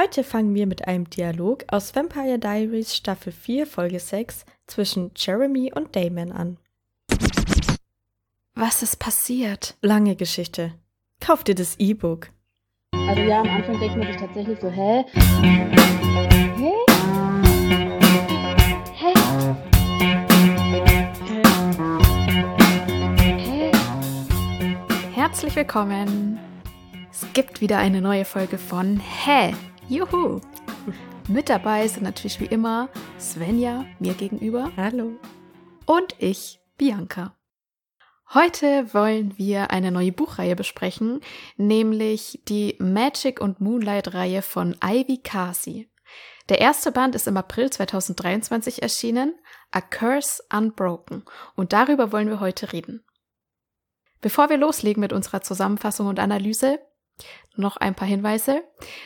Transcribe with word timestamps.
Heute 0.00 0.22
fangen 0.22 0.54
wir 0.54 0.68
mit 0.68 0.86
einem 0.86 1.10
Dialog 1.10 1.64
aus 1.72 1.96
Vampire 1.96 2.38
Diaries 2.38 2.94
Staffel 2.94 3.32
4 3.32 3.66
Folge 3.66 3.98
6 3.98 4.44
zwischen 4.68 5.10
Jeremy 5.16 5.72
und 5.74 5.96
Damon 5.96 6.30
an. 6.30 6.56
Was 8.54 8.84
ist 8.84 9.00
passiert? 9.00 9.76
Lange 9.82 10.14
Geschichte. 10.14 10.72
Kauf 11.18 11.42
dir 11.42 11.56
das 11.56 11.74
E-Book. 11.80 12.30
Also 12.92 13.22
ja, 13.22 13.40
am 13.40 13.48
Anfang 13.48 13.80
denkt 13.80 13.96
man 13.96 14.06
sich 14.06 14.16
tatsächlich 14.18 14.60
so, 14.60 14.70
hä? 14.70 15.04
Hä? 16.56 16.74
Hä? 18.94 19.12
Hä? 23.34 23.72
Herzlich 25.16 25.56
willkommen. 25.56 26.38
Es 27.10 27.26
gibt 27.32 27.60
wieder 27.60 27.78
eine 27.78 28.00
neue 28.00 28.24
Folge 28.24 28.58
von 28.58 29.00
Hä? 29.00 29.54
Juhu! 29.88 30.42
Mit 31.28 31.48
dabei 31.48 31.88
sind 31.88 32.02
natürlich 32.02 32.40
wie 32.40 32.46
immer 32.46 32.90
Svenja, 33.18 33.86
mir 33.98 34.12
gegenüber. 34.12 34.70
Hallo. 34.76 35.12
Und 35.86 36.14
ich, 36.18 36.60
Bianca. 36.76 37.34
Heute 38.34 38.92
wollen 38.92 39.38
wir 39.38 39.70
eine 39.70 39.90
neue 39.90 40.12
Buchreihe 40.12 40.56
besprechen, 40.56 41.22
nämlich 41.56 42.42
die 42.48 42.76
Magic 42.78 43.40
und 43.40 43.62
Moonlight 43.62 44.12
Reihe 44.12 44.42
von 44.42 44.76
Ivy 44.84 45.22
Kasi. 45.22 45.90
Der 46.50 46.60
erste 46.60 46.92
Band 46.92 47.14
ist 47.14 47.26
im 47.26 47.38
April 47.38 47.70
2023 47.70 48.82
erschienen, 48.82 49.34
A 49.70 49.80
Curse 49.80 50.42
Unbroken, 50.52 51.24
und 51.56 51.72
darüber 51.72 52.12
wollen 52.12 52.28
wir 52.28 52.40
heute 52.40 52.74
reden. 52.74 53.06
Bevor 54.20 54.50
wir 54.50 54.58
loslegen 54.58 55.00
mit 55.00 55.14
unserer 55.14 55.40
Zusammenfassung 55.40 56.08
und 56.08 56.18
Analyse, 56.18 56.78
noch 57.58 57.76
ein 57.76 57.94
paar 57.94 58.08
Hinweise. 58.08 58.62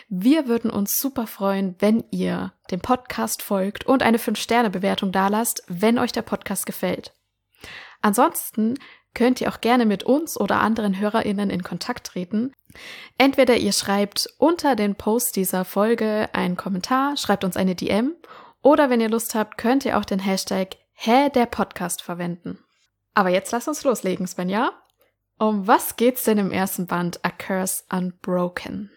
Wir 0.09 0.47
würden 0.47 0.71
uns 0.71 0.97
super 0.99 1.27
freuen, 1.27 1.75
wenn 1.79 2.05
ihr 2.11 2.53
dem 2.71 2.81
Podcast 2.81 3.43
folgt 3.43 3.87
und 3.87 4.03
eine 4.03 4.19
5-Sterne-Bewertung 4.19 5.13
dalasst, 5.13 5.65
wenn 5.69 5.99
euch 5.99 6.13
der 6.13 6.23
Podcast 6.23 6.67
gefällt. 6.67 7.15
Ansonsten 8.01 8.79
könnt 9.15 9.41
ihr 9.41 9.49
auch 9.49 9.61
gerne 9.61 9.87
mit 9.87 10.05
uns 10.05 10.39
oder 10.39 10.61
anderen 10.61 10.99
HörerInnen 10.99 11.51
in 11.51 11.63
Kontakt 11.63 12.07
treten. 12.07 12.53
Entweder 13.19 13.57
ihr 13.57 13.73
schreibt 13.73 14.29
unter 14.39 14.77
den 14.77 14.95
Post 14.95 15.37
dieser 15.37 15.65
Folge 15.65 16.31
einen 16.33 16.57
Kommentar, 16.57 17.17
schreibt 17.17 17.45
uns 17.45 17.57
eine 17.57 17.75
DM 17.75 18.15
oder 18.63 18.91
wenn 18.91 19.01
ihr 19.01 19.11
Lust 19.11 19.35
habt, 19.35 19.59
könnt 19.59 19.85
ihr 19.85 19.99
auch 19.99 20.05
den 20.05 20.19
Hashtag 20.19 20.77
Hä 20.95 21.31
der 21.31 21.47
Podcast 21.47 22.03
verwenden. 22.03 22.59
Aber 23.15 23.29
jetzt 23.29 23.53
lasst 23.53 23.69
uns 23.69 23.83
loslegen, 23.85 24.27
Sven, 24.27 24.49
ja? 24.49 24.82
Um 25.43 25.67
was 25.67 25.97
geht's 25.97 26.23
denn 26.23 26.39
im 26.39 26.53
ersten 26.53 26.87
Band 26.87 27.25
A 27.25 27.31
Curse 27.31 27.83
Unbroken? 27.91 28.93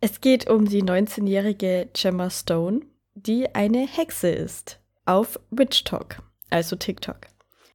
Es 0.00 0.20
geht 0.20 0.50
um 0.50 0.64
die 0.64 0.82
19-jährige 0.82 1.88
Gemma 1.92 2.30
Stone, 2.30 2.80
die 3.14 3.54
eine 3.54 3.86
Hexe 3.86 4.30
ist. 4.30 4.80
Auf 5.06 5.38
Witch 5.50 5.84
Talk, 5.84 6.16
also 6.50 6.74
TikTok. 6.74 7.28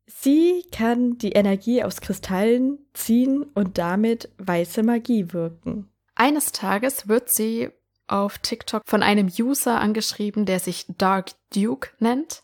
Sie 0.05 0.65
kann 0.73 1.17
die 1.17 1.31
Energie 1.31 1.81
aus 1.81 2.01
Kristallen 2.01 2.77
ziehen 2.93 3.43
und 3.43 3.77
damit 3.77 4.27
weiße 4.37 4.83
Magie 4.83 5.31
wirken. 5.31 5.89
Eines 6.15 6.51
Tages 6.51 7.07
wird 7.07 7.31
sie 7.31 7.69
auf 8.07 8.39
TikTok 8.39 8.83
von 8.85 9.01
einem 9.01 9.27
User 9.27 9.79
angeschrieben, 9.79 10.45
der 10.45 10.59
sich 10.59 10.87
Dark 10.97 11.31
Duke 11.55 11.91
nennt, 11.99 12.43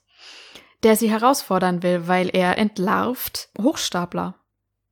der 0.83 0.95
sie 0.95 1.09
herausfordern 1.09 1.83
will, 1.83 2.07
weil 2.07 2.29
er 2.29 2.57
entlarvt 2.57 3.49
Hochstapler. 3.61 4.39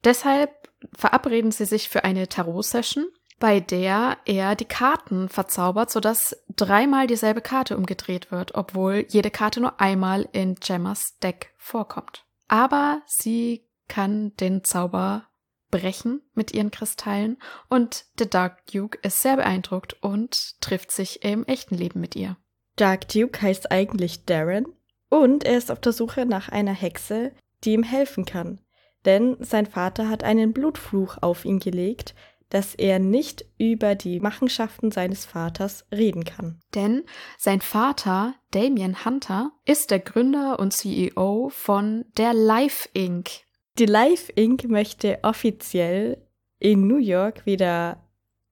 Deshalb 0.04 0.70
verabreden 0.96 1.52
sie 1.52 1.66
sich 1.66 1.90
für 1.90 2.04
eine 2.04 2.28
Tarot-Session, 2.28 3.06
bei 3.40 3.60
der 3.60 4.18
er 4.26 4.56
die 4.56 4.66
Karten 4.66 5.28
verzaubert, 5.30 5.92
sodass 5.92 6.44
dreimal 6.56 7.08
dieselbe 7.08 7.42
Karte 7.42 7.78
umgedreht 7.78 8.32
wird, 8.32 8.56
obwohl 8.56 9.06
jede 9.10 9.32
Karte 9.32 9.60
nur 9.60 9.82
einmal 9.82 10.28
in 10.32 10.56
Gemmas 10.56 11.18
Deck 11.22 11.54
vorkommt. 11.58 12.26
Aber 12.48 13.02
sie 13.06 13.66
kann 13.88 14.36
den 14.38 14.64
Zauber 14.64 15.28
brechen 15.72 16.22
mit 16.36 16.54
ihren 16.54 16.70
Kristallen 16.70 17.38
und 17.68 18.06
der 18.20 18.28
Dark 18.28 18.68
Duke 18.68 19.00
ist 19.02 19.22
sehr 19.22 19.38
beeindruckt 19.38 20.02
und 20.04 20.62
trifft 20.62 20.92
sich 20.92 21.24
im 21.24 21.46
echten 21.46 21.76
Leben 21.76 22.00
mit 22.00 22.16
ihr. 22.16 22.38
Dark 22.76 23.08
Duke 23.08 23.42
heißt 23.42 23.72
eigentlich 23.72 24.26
Darren 24.26 24.68
und 25.10 25.44
er 25.44 25.58
ist 25.58 25.72
auf 25.72 25.80
der 25.82 25.92
Suche 25.92 26.26
nach 26.26 26.50
einer 26.50 26.74
Hexe, 26.74 27.32
die 27.64 27.74
ihm 27.74 27.84
helfen 27.84 28.26
kann. 28.26 28.62
Denn 29.06 29.38
sein 29.40 29.66
Vater 29.66 30.10
hat 30.10 30.24
einen 30.24 30.54
Blutfluch 30.54 31.18
auf 31.22 31.46
ihn 31.46 31.60
gelegt, 31.60 32.16
dass 32.50 32.76
er 32.76 33.00
nicht 33.00 33.46
über 33.58 33.96
die 33.96 34.20
Machenschaften 34.20 34.92
seines 34.92 35.26
Vaters 35.26 35.86
reden 35.92 36.24
kann. 36.24 36.60
Denn 36.76 37.04
sein 37.38 37.62
Vater, 37.62 38.36
Damien 38.52 39.06
Hunter, 39.06 39.52
ist 39.66 39.90
der 39.90 40.00
Gründer 40.00 40.60
und 40.60 40.72
CEO 40.72 41.50
von 41.50 42.06
der 42.16 42.34
Life 42.36 42.88
Inc. 42.94 43.42
Die 43.80 43.88
Life 43.88 44.32
Inc. 44.34 44.70
möchte 44.70 45.18
offiziell 45.24 46.22
in 46.60 46.88
New 46.88 47.00
York 47.00 47.48
wieder 47.48 48.04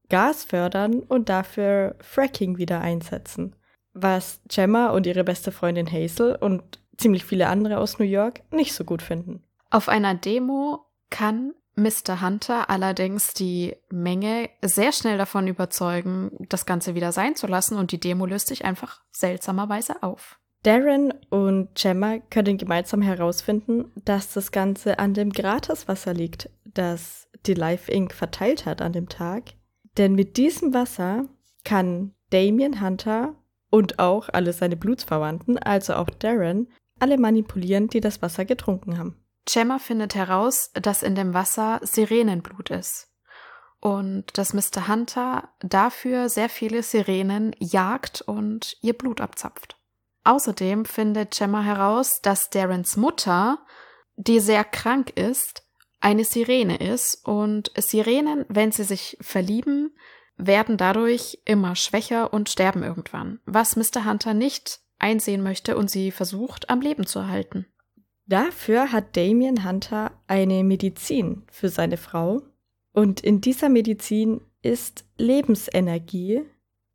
Gas 0.09 0.45
fördern 0.45 1.01
und 1.01 1.29
dafür 1.29 1.95
Fracking 2.01 2.57
wieder 2.57 2.81
einsetzen. 2.81 3.55
Was 3.93 4.41
Gemma 4.47 4.89
und 4.89 5.05
ihre 5.05 5.23
beste 5.23 5.51
Freundin 5.51 5.91
Hazel 5.91 6.35
und 6.35 6.79
ziemlich 6.97 7.23
viele 7.23 7.47
andere 7.47 7.77
aus 7.77 7.99
New 7.99 8.05
York 8.05 8.41
nicht 8.51 8.73
so 8.73 8.83
gut 8.83 9.03
finden. 9.03 9.43
Auf 9.71 9.87
einer 9.87 10.15
Demo 10.15 10.85
kann 11.09 11.53
Mr. 11.75 12.21
Hunter 12.21 12.69
allerdings 12.69 13.33
die 13.33 13.73
Menge 13.89 14.49
sehr 14.61 14.91
schnell 14.91 15.17
davon 15.17 15.47
überzeugen, 15.47 16.31
das 16.49 16.65
Ganze 16.65 16.93
wieder 16.93 17.13
sein 17.13 17.35
zu 17.35 17.47
lassen 17.47 17.77
und 17.77 17.93
die 17.93 17.99
Demo 17.99 18.25
löst 18.25 18.47
sich 18.47 18.65
einfach 18.65 19.01
seltsamerweise 19.11 20.03
auf. 20.03 20.37
Darren 20.63 21.13
und 21.29 21.73
Gemma 21.75 22.19
können 22.29 22.57
gemeinsam 22.57 23.01
herausfinden, 23.01 23.91
dass 24.03 24.33
das 24.33 24.51
Ganze 24.51 24.99
an 24.99 25.13
dem 25.13 25.31
Gratiswasser 25.31 26.13
liegt, 26.13 26.49
das 26.65 27.29
die 27.45 27.55
Life 27.55 27.89
Inc. 27.89 28.13
verteilt 28.13 28.65
hat 28.65 28.81
an 28.81 28.91
dem 28.91 29.07
Tag. 29.09 29.53
Denn 29.97 30.13
mit 30.13 30.35
diesem 30.37 30.73
Wasser 30.73 31.25
kann 31.63 32.13
Damien 32.29 32.81
Hunter 32.81 33.35
und 33.69 33.99
auch 33.99 34.29
alle 34.29 34.53
seine 34.53 34.75
Blutsverwandten, 34.75 35.57
also 35.57 35.95
auch 35.95 36.09
Darren, 36.09 36.67
alle 36.99 37.17
manipulieren, 37.17 37.87
die 37.87 38.01
das 38.01 38.21
Wasser 38.21 38.45
getrunken 38.45 38.99
haben. 38.99 39.20
Gemma 39.45 39.79
findet 39.79 40.15
heraus, 40.15 40.71
dass 40.73 41.03
in 41.03 41.15
dem 41.15 41.33
Wasser 41.33 41.79
Sirenenblut 41.83 42.69
ist 42.69 43.09
und 43.79 44.37
dass 44.37 44.53
Mr. 44.53 44.87
Hunter 44.87 45.49
dafür 45.59 46.29
sehr 46.29 46.49
viele 46.49 46.83
Sirenen 46.83 47.55
jagt 47.59 48.21
und 48.21 48.77
ihr 48.81 48.93
Blut 48.93 49.19
abzapft. 49.19 49.77
Außerdem 50.23 50.85
findet 50.85 51.35
Gemma 51.37 51.63
heraus, 51.63 52.21
dass 52.21 52.51
Darrens 52.51 52.95
Mutter, 52.95 53.57
die 54.15 54.39
sehr 54.39 54.63
krank 54.63 55.09
ist, 55.17 55.63
eine 55.99 56.25
Sirene 56.25 56.77
ist 56.77 57.25
und 57.25 57.71
Sirenen, 57.75 58.45
wenn 58.49 58.71
sie 58.71 58.83
sich 58.83 59.17
verlieben, 59.19 59.95
werden 60.37 60.77
dadurch 60.77 61.39
immer 61.45 61.75
schwächer 61.75 62.33
und 62.33 62.49
sterben 62.49 62.83
irgendwann, 62.83 63.39
was 63.45 63.75
Mr. 63.75 64.05
Hunter 64.05 64.33
nicht 64.33 64.79
einsehen 64.99 65.41
möchte 65.41 65.75
und 65.75 65.89
sie 65.89 66.11
versucht 66.11 66.69
am 66.69 66.81
Leben 66.81 67.05
zu 67.05 67.19
erhalten. 67.19 67.65
Dafür 68.31 68.93
hat 68.93 69.17
Damien 69.17 69.65
Hunter 69.65 70.09
eine 70.25 70.63
Medizin 70.63 71.43
für 71.51 71.67
seine 71.67 71.97
Frau. 71.97 72.41
Und 72.93 73.19
in 73.19 73.41
dieser 73.41 73.67
Medizin 73.67 74.39
ist 74.61 75.03
Lebensenergie, 75.17 76.43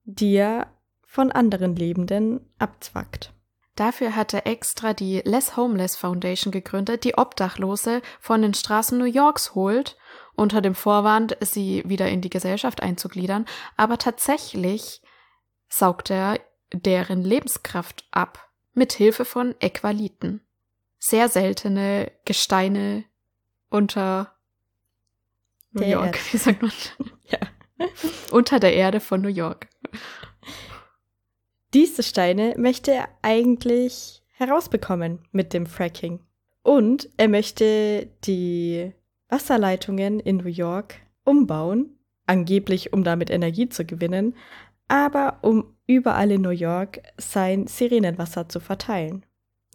die 0.04 0.32
er 0.32 0.69
von 1.04 1.30
anderen 1.30 1.76
Lebenden 1.76 2.41
abzwackt. 2.58 3.34
Dafür 3.75 4.16
hat 4.16 4.32
er 4.32 4.46
extra 4.46 4.94
die 4.94 5.20
Less 5.26 5.58
Homeless 5.58 5.94
Foundation 5.94 6.52
gegründet, 6.52 7.04
die 7.04 7.19
Obdachlose 7.19 8.00
von 8.19 8.41
den 8.41 8.54
Straßen 8.54 8.96
New 8.96 9.04
Yorks 9.04 9.54
holt, 9.54 9.98
unter 10.36 10.62
dem 10.62 10.75
Vorwand, 10.75 11.36
sie 11.42 11.82
wieder 11.84 12.08
in 12.08 12.22
die 12.22 12.30
Gesellschaft 12.30 12.82
einzugliedern. 12.82 13.44
Aber 13.76 13.98
tatsächlich 13.98 15.02
saugt 15.69 16.08
er 16.08 16.40
deren 16.72 17.20
Lebenskraft 17.20 18.06
ab, 18.11 18.49
mit 18.72 18.94
Hilfe 18.94 19.26
von 19.26 19.55
Äqualiten 19.61 20.40
sehr 20.98 21.28
seltene 21.28 22.10
Gesteine 22.25 23.04
unter 23.70 24.34
New 25.72 25.81
Der 25.81 25.90
York, 25.90 26.06
Erde. 26.06 26.19
wie 26.32 26.37
sagt 26.38 26.62
man? 26.62 26.72
Ja. 27.28 27.38
unter 28.31 28.60
der 28.60 28.75
Erde 28.75 29.00
von 29.00 29.20
New 29.20 29.28
York. 29.28 29.69
Diese 31.75 32.02
Steine 32.02 32.54
möchte 32.56 32.93
er 32.93 33.08
eigentlich 33.20 34.22
herausbekommen 34.28 35.26
mit 35.32 35.52
dem 35.52 35.66
Fracking. 35.66 36.20
Und 36.62 37.08
er 37.16 37.28
möchte 37.28 38.08
die 38.25 38.92
Wasserleitungen 39.28 40.20
in 40.20 40.38
New 40.38 40.49
York 40.49 40.94
umbauen, 41.25 41.99
angeblich 42.26 42.92
um 42.92 43.04
damit 43.04 43.31
Energie 43.31 43.69
zu 43.69 43.84
gewinnen, 43.84 44.34
aber 44.88 45.38
um 45.42 45.76
überall 45.87 46.31
in 46.31 46.42
New 46.42 46.50
York 46.50 47.00
sein 47.19 47.66
Sirenenwasser 47.66 48.49
zu 48.49 48.60
verteilen, 48.60 49.26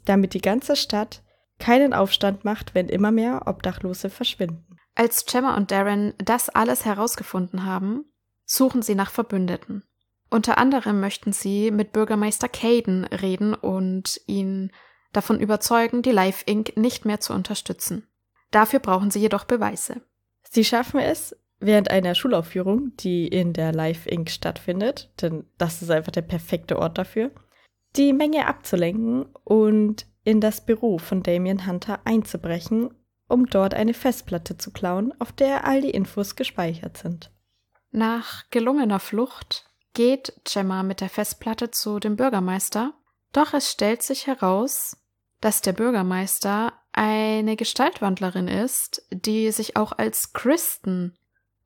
damit 0.05 0.33
die 0.33 0.41
ganze 0.41 0.75
Stadt 0.75 1.21
keinen 1.59 1.93
Aufstand 1.93 2.43
macht, 2.43 2.73
wenn 2.73 2.89
immer 2.89 3.11
mehr 3.11 3.43
Obdachlose 3.45 4.09
verschwinden. 4.09 4.77
Als 4.95 5.25
Gemma 5.25 5.55
und 5.55 5.71
Darren 5.71 6.13
das 6.17 6.49
alles 6.49 6.85
herausgefunden 6.85 7.65
haben, 7.65 8.05
suchen 8.45 8.81
sie 8.81 8.95
nach 8.95 9.11
Verbündeten. 9.11 9.83
Unter 10.29 10.57
anderem 10.57 10.99
möchten 10.99 11.33
sie 11.33 11.71
mit 11.71 11.91
Bürgermeister 11.91 12.47
Caden 12.47 13.05
reden 13.05 13.53
und 13.53 14.19
ihn 14.27 14.71
davon 15.13 15.39
überzeugen, 15.39 16.01
die 16.01 16.11
Life 16.11 16.43
Inc. 16.45 16.77
nicht 16.77 17.05
mehr 17.05 17.19
zu 17.19 17.33
unterstützen. 17.33 18.07
Dafür 18.49 18.79
brauchen 18.79 19.11
sie 19.11 19.19
jedoch 19.19 19.43
Beweise. 19.43 20.01
Sie 20.49 20.63
schaffen 20.63 20.99
es 20.99 21.35
während 21.59 21.91
einer 21.91 22.15
Schulaufführung, 22.15 22.95
die 22.97 23.27
in 23.27 23.53
der 23.53 23.71
Life 23.71 24.09
Inc. 24.09 24.29
stattfindet, 24.29 25.09
denn 25.21 25.45
das 25.57 25.81
ist 25.81 25.91
einfach 25.91 26.11
der 26.11 26.23
perfekte 26.23 26.79
Ort 26.79 26.97
dafür, 26.97 27.31
die 27.95 28.13
Menge 28.13 28.47
abzulenken 28.47 29.25
und 29.43 30.05
in 30.23 30.39
das 30.39 30.65
Büro 30.65 30.97
von 30.97 31.23
Damien 31.23 31.65
Hunter 31.67 31.99
einzubrechen, 32.05 32.93
um 33.27 33.47
dort 33.47 33.73
eine 33.73 33.93
Festplatte 33.93 34.57
zu 34.57 34.71
klauen, 34.71 35.13
auf 35.19 35.31
der 35.31 35.65
all 35.65 35.81
die 35.81 35.89
Infos 35.89 36.35
gespeichert 36.35 36.97
sind. 36.97 37.31
Nach 37.91 38.49
gelungener 38.49 38.99
Flucht 38.99 39.65
geht 39.93 40.33
Gemma 40.45 40.83
mit 40.83 41.01
der 41.01 41.09
Festplatte 41.09 41.71
zu 41.71 41.99
dem 41.99 42.15
Bürgermeister, 42.15 42.93
doch 43.33 43.53
es 43.53 43.71
stellt 43.71 44.03
sich 44.03 44.27
heraus, 44.27 44.97
dass 45.41 45.61
der 45.61 45.73
Bürgermeister 45.73 46.73
eine 46.93 47.55
Gestaltwandlerin 47.55 48.47
ist, 48.47 49.05
die 49.11 49.51
sich 49.51 49.75
auch 49.77 49.93
als 49.93 50.33
Kristen 50.33 51.17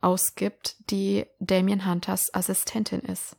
ausgibt, 0.02 0.78
die 0.92 1.26
Damien 1.40 1.90
Hunters 1.90 2.34
Assistentin 2.34 3.02
ist. 3.02 3.36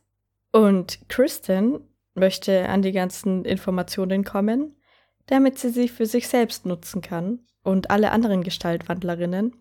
Und 0.51 0.99
Kristen 1.07 1.81
möchte 2.17 2.67
an 2.69 2.81
die 2.81 2.91
ganzen 2.91 3.45
Informationen 3.45 4.23
kommen, 4.23 4.75
damit 5.27 5.59
sie 5.59 5.69
sie 5.69 5.87
für 5.87 6.05
sich 6.05 6.27
selbst 6.27 6.65
nutzen 6.65 7.01
kann 7.01 7.39
und 7.63 7.89
alle 7.89 8.11
anderen 8.11 8.43
Gestaltwandlerinnen. 8.43 9.55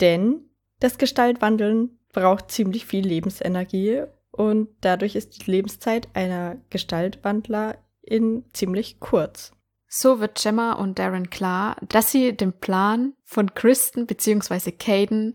Denn 0.00 0.50
das 0.80 0.98
Gestaltwandeln 0.98 1.98
braucht 2.12 2.50
ziemlich 2.50 2.86
viel 2.86 3.06
Lebensenergie 3.06 4.04
und 4.30 4.68
dadurch 4.80 5.16
ist 5.16 5.46
die 5.46 5.50
Lebenszeit 5.50 6.08
einer 6.14 6.56
Gestaltwandlerin 6.70 8.44
ziemlich 8.52 9.00
kurz. 9.00 9.52
So 9.88 10.20
wird 10.20 10.40
Gemma 10.42 10.72
und 10.72 10.98
Darren 10.98 11.30
klar, 11.30 11.76
dass 11.88 12.10
sie 12.10 12.36
den 12.36 12.52
Plan 12.52 13.14
von 13.24 13.54
Kristen 13.54 14.06
bzw. 14.06 14.72
Caden 14.72 15.32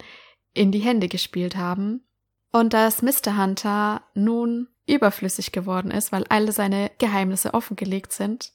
in 0.54 0.72
die 0.72 0.80
Hände 0.80 1.08
gespielt 1.08 1.56
haben 1.56 2.04
und 2.52 2.74
dass 2.74 3.02
Mr. 3.02 3.38
Hunter 3.42 4.04
nun 4.14 4.68
überflüssig 4.92 5.52
geworden 5.52 5.92
ist, 5.92 6.12
weil 6.12 6.26
alle 6.30 6.52
seine 6.52 6.92
Geheimnisse 6.98 7.54
offengelegt 7.54 8.14
sind. 8.14 8.54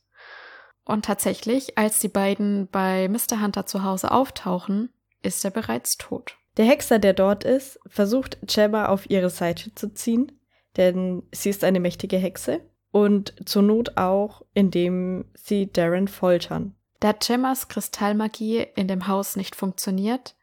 Und 0.84 1.04
tatsächlich, 1.04 1.76
als 1.76 1.98
die 1.98 2.08
beiden 2.08 2.68
bei 2.68 3.08
Mr. 3.08 3.42
Hunter 3.42 3.66
zu 3.66 3.82
Hause 3.82 4.12
auftauchen, 4.12 4.90
ist 5.22 5.44
er 5.44 5.50
bereits 5.50 5.96
tot. 5.96 6.36
Der 6.56 6.64
Hexer, 6.64 6.98
der 6.98 7.12
dort 7.12 7.44
ist, 7.44 7.78
versucht 7.86 8.38
Gemma 8.46 8.86
auf 8.86 9.10
ihre 9.10 9.30
Seite 9.30 9.74
zu 9.74 9.92
ziehen, 9.92 10.32
denn 10.76 11.22
sie 11.32 11.50
ist 11.50 11.64
eine 11.64 11.80
mächtige 11.80 12.16
Hexe 12.16 12.60
und 12.92 13.34
zur 13.44 13.62
Not 13.62 13.96
auch, 13.96 14.42
indem 14.54 15.26
sie 15.34 15.70
Darren 15.70 16.08
foltern. 16.08 16.74
Da 17.00 17.12
Gemmas 17.12 17.68
Kristallmagie 17.68 18.66
in 18.74 18.88
dem 18.88 19.06
Haus 19.06 19.36
nicht 19.36 19.54
funktioniert, 19.54 20.34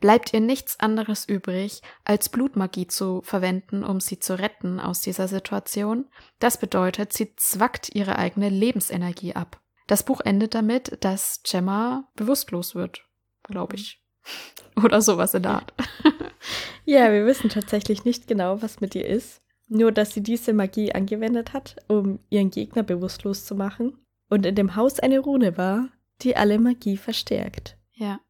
bleibt 0.00 0.32
ihr 0.32 0.40
nichts 0.40 0.80
anderes 0.80 1.28
übrig, 1.28 1.82
als 2.04 2.28
Blutmagie 2.28 2.86
zu 2.86 3.20
verwenden, 3.22 3.84
um 3.84 4.00
sie 4.00 4.18
zu 4.18 4.38
retten 4.38 4.80
aus 4.80 5.00
dieser 5.00 5.28
Situation. 5.28 6.06
Das 6.38 6.58
bedeutet, 6.58 7.12
sie 7.12 7.34
zwackt 7.36 7.94
ihre 7.94 8.16
eigene 8.16 8.48
Lebensenergie 8.48 9.34
ab. 9.34 9.60
Das 9.86 10.02
Buch 10.02 10.20
endet 10.20 10.54
damit, 10.54 10.98
dass 11.04 11.42
Gemma 11.42 12.08
bewusstlos 12.14 12.74
wird, 12.74 13.04
glaube 13.42 13.76
ich. 13.76 14.00
Oder 14.82 15.02
sowas 15.02 15.34
in 15.34 15.42
der 15.42 15.52
Art. 15.52 15.74
ja, 16.84 17.12
wir 17.12 17.26
wissen 17.26 17.50
tatsächlich 17.50 18.04
nicht 18.04 18.26
genau, 18.26 18.62
was 18.62 18.80
mit 18.80 18.94
ihr 18.94 19.06
ist. 19.06 19.42
Nur, 19.68 19.92
dass 19.92 20.14
sie 20.14 20.22
diese 20.22 20.52
Magie 20.52 20.92
angewendet 20.92 21.52
hat, 21.52 21.76
um 21.88 22.18
ihren 22.28 22.50
Gegner 22.50 22.82
bewusstlos 22.82 23.44
zu 23.44 23.54
machen. 23.54 23.98
Und 24.28 24.46
in 24.46 24.54
dem 24.54 24.76
Haus 24.76 25.00
eine 25.00 25.18
Rune 25.20 25.56
war, 25.56 25.88
die 26.22 26.36
alle 26.36 26.58
Magie 26.58 26.96
verstärkt. 26.96 27.76
Ja. 27.92 28.20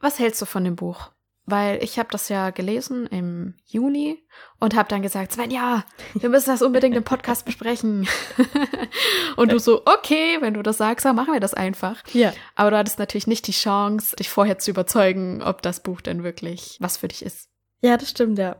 Was 0.00 0.18
hältst 0.18 0.40
du 0.40 0.46
von 0.46 0.64
dem 0.64 0.76
Buch? 0.76 1.10
Weil 1.50 1.82
ich 1.82 1.98
habe 1.98 2.10
das 2.12 2.28
ja 2.28 2.50
gelesen 2.50 3.06
im 3.06 3.54
Juni 3.64 4.22
und 4.60 4.76
habe 4.76 4.90
dann 4.90 5.00
gesagt, 5.00 5.32
Sven, 5.32 5.50
ja, 5.50 5.84
wir 6.14 6.28
müssen 6.28 6.50
das 6.50 6.60
unbedingt 6.60 6.94
im 6.94 7.04
Podcast 7.04 7.46
besprechen. 7.46 8.06
und 9.36 9.50
du 9.50 9.58
so, 9.58 9.80
okay, 9.86 10.36
wenn 10.40 10.52
du 10.52 10.62
das 10.62 10.76
sagst, 10.76 11.06
dann 11.06 11.16
machen 11.16 11.32
wir 11.32 11.40
das 11.40 11.54
einfach. 11.54 12.02
Ja. 12.12 12.34
Aber 12.54 12.70
du 12.70 12.76
hattest 12.76 12.98
natürlich 12.98 13.26
nicht 13.26 13.46
die 13.46 13.52
Chance, 13.52 14.14
dich 14.16 14.28
vorher 14.28 14.58
zu 14.58 14.70
überzeugen, 14.70 15.42
ob 15.42 15.62
das 15.62 15.82
Buch 15.82 16.02
denn 16.02 16.22
wirklich 16.22 16.76
was 16.80 16.98
für 16.98 17.08
dich 17.08 17.24
ist. 17.24 17.48
Ja, 17.80 17.96
das 17.96 18.10
stimmt, 18.10 18.38
ja. 18.38 18.56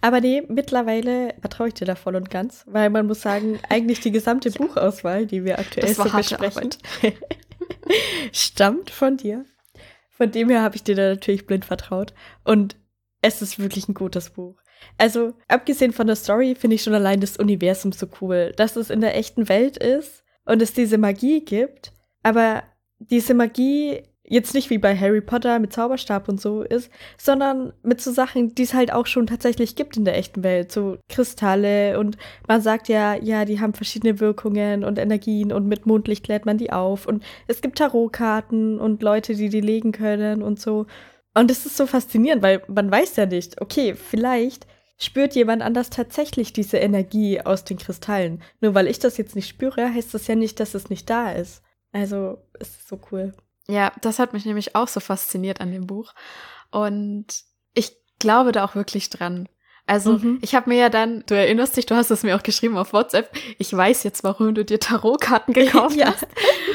Aber 0.00 0.20
nee, 0.20 0.42
mittlerweile 0.48 1.34
vertraue 1.40 1.68
ich 1.68 1.74
dir 1.74 1.86
da 1.86 1.94
voll 1.94 2.16
und 2.16 2.30
ganz, 2.30 2.64
weil 2.66 2.90
man 2.90 3.06
muss 3.06 3.22
sagen, 3.22 3.58
eigentlich 3.68 4.00
die 4.00 4.12
gesamte 4.12 4.50
ja. 4.50 4.58
Buchauswahl, 4.58 5.26
die 5.26 5.44
wir 5.44 5.58
aktuell 5.58 5.94
so 5.94 6.04
besprechen, 6.04 6.70
stammt 8.32 8.90
von 8.90 9.16
dir. 9.16 9.44
Von 10.16 10.30
dem 10.30 10.48
her 10.48 10.62
habe 10.62 10.76
ich 10.76 10.84
dir 10.84 10.94
da 10.94 11.10
natürlich 11.10 11.46
blind 11.46 11.64
vertraut. 11.64 12.14
Und 12.44 12.76
es 13.20 13.42
ist 13.42 13.58
wirklich 13.58 13.88
ein 13.88 13.94
gutes 13.94 14.30
Buch. 14.30 14.56
Also, 14.98 15.34
abgesehen 15.48 15.92
von 15.92 16.06
der 16.06 16.16
Story, 16.16 16.54
finde 16.54 16.76
ich 16.76 16.82
schon 16.82 16.94
allein 16.94 17.20
das 17.20 17.36
Universum 17.36 17.92
so 17.92 18.06
cool, 18.20 18.52
dass 18.56 18.76
es 18.76 18.90
in 18.90 19.00
der 19.00 19.16
echten 19.16 19.48
Welt 19.48 19.76
ist 19.76 20.24
und 20.44 20.62
es 20.62 20.72
diese 20.72 20.98
Magie 20.98 21.44
gibt. 21.44 21.92
Aber 22.22 22.62
diese 22.98 23.34
Magie 23.34 24.02
jetzt 24.26 24.54
nicht 24.54 24.70
wie 24.70 24.78
bei 24.78 24.96
Harry 24.96 25.20
Potter 25.20 25.58
mit 25.58 25.72
Zauberstab 25.72 26.28
und 26.28 26.40
so 26.40 26.62
ist, 26.62 26.90
sondern 27.18 27.72
mit 27.82 28.00
so 28.00 28.10
Sachen, 28.10 28.54
die 28.54 28.62
es 28.62 28.74
halt 28.74 28.92
auch 28.92 29.06
schon 29.06 29.26
tatsächlich 29.26 29.76
gibt 29.76 29.96
in 29.96 30.04
der 30.04 30.16
echten 30.16 30.42
Welt, 30.42 30.72
so 30.72 30.96
Kristalle 31.08 31.98
und 31.98 32.16
man 32.48 32.62
sagt 32.62 32.88
ja, 32.88 33.14
ja, 33.14 33.44
die 33.44 33.60
haben 33.60 33.74
verschiedene 33.74 34.20
Wirkungen 34.20 34.82
und 34.84 34.98
Energien 34.98 35.52
und 35.52 35.66
mit 35.66 35.86
Mondlicht 35.86 36.26
lädt 36.28 36.46
man 36.46 36.58
die 36.58 36.72
auf 36.72 37.06
und 37.06 37.22
es 37.46 37.60
gibt 37.60 37.78
Tarotkarten 37.78 38.80
und 38.80 39.02
Leute, 39.02 39.34
die 39.34 39.50
die 39.50 39.60
legen 39.60 39.92
können 39.92 40.42
und 40.42 40.58
so. 40.58 40.86
Und 41.34 41.50
es 41.50 41.66
ist 41.66 41.76
so 41.76 41.86
faszinierend, 41.86 42.42
weil 42.42 42.62
man 42.68 42.90
weiß 42.90 43.16
ja 43.16 43.26
nicht, 43.26 43.60
okay, 43.60 43.94
vielleicht 43.94 44.66
spürt 44.96 45.34
jemand 45.34 45.62
anders 45.62 45.90
tatsächlich 45.90 46.52
diese 46.52 46.78
Energie 46.78 47.40
aus 47.40 47.64
den 47.64 47.78
Kristallen. 47.78 48.42
Nur 48.60 48.74
weil 48.74 48.86
ich 48.86 49.00
das 49.00 49.16
jetzt 49.18 49.34
nicht 49.34 49.48
spüre, 49.48 49.92
heißt 49.92 50.14
das 50.14 50.28
ja 50.28 50.36
nicht, 50.36 50.60
dass 50.60 50.74
es 50.74 50.90
nicht 50.90 51.10
da 51.10 51.32
ist. 51.32 51.62
Also, 51.92 52.38
es 52.58 52.70
ist 52.70 52.88
so 52.88 53.00
cool. 53.10 53.32
Ja, 53.68 53.92
das 54.00 54.18
hat 54.18 54.32
mich 54.32 54.44
nämlich 54.44 54.74
auch 54.74 54.88
so 54.88 55.00
fasziniert 55.00 55.60
an 55.60 55.72
dem 55.72 55.86
Buch. 55.86 56.12
Und 56.70 57.26
ich 57.72 57.96
glaube 58.18 58.52
da 58.52 58.64
auch 58.64 58.74
wirklich 58.74 59.10
dran. 59.10 59.48
Also 59.86 60.18
mhm. 60.18 60.38
ich 60.40 60.54
habe 60.54 60.70
mir 60.70 60.78
ja 60.78 60.88
dann, 60.88 61.24
du 61.26 61.34
erinnerst 61.34 61.76
dich, 61.76 61.84
du 61.84 61.94
hast 61.94 62.10
es 62.10 62.22
mir 62.22 62.36
auch 62.36 62.42
geschrieben 62.42 62.78
auf 62.78 62.92
WhatsApp, 62.94 63.30
ich 63.58 63.74
weiß 63.74 64.02
jetzt, 64.04 64.24
warum 64.24 64.54
du 64.54 64.64
dir 64.64 64.80
Tarotkarten 64.80 65.52
gekauft 65.54 65.96
ja. 65.96 66.06
hast. 66.06 66.26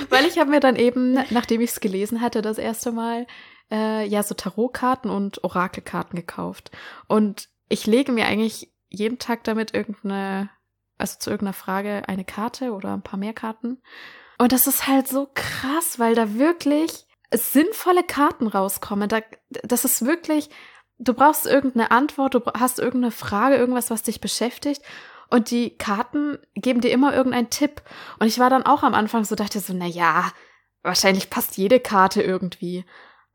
Weil 0.09 0.25
ich 0.25 0.37
habe 0.37 0.51
mir 0.51 0.59
dann 0.59 0.75
eben, 0.75 1.13
nachdem 1.31 1.61
ich 1.61 1.71
es 1.71 1.79
gelesen 1.79 2.21
hatte, 2.21 2.41
das 2.41 2.59
erste 2.59 2.91
Mal, 2.91 3.25
äh, 3.71 4.05
ja, 4.07 4.21
so 4.23 4.35
Tarotkarten 4.35 5.09
und 5.09 5.43
Orakelkarten 5.43 6.17
gekauft. 6.17 6.71
Und 7.07 7.49
ich 7.67 7.87
lege 7.87 8.11
mir 8.11 8.25
eigentlich 8.25 8.71
jeden 8.89 9.19
Tag 9.19 9.43
damit 9.43 9.73
irgendeine, 9.73 10.49
also 10.97 11.17
zu 11.19 11.29
irgendeiner 11.29 11.53
Frage 11.53 12.03
eine 12.07 12.25
Karte 12.25 12.73
oder 12.73 12.93
ein 12.93 13.03
paar 13.03 13.19
mehr 13.19 13.33
Karten. 13.33 13.81
Und 14.39 14.53
das 14.53 14.65
ist 14.65 14.87
halt 14.87 15.07
so 15.07 15.29
krass, 15.33 15.99
weil 15.99 16.15
da 16.15 16.35
wirklich 16.35 17.05
sinnvolle 17.31 18.03
Karten 18.03 18.47
rauskommen. 18.47 19.09
Da, 19.09 19.21
das 19.63 19.85
ist 19.85 20.05
wirklich, 20.05 20.49
du 20.97 21.13
brauchst 21.13 21.45
irgendeine 21.45 21.91
Antwort, 21.91 22.33
du 22.33 22.41
hast 22.57 22.79
irgendeine 22.79 23.11
Frage, 23.11 23.57
irgendwas, 23.57 23.91
was 23.91 24.01
dich 24.01 24.21
beschäftigt. 24.21 24.81
Und 25.29 25.51
die 25.51 25.77
Karten 25.77 26.39
geben 26.55 26.81
dir 26.81 26.91
immer 26.91 27.13
irgendeinen 27.13 27.49
Tipp. 27.49 27.83
Und 28.17 28.27
ich 28.27 28.39
war 28.39 28.49
dann 28.49 28.65
auch 28.65 28.81
am 28.81 28.95
Anfang 28.95 29.25
so, 29.25 29.35
dachte 29.35 29.59
so, 29.59 29.73
na 29.73 29.85
ja, 29.85 30.31
wahrscheinlich 30.81 31.29
passt 31.29 31.57
jede 31.57 31.79
Karte 31.79 32.21
irgendwie. 32.23 32.85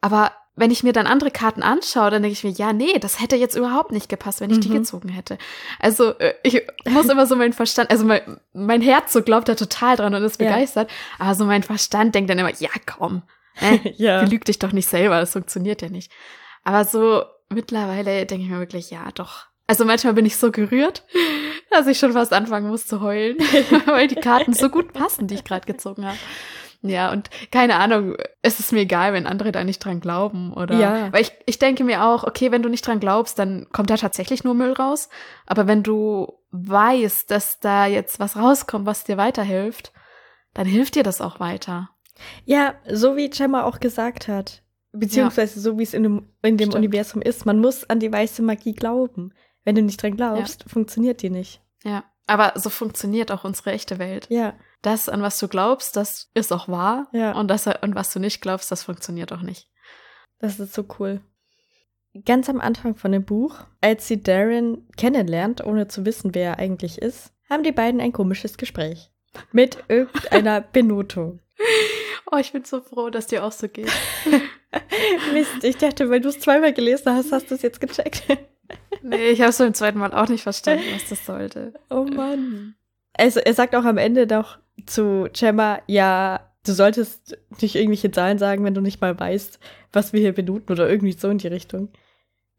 Aber 0.00 0.32
wenn 0.56 0.70
ich 0.70 0.84
mir 0.84 0.92
dann 0.92 1.06
andere 1.06 1.30
Karten 1.30 1.62
anschaue, 1.62 2.11
dann 2.11 2.23
denke 2.23 2.34
ich 2.34 2.44
mir, 2.44 2.50
ja, 2.50 2.73
nee, 2.73 2.99
das 3.00 3.20
hätte 3.20 3.37
jetzt 3.37 3.56
überhaupt 3.56 3.90
nicht 3.90 4.08
gepasst, 4.08 4.40
wenn 4.40 4.50
ich 4.50 4.58
mhm. 4.58 4.62
die 4.62 4.68
gezogen 4.70 5.08
hätte. 5.08 5.37
Also 5.80 6.16
äh, 6.18 6.34
ich 6.42 6.62
muss 6.88 7.08
immer 7.08 7.26
so 7.26 7.34
mein 7.34 7.52
Verstand, 7.52 7.90
also 7.90 8.04
mein, 8.04 8.40
mein 8.52 8.80
Herz 8.80 9.12
so 9.12 9.23
glaubt 9.23 9.49
da 9.49 9.56
total 9.56 9.96
dran 9.96 10.14
und 10.14 10.23
ist 10.23 10.38
begeistert, 10.38 10.90
ja. 10.90 11.26
aber 11.26 11.34
so 11.34 11.44
mein 11.44 11.64
Verstand 11.64 12.14
denkt 12.14 12.30
dann 12.30 12.38
immer, 12.38 12.54
ja, 12.58 12.70
komm, 12.87 13.23
äh, 13.61 13.78
ja. 13.96 14.23
belüg 14.23 14.44
dich 14.44 14.61
doch 14.61 14.73
nicht 14.73 14.88
selber, 14.88 15.18
das 15.18 15.32
funktioniert 15.32 15.82
ja 15.82 15.88
nicht. 15.88 16.12
Aber 16.62 16.84
so 16.84 17.25
mittlerweile 17.49 18.25
denke 18.25 18.44
ich 18.44 18.50
mir 18.50 18.58
wirklich, 18.58 18.90
ja, 18.90 19.11
doch. 19.14 19.46
Also 19.66 19.84
manchmal 19.84 20.14
bin 20.14 20.26
ich 20.26 20.37
so 20.37 20.52
gerührt, 20.52 21.04
dass 21.70 21.87
ich 21.88 21.99
schon 21.99 22.12
fast 22.12 22.32
anfangen 22.32 22.68
muss 22.68 22.87
zu 22.87 23.00
heulen, 23.00 23.38
weil 23.87 24.06
die 24.06 24.14
Karten 24.14 24.52
so 24.52 24.68
gut 24.68 24.92
passen, 24.92 25.26
die 25.26 25.34
ich 25.34 25.44
gerade 25.44 25.66
gezogen 25.66 26.06
habe. 26.06 26.18
Ja, 26.87 27.11
und 27.12 27.31
keine 27.50 27.76
Ahnung, 27.76 28.14
es 28.43 28.61
ist 28.61 28.71
mir 28.71 28.81
egal, 28.81 29.14
wenn 29.14 29.26
andere 29.26 29.53
da 29.53 29.64
nicht 29.64 29.83
dran 29.83 30.00
glauben 30.00 30.53
oder. 30.53 30.79
Ja. 30.79 31.12
Weil 31.12 31.23
ich, 31.23 31.33
ich 31.47 31.59
denke 31.59 31.83
mir 31.83 32.05
auch, 32.05 32.25
okay, 32.25 32.53
wenn 32.53 32.62
du 32.62 32.69
nicht 32.69 32.87
dran 32.87 33.00
glaubst, 33.00 33.38
dann 33.38 33.67
kommt 33.73 33.88
da 33.88 33.97
tatsächlich 33.97 34.45
nur 34.45 34.53
Müll 34.53 34.73
raus. 34.75 35.09
Aber 35.47 35.67
wenn 35.67 35.83
du 35.83 36.35
weißt, 36.50 37.31
dass 37.31 37.59
da 37.59 37.87
jetzt 37.87 38.21
was 38.21 38.37
rauskommt, 38.37 38.85
was 38.85 39.05
dir 39.05 39.17
weiterhilft, 39.17 39.93
dann 40.53 40.67
hilft 40.67 40.95
dir 40.95 41.03
das 41.03 41.23
auch 41.23 41.41
weiter. 41.41 41.88
Ja, 42.45 42.75
so 42.87 43.17
wie 43.17 43.31
Gemma 43.31 43.64
auch 43.64 43.81
gesagt 43.81 44.29
hat. 44.29 44.62
Beziehungsweise 44.93 45.57
ja. 45.57 45.62
so 45.62 45.79
wie 45.79 45.83
es 45.83 45.95
in 45.95 46.03
dem, 46.03 46.29
in 46.43 46.59
dem 46.59 46.73
Universum 46.73 47.23
ist. 47.23 47.47
Man 47.47 47.61
muss 47.61 47.88
an 47.88 47.99
die 47.99 48.12
weiße 48.12 48.43
Magie 48.43 48.75
glauben. 48.75 49.33
Wenn 49.64 49.75
du 49.75 49.83
nicht 49.83 50.03
dran 50.03 50.17
glaubst, 50.17 50.64
ja. 50.64 50.69
funktioniert 50.69 51.23
die 51.23 51.31
nicht. 51.31 51.62
Ja. 51.83 52.05
Aber 52.26 52.53
so 52.57 52.71
funktioniert 52.71 53.33
auch 53.33 53.45
unsere 53.45 53.73
echte 53.73 53.99
Welt. 53.99 54.26
Ja, 54.29 54.55
Das, 54.85 55.09
an 55.09 55.23
was 55.23 55.38
du 55.38 55.49
glaubst, 55.49 55.97
das 55.97 56.31
ist 56.35 56.53
auch 56.53 56.69
wahr. 56.69 57.09
Ja. 57.12 57.33
Und 57.33 57.49
das, 57.49 57.67
an 57.67 57.95
was 57.95 58.12
du 58.12 58.21
nicht 58.21 58.43
glaubst, 58.43 58.71
das 58.71 58.83
funktioniert 58.83 59.33
auch 59.33 59.41
nicht. 59.41 59.71
das 60.41 60.61
ist 60.61 60.75
so 60.75 60.85
cool. 60.99 61.23
Ganz 62.26 62.50
am 62.50 62.61
Anfang 62.61 62.95
von 62.95 63.11
dem 63.11 63.25
Buch, 63.25 63.61
als 63.81 64.07
sie 64.07 64.23
Darren 64.23 64.87
kennenlernt, 64.99 65.64
ohne 65.64 65.88
zu 65.88 66.05
wissen, 66.05 66.35
wer 66.35 66.50
er 66.50 66.59
eigentlich 66.59 67.00
ist, 67.00 67.33
haben 67.49 67.62
die 67.62 67.73
beiden 67.73 67.99
ein 67.99 68.12
komisches 68.12 68.59
Gespräch. 68.59 69.11
Mit 69.53 69.83
irgendeiner 69.88 70.61
Benotung. 70.73 71.41
Oh, 72.31 72.37
ich 72.37 72.53
bin 72.53 72.67
so 72.67 72.83
froh, 72.83 73.09
dass 73.09 73.26
dir 73.26 73.43
auch 73.43 73.53
so 73.53 73.69
geht. 73.69 73.91
Mist, 75.33 75.64
ich 75.64 75.79
dachte, 75.79 76.11
weil 76.11 76.21
du 76.21 76.29
es 76.29 76.41
zweimal 76.41 76.75
gelesen 76.75 77.11
hast, 77.11 77.33
hast 77.33 77.50
du 77.50 77.55
es 77.55 77.62
jetzt 77.62 77.81
gecheckt. 77.81 78.25
Nee, 79.03 79.31
ich 79.31 79.41
habe 79.41 79.50
es 79.50 79.59
beim 79.59 79.73
zweiten 79.73 79.99
Mal 79.99 80.12
auch 80.12 80.29
nicht 80.29 80.43
verstanden, 80.43 80.85
was 80.93 81.09
das 81.09 81.25
sollte. 81.25 81.73
Oh 81.88 82.05
Mann. 82.05 82.75
Also 83.14 83.41
er 83.41 83.55
sagt 83.55 83.75
auch 83.75 83.85
am 83.85 83.99
Ende 83.99 84.26
noch 84.26 84.59
zu 84.87 85.28
Gemma, 85.33 85.81
ja, 85.87 86.50
du 86.66 86.73
solltest 86.73 87.37
nicht 87.61 87.75
irgendwelche 87.75 88.11
Zahlen 88.11 88.38
sagen, 88.38 88.64
wenn 88.64 88.75
du 88.75 88.81
nicht 88.81 89.00
mal 89.00 89.19
weißt, 89.19 89.59
was 89.93 90.12
wir 90.12 90.21
hier 90.21 90.33
benuten 90.33 90.73
oder 90.73 90.88
irgendwie 90.88 91.12
so 91.12 91.28
in 91.28 91.38
die 91.38 91.49
Richtung. 91.49 91.90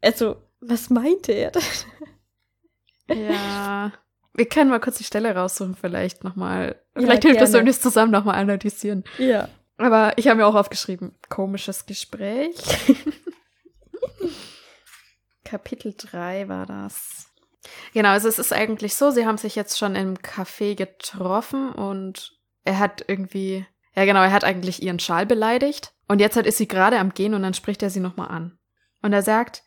Also, 0.00 0.36
was 0.60 0.90
meinte 0.90 1.32
er 1.32 1.50
denn? 1.50 1.62
Ja. 3.08 3.92
Wir 4.34 4.46
können 4.46 4.70
mal 4.70 4.80
kurz 4.80 4.98
die 4.98 5.04
Stelle 5.04 5.34
raussuchen, 5.34 5.74
vielleicht 5.74 6.24
nochmal. 6.24 6.76
Ja, 6.94 7.02
Vielleicht 7.02 7.22
hilft 7.22 7.40
das, 7.40 7.50
gerne. 7.50 7.60
wenn 7.60 7.66
wir 7.66 7.70
es 7.70 7.80
zusammen 7.80 8.12
nochmal 8.12 8.36
analysieren. 8.36 9.04
Ja. 9.18 9.48
Aber 9.78 10.12
ich 10.16 10.28
habe 10.28 10.38
mir 10.38 10.46
auch 10.46 10.54
aufgeschrieben, 10.54 11.14
komisches 11.28 11.86
Gespräch. 11.86 12.56
Kapitel 15.44 15.94
3 15.96 16.48
war 16.48 16.66
das. 16.66 17.28
Genau, 17.94 18.10
also 18.10 18.28
es 18.28 18.38
ist 18.38 18.52
eigentlich 18.52 18.94
so, 18.94 19.10
sie 19.10 19.26
haben 19.26 19.38
sich 19.38 19.54
jetzt 19.56 19.78
schon 19.78 19.94
im 19.96 20.16
Café 20.18 20.74
getroffen 20.74 21.72
und 21.72 22.32
er 22.64 22.78
hat 22.78 23.04
irgendwie, 23.08 23.66
ja 23.94 24.04
genau, 24.04 24.22
er 24.22 24.32
hat 24.32 24.44
eigentlich 24.44 24.82
ihren 24.82 24.98
Schal 24.98 25.26
beleidigt 25.26 25.92
und 26.08 26.20
jetzt 26.20 26.36
halt 26.36 26.46
ist 26.46 26.58
sie 26.58 26.68
gerade 26.68 26.98
am 26.98 27.14
Gehen 27.14 27.34
und 27.34 27.42
dann 27.42 27.54
spricht 27.54 27.82
er 27.82 27.90
sie 27.90 28.00
nochmal 28.00 28.28
an. 28.28 28.58
Und 29.02 29.12
er 29.12 29.22
sagt, 29.22 29.62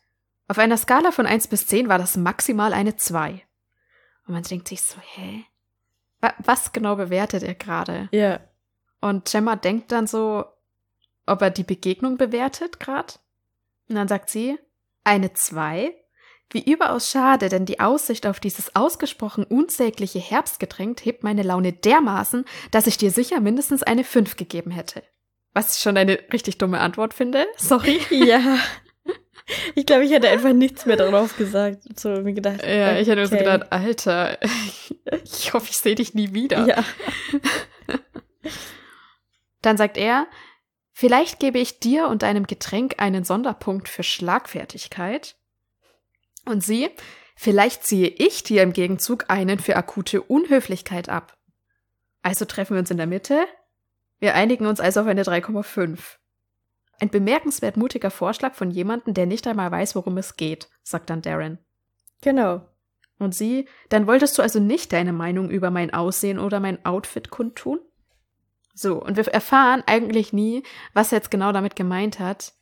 auf 0.48 0.58
einer 0.58 0.76
Skala 0.76 1.12
von 1.12 1.26
1 1.26 1.48
bis 1.48 1.66
10 1.66 1.88
war 1.88 1.98
das 1.98 2.16
maximal 2.16 2.72
eine 2.72 2.96
2. 2.96 3.42
Und 4.26 4.34
man 4.34 4.42
denkt 4.42 4.68
sich 4.68 4.82
so, 4.82 4.96
hä? 5.00 5.44
Wa- 6.20 6.34
Was 6.38 6.72
genau 6.72 6.96
bewertet 6.96 7.42
er 7.42 7.54
gerade? 7.54 8.08
Ja. 8.12 8.40
Und 9.00 9.30
Gemma 9.30 9.56
denkt 9.56 9.92
dann 9.92 10.06
so, 10.06 10.44
ob 11.26 11.40
er 11.42 11.50
die 11.50 11.62
Begegnung 11.64 12.16
bewertet 12.18 12.80
gerade. 12.80 13.14
Und 13.88 13.94
dann 13.96 14.08
sagt 14.08 14.28
sie, 14.30 14.58
eine 15.04 15.32
zwei. 15.32 15.94
Wie 16.52 16.68
überaus 16.68 17.10
schade, 17.10 17.48
denn 17.48 17.64
die 17.64 17.78
Aussicht 17.78 18.26
auf 18.26 18.40
dieses 18.40 18.74
ausgesprochen 18.74 19.44
unsägliche 19.44 20.18
Herbstgetränk 20.18 21.04
hebt 21.04 21.22
meine 21.22 21.44
Laune 21.44 21.72
dermaßen, 21.72 22.44
dass 22.72 22.88
ich 22.88 22.98
dir 22.98 23.12
sicher 23.12 23.40
mindestens 23.40 23.84
eine 23.84 24.02
fünf 24.02 24.36
gegeben 24.36 24.72
hätte. 24.72 25.02
Was 25.54 25.76
ich 25.76 25.82
schon 25.82 25.96
eine 25.96 26.18
richtig 26.32 26.58
dumme 26.58 26.80
Antwort 26.80 27.14
finde. 27.14 27.46
Sorry. 27.56 28.00
Ja. 28.10 28.58
Ich 29.74 29.84
glaube, 29.84 30.04
ich 30.04 30.12
hätte 30.12 30.28
einfach 30.28 30.52
nichts 30.52 30.86
mehr 30.86 30.96
darauf 30.96 31.36
gesagt. 31.36 31.82
So 31.98 32.10
mir 32.10 32.34
gedacht. 32.34 32.62
Ja, 32.64 32.98
ich 32.98 33.08
hätte 33.08 33.20
mir 33.20 33.26
so 33.26 33.36
gedacht, 33.36 33.72
Alter, 33.72 34.38
ich 35.24 35.52
hoffe, 35.52 35.66
ich 35.70 35.78
sehe 35.78 35.96
dich 35.96 36.14
nie 36.14 36.32
wieder. 36.34 36.66
Ja. 36.68 36.84
Dann 39.62 39.76
sagt 39.76 39.96
er, 39.96 40.28
vielleicht 40.92 41.40
gebe 41.40 41.58
ich 41.58 41.80
dir 41.80 42.06
und 42.06 42.22
deinem 42.22 42.46
Getränk 42.46 42.94
einen 42.98 43.24
Sonderpunkt 43.24 43.88
für 43.88 44.04
Schlagfertigkeit. 44.04 45.36
Und 46.46 46.62
sie, 46.64 46.90
vielleicht 47.36 47.84
ziehe 47.84 48.08
ich 48.08 48.42
dir 48.42 48.62
im 48.62 48.72
Gegenzug 48.72 49.26
einen 49.28 49.58
für 49.58 49.76
akute 49.76 50.22
Unhöflichkeit 50.22 51.08
ab. 51.08 51.36
Also 52.22 52.44
treffen 52.44 52.74
wir 52.74 52.80
uns 52.80 52.90
in 52.90 52.96
der 52.96 53.06
Mitte. 53.06 53.44
Wir 54.18 54.34
einigen 54.34 54.66
uns 54.66 54.80
also 54.80 55.00
auf 55.00 55.06
eine 55.06 55.22
3,5. 55.22 55.98
Ein 57.00 57.08
bemerkenswert 57.08 57.76
mutiger 57.76 58.10
Vorschlag 58.10 58.54
von 58.54 58.70
jemandem, 58.70 59.14
der 59.14 59.26
nicht 59.26 59.46
einmal 59.46 59.70
weiß, 59.70 59.94
worum 59.94 60.18
es 60.18 60.36
geht, 60.36 60.68
sagt 60.82 61.08
dann 61.08 61.22
Darren. 61.22 61.58
Genau. 62.20 62.66
Und 63.18 63.34
sie, 63.34 63.66
dann 63.88 64.06
wolltest 64.06 64.36
du 64.36 64.42
also 64.42 64.60
nicht 64.60 64.92
deine 64.92 65.12
Meinung 65.12 65.50
über 65.50 65.70
mein 65.70 65.92
Aussehen 65.92 66.38
oder 66.38 66.60
mein 66.60 66.84
Outfit 66.84 67.30
kundtun? 67.30 67.80
So, 68.74 69.02
und 69.02 69.16
wir 69.16 69.26
erfahren 69.28 69.82
eigentlich 69.86 70.32
nie, 70.32 70.62
was 70.94 71.12
er 71.12 71.18
jetzt 71.18 71.30
genau 71.30 71.52
damit 71.52 71.76
gemeint 71.76 72.18
hat, 72.18 72.54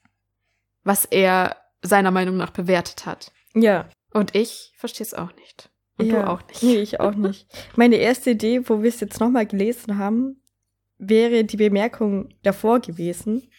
was 0.83 1.05
er 1.05 1.57
seiner 1.83 2.11
Meinung 2.11 2.37
nach 2.37 2.51
bewertet 2.51 3.07
hat. 3.07 3.31
Ja. 3.63 3.89
Und 4.13 4.35
ich 4.35 4.73
verstehe 4.77 5.07
es 5.07 5.15
auch 5.15 5.35
nicht. 5.37 5.71
Und 5.99 6.07
ja. 6.07 6.23
du 6.23 6.31
auch 6.31 6.47
nicht. 6.47 6.63
Nee, 6.63 6.77
ich 6.79 7.01
auch 7.01 7.15
nicht. 7.15 7.47
Meine 7.77 7.97
erste 7.97 8.31
Idee, 8.31 8.69
wo 8.69 8.83
wir 8.83 8.89
es 8.89 9.01
jetzt 9.01 9.21
nochmal 9.21 9.47
gelesen 9.47 9.99
haben, 9.99 10.43
wäre 10.99 11.45
die 11.45 11.57
Bemerkung 11.57 12.31
davor 12.43 12.81
gewesen. 12.81 13.51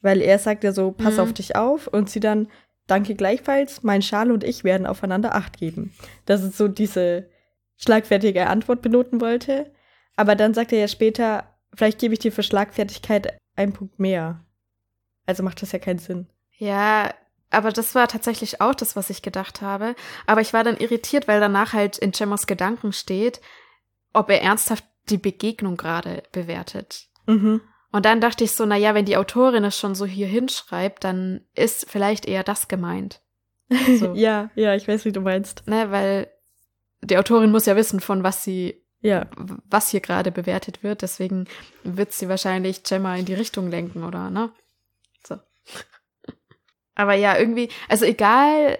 Weil 0.00 0.20
er 0.20 0.38
sagt 0.38 0.64
ja 0.64 0.72
so, 0.72 0.92
pass 0.92 1.14
Mhm. 1.14 1.20
auf 1.20 1.32
dich 1.32 1.56
auf 1.56 1.86
und 1.86 2.10
sie 2.10 2.20
dann, 2.20 2.48
danke 2.86 3.14
gleichfalls, 3.14 3.82
mein 3.82 4.02
Schal 4.02 4.30
und 4.30 4.44
ich 4.44 4.62
werden 4.64 4.86
aufeinander 4.86 5.34
Acht 5.34 5.58
geben. 5.58 5.92
Dass 6.26 6.42
es 6.42 6.56
so 6.56 6.68
diese 6.68 7.28
schlagfertige 7.76 8.46
Antwort 8.46 8.82
benoten 8.82 9.20
wollte. 9.20 9.72
Aber 10.16 10.34
dann 10.34 10.54
sagt 10.54 10.72
er 10.72 10.78
ja 10.78 10.88
später, 10.88 11.54
vielleicht 11.74 11.98
gebe 11.98 12.14
ich 12.14 12.20
dir 12.20 12.32
für 12.32 12.42
Schlagfertigkeit 12.42 13.36
einen 13.54 13.72
Punkt 13.72 13.98
mehr. 13.98 14.44
Also 15.26 15.42
macht 15.42 15.60
das 15.60 15.72
ja 15.72 15.78
keinen 15.78 15.98
Sinn. 15.98 16.26
Ja, 16.58 17.12
aber 17.56 17.72
das 17.72 17.94
war 17.94 18.06
tatsächlich 18.08 18.60
auch 18.60 18.74
das, 18.74 18.96
was 18.96 19.10
ich 19.10 19.22
gedacht 19.22 19.62
habe. 19.62 19.94
Aber 20.26 20.40
ich 20.40 20.52
war 20.52 20.62
dann 20.62 20.76
irritiert, 20.76 21.26
weil 21.26 21.40
danach 21.40 21.72
halt 21.72 21.98
in 21.98 22.12
Gemmas 22.12 22.46
Gedanken 22.46 22.92
steht, 22.92 23.40
ob 24.12 24.30
er 24.30 24.42
ernsthaft 24.42 24.84
die 25.08 25.18
Begegnung 25.18 25.76
gerade 25.76 26.22
bewertet. 26.32 27.06
Mhm. 27.26 27.60
Und 27.92 28.04
dann 28.04 28.20
dachte 28.20 28.44
ich 28.44 28.52
so, 28.52 28.66
na 28.66 28.76
ja, 28.76 28.94
wenn 28.94 29.04
die 29.06 29.16
Autorin 29.16 29.64
es 29.64 29.78
schon 29.78 29.94
so 29.94 30.04
hier 30.04 30.26
hinschreibt, 30.26 31.02
dann 31.04 31.40
ist 31.54 31.88
vielleicht 31.88 32.26
eher 32.26 32.44
das 32.44 32.68
gemeint. 32.68 33.20
So. 33.98 34.14
ja, 34.14 34.50
ja, 34.54 34.74
ich 34.76 34.86
weiß, 34.86 35.04
wie 35.06 35.12
du 35.12 35.20
meinst. 35.20 35.66
Ne, 35.66 35.90
weil 35.90 36.30
die 37.02 37.18
Autorin 37.18 37.50
muss 37.50 37.66
ja 37.66 37.74
wissen, 37.74 37.98
von 38.00 38.22
was 38.22 38.44
sie, 38.44 38.84
Ja. 39.00 39.26
was 39.36 39.88
hier 39.90 40.00
gerade 40.00 40.30
bewertet 40.30 40.82
wird. 40.84 41.02
Deswegen 41.02 41.48
wird 41.82 42.12
sie 42.12 42.28
wahrscheinlich 42.28 42.82
Gemma 42.84 43.16
in 43.16 43.24
die 43.24 43.34
Richtung 43.34 43.68
lenken, 43.70 44.04
oder, 44.04 44.30
ne? 44.30 44.52
So. 45.26 45.36
Aber 46.96 47.14
ja, 47.14 47.38
irgendwie, 47.38 47.68
also 47.88 48.04
egal, 48.04 48.78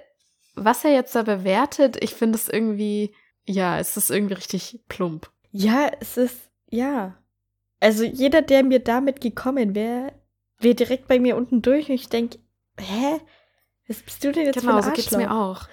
was 0.56 0.84
er 0.84 0.92
jetzt 0.92 1.14
da 1.14 1.22
bewertet, 1.22 2.02
ich 2.02 2.14
finde 2.14 2.36
es 2.36 2.48
irgendwie, 2.48 3.14
ja, 3.44 3.78
es 3.78 3.96
ist 3.96 4.10
irgendwie 4.10 4.34
richtig 4.34 4.80
plump. 4.88 5.30
Ja, 5.52 5.90
es 6.00 6.16
ist, 6.16 6.50
ja. 6.68 7.16
Also 7.78 8.02
jeder, 8.04 8.42
der 8.42 8.64
mir 8.64 8.80
damit 8.80 9.20
gekommen 9.20 9.74
wäre, 9.76 10.12
wäre 10.58 10.74
direkt 10.74 11.06
bei 11.06 11.20
mir 11.20 11.36
unten 11.36 11.62
durch 11.62 11.88
und 11.88 11.94
ich 11.94 12.08
denke, 12.08 12.38
hä? 12.80 13.20
Was 13.86 14.02
bist 14.02 14.24
du 14.24 14.32
denn 14.32 14.46
jetzt 14.46 14.60
Genau, 14.60 14.76
für 14.78 14.82
so 14.82 14.88
ein 14.88 14.94
geht's 14.94 15.14
Arschloch? 15.14 15.28
mir 15.30 15.34
auch. 15.36 15.68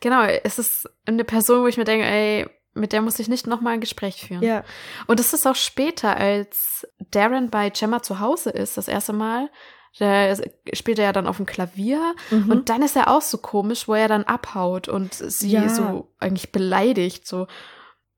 Genau, 0.00 0.22
es 0.22 0.58
ist 0.58 0.88
eine 1.04 1.24
Person, 1.24 1.62
wo 1.62 1.66
ich 1.66 1.76
mir 1.76 1.84
denke, 1.84 2.06
ey, 2.06 2.46
mit 2.74 2.92
der 2.92 3.02
muss 3.02 3.18
ich 3.18 3.28
nicht 3.28 3.46
nochmal 3.46 3.74
ein 3.74 3.80
Gespräch 3.80 4.26
führen. 4.26 4.42
Ja, 4.42 4.64
Und 5.06 5.18
es 5.20 5.32
ist 5.32 5.46
auch 5.46 5.54
später, 5.56 6.16
als 6.16 6.86
Darren 7.10 7.50
bei 7.50 7.70
Gemma 7.70 8.02
zu 8.02 8.20
Hause 8.20 8.50
ist, 8.50 8.76
das 8.76 8.88
erste 8.88 9.12
Mal. 9.12 9.50
Da 9.98 10.34
spielt 10.74 10.98
er 10.98 11.06
ja 11.06 11.12
dann 11.12 11.26
auf 11.26 11.38
dem 11.38 11.46
Klavier 11.46 12.14
mhm. 12.30 12.50
und 12.50 12.68
dann 12.68 12.82
ist 12.82 12.96
er 12.96 13.08
auch 13.10 13.22
so 13.22 13.38
komisch, 13.38 13.88
wo 13.88 13.94
er 13.94 14.08
dann 14.08 14.24
abhaut 14.24 14.88
und 14.88 15.14
sie 15.14 15.52
Ja. 15.52 15.68
so 15.68 16.12
eigentlich 16.18 16.52
beleidigt, 16.52 17.26
so, 17.26 17.46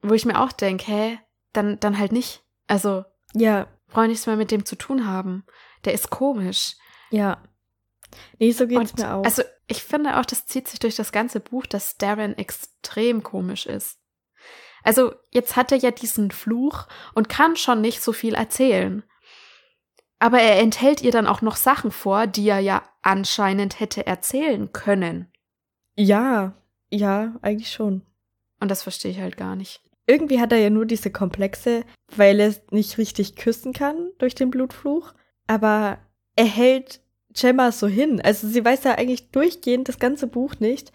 wo 0.03 0.15
ich 0.15 0.25
mir 0.25 0.41
auch 0.41 0.51
denke, 0.51 0.91
hä, 0.91 1.19
dann, 1.53 1.79
dann 1.79 1.99
halt 1.99 2.13
nicht. 2.13 2.43
Also, 2.67 3.05
ja, 3.33 3.69
brauche 3.89 4.09
nichts 4.09 4.27
mehr 4.27 4.37
mit 4.37 4.51
dem 4.51 4.65
zu 4.65 4.77
tun 4.77 5.07
haben. 5.07 5.45
Der 5.85 5.95
ist 5.95 6.11
komisch. 6.11 6.75
ja. 7.11 7.43
Nee, 8.39 8.53
so 8.53 8.67
geht's 8.67 8.93
Und 8.93 8.99
mir 9.01 9.15
auch. 9.15 9.25
Also, 9.25 9.43
ich 9.67 9.83
finde 9.83 10.19
auch, 10.19 10.25
das 10.25 10.47
zieht 10.47 10.67
sich 10.67 10.81
durch 10.81 10.97
das 10.97 11.13
ganze 11.13 11.41
Buch, 11.41 11.67
dass 11.67 11.97
Darren 11.99 12.39
extrem 12.39 13.23
komisch 13.23 13.67
ist. 13.67 13.99
Also, 14.83 15.13
jetzt 15.31 15.57
hat 15.57 15.73
er 15.73 15.79
ja 15.79 15.91
diesen 15.91 16.31
Fluch 16.31 16.87
und 17.15 17.29
kann 17.29 17.57
schon 17.57 17.83
nicht 17.83 18.03
so 18.03 18.15
viel 18.15 18.35
erzählen. 18.35 19.03
Aber 20.19 20.41
er 20.41 20.61
enthält 20.61 21.03
ihr 21.03 21.13
dann 21.13 21.27
auch 21.27 21.43
noch 21.43 21.57
Sachen 21.57 21.91
vor, 21.91 22.27
die 22.27 22.49
er 22.49 22.59
ja 22.59 22.83
anscheinend 23.03 23.81
hätte 23.81 24.07
erzählen 24.07 24.73
können. 24.73 25.29
ja, 25.97 26.55
ja, 26.91 27.35
eigentlich 27.43 27.71
schon. 27.71 28.03
Und 28.61 28.71
das 28.71 28.83
verstehe 28.83 29.11
ich 29.11 29.21
halt 29.21 29.37
gar 29.37 29.57
nicht. 29.57 29.83
Irgendwie 30.07 30.41
hat 30.41 30.53
er 30.53 30.59
ja 30.59 30.71
nur 30.71 30.87
diese 30.87 31.11
Komplexe, 31.11 31.85
weil 32.17 32.41
er 32.41 32.55
nicht 32.71 32.97
richtig 32.97 33.37
küssen 33.37 33.73
kann 33.73 34.11
durch 34.19 34.35
den 34.35 34.51
Blutfluch. 34.51 35.13
Aber 35.47 35.99
er 36.35 36.47
hält 36.47 37.01
Gemma 37.35 37.73
so 37.73 37.87
hin. 37.87 38.21
Also 38.23 38.49
sie 38.49 38.65
weiß 38.65 38.85
ja 38.85 38.95
eigentlich 38.95 39.31
durchgehend 39.31 39.89
das 39.89 39.99
ganze 39.99 40.27
Buch 40.27 40.55
nicht, 40.61 40.93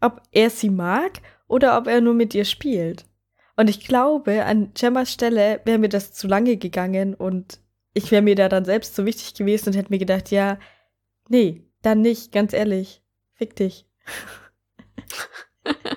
ob 0.00 0.20
er 0.32 0.50
sie 0.50 0.70
mag 0.70 1.22
oder 1.48 1.78
ob 1.78 1.86
er 1.86 2.00
nur 2.00 2.14
mit 2.14 2.34
ihr 2.34 2.44
spielt. 2.44 3.06
Und 3.56 3.70
ich 3.70 3.86
glaube, 3.86 4.44
an 4.44 4.72
Gemmas 4.74 5.12
Stelle 5.12 5.60
wäre 5.64 5.78
mir 5.78 5.88
das 5.88 6.12
zu 6.12 6.26
lange 6.26 6.56
gegangen 6.56 7.14
und 7.14 7.58
ich 7.94 8.10
wäre 8.10 8.22
mir 8.22 8.34
da 8.34 8.48
dann 8.48 8.64
selbst 8.64 8.94
so 8.94 9.04
wichtig 9.06 9.34
gewesen 9.34 9.68
und 9.70 9.76
hätte 9.76 9.90
mir 9.90 9.98
gedacht, 9.98 10.30
ja, 10.30 10.58
nee, 11.28 11.62
dann 11.82 12.00
nicht, 12.00 12.32
ganz 12.32 12.52
ehrlich. 12.52 13.02
Fick 13.34 13.56
dich. 13.56 13.86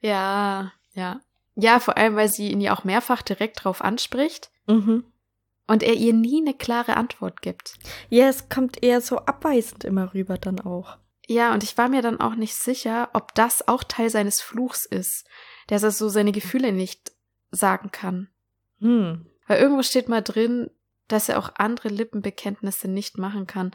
Ja, 0.00 0.72
ja. 0.94 1.20
Ja, 1.56 1.78
vor 1.80 1.96
allem, 1.98 2.16
weil 2.16 2.28
sie 2.28 2.50
ihn 2.50 2.60
ja 2.60 2.74
auch 2.74 2.84
mehrfach 2.84 3.22
direkt 3.22 3.64
drauf 3.64 3.82
anspricht 3.82 4.50
Mhm. 4.66 5.04
und 5.66 5.82
er 5.82 5.94
ihr 5.94 6.14
nie 6.14 6.40
eine 6.40 6.54
klare 6.54 6.96
Antwort 6.96 7.42
gibt. 7.42 7.74
Ja, 8.08 8.28
es 8.28 8.48
kommt 8.48 8.82
eher 8.82 9.00
so 9.00 9.18
abweisend 9.18 9.84
immer 9.84 10.14
rüber 10.14 10.38
dann 10.38 10.60
auch. 10.60 10.96
Ja, 11.26 11.52
und 11.52 11.62
ich 11.62 11.76
war 11.76 11.88
mir 11.88 12.02
dann 12.02 12.18
auch 12.20 12.34
nicht 12.34 12.54
sicher, 12.54 13.10
ob 13.12 13.34
das 13.34 13.66
auch 13.68 13.84
Teil 13.84 14.10
seines 14.10 14.40
Fluchs 14.40 14.84
ist, 14.86 15.26
dass 15.66 15.82
er 15.82 15.90
so 15.90 16.08
seine 16.08 16.32
Gefühle 16.32 16.72
nicht 16.72 17.12
sagen 17.50 17.90
kann. 17.90 18.28
Hm. 18.78 19.26
Weil 19.50 19.60
irgendwo 19.60 19.82
steht 19.82 20.08
mal 20.08 20.20
drin, 20.20 20.70
dass 21.08 21.28
er 21.28 21.36
auch 21.36 21.50
andere 21.56 21.88
Lippenbekenntnisse 21.88 22.86
nicht 22.86 23.18
machen 23.18 23.48
kann. 23.48 23.72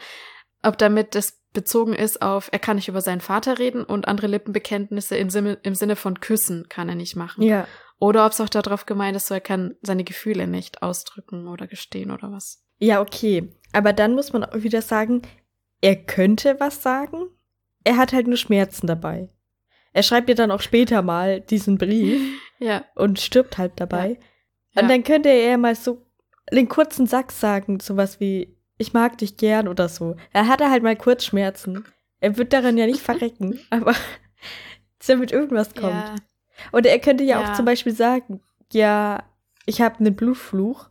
Ob 0.64 0.78
damit 0.78 1.16
das 1.16 1.42
bezogen 1.52 1.92
ist 1.92 2.22
auf, 2.22 2.48
er 2.54 2.60
kann 2.60 2.78
nicht 2.78 2.88
über 2.88 3.02
seinen 3.02 3.20
Vater 3.20 3.60
reden 3.60 3.84
und 3.84 4.08
andere 4.08 4.28
Lippenbekenntnisse 4.28 5.18
im 5.18 5.30
Sinne, 5.30 5.58
im 5.64 5.76
Sinne 5.76 5.98
von 5.98 6.22
Küssen 6.22 6.70
kann 6.70 6.88
er 6.88 6.96
nicht 6.96 7.18
machen. 7.18 7.44
Ja. 7.44 7.68
Oder 8.00 8.26
ob 8.26 8.32
es 8.32 8.40
auch 8.40 8.48
darauf 8.48 8.86
gemeint 8.86 9.18
ist, 9.18 9.28
so 9.28 9.34
er 9.34 9.42
kann 9.42 9.76
seine 9.82 10.06
Gefühle 10.06 10.48
nicht 10.48 10.82
ausdrücken 10.82 11.50
oder 11.50 11.68
gestehen 11.68 12.10
oder 12.10 12.32
was. 12.32 12.64
Ja, 12.78 13.02
okay. 13.02 13.54
Aber 13.74 13.92
dann 13.92 14.16
muss 14.16 14.32
man 14.32 14.46
auch 14.46 14.56
wieder 14.56 14.82
sagen, 14.82 15.24
er 15.82 15.98
könnte 15.98 16.58
was 16.62 16.84
sagen. 16.84 17.26
Er 17.84 17.98
hat 17.98 18.14
halt 18.14 18.28
nur 18.28 18.38
Schmerzen 18.38 18.88
dabei. 18.88 19.28
Er 19.92 20.04
schreibt 20.04 20.30
ihr 20.30 20.36
dann 20.36 20.52
auch 20.52 20.62
später 20.62 21.02
mal 21.02 21.42
diesen 21.42 21.78
Brief 21.78 22.22
Ja. 22.60 22.86
und 22.96 23.20
stirbt 23.20 23.58
halt 23.58 23.74
dabei. 23.76 24.12
Ja. 24.12 24.28
Und 24.76 24.90
dann 24.90 25.04
könnte 25.04 25.30
er 25.30 25.58
mal 25.58 25.76
so 25.76 26.06
den 26.52 26.68
kurzen 26.70 27.08
Satz 27.08 27.40
sagen, 27.40 27.80
sowas 27.80 28.20
wie, 28.20 28.56
ich 28.78 28.94
mag 28.94 29.18
dich 29.18 29.38
gern 29.38 29.68
oder 29.68 29.88
so. 29.90 30.16
Er 30.34 30.48
hatte 30.48 30.70
halt 30.70 30.84
mal 30.84 30.96
kurz 30.96 31.26
Schmerzen. 31.26 31.86
Er 32.20 32.38
wird 32.38 32.54
daran 32.54 32.78
ja 32.78 32.86
nicht 32.86 33.02
verrecken, 33.02 33.60
aber 33.70 33.94
dass 35.00 35.10
er 35.10 35.18
mit 35.18 35.32
irgendwas 35.32 35.74
kommt. 35.74 35.94
Ja. 35.94 36.16
Oder 36.72 36.90
er 36.90 37.00
könnte 37.00 37.24
ja, 37.24 37.42
Ja. 37.42 37.52
auch 37.52 37.56
zum 37.56 37.66
Beispiel 37.66 37.94
sagen, 37.96 38.42
ja, 38.72 39.24
ich 39.66 39.82
habe 39.82 40.00
einen 40.00 40.16
Blutfluch. 40.16 40.90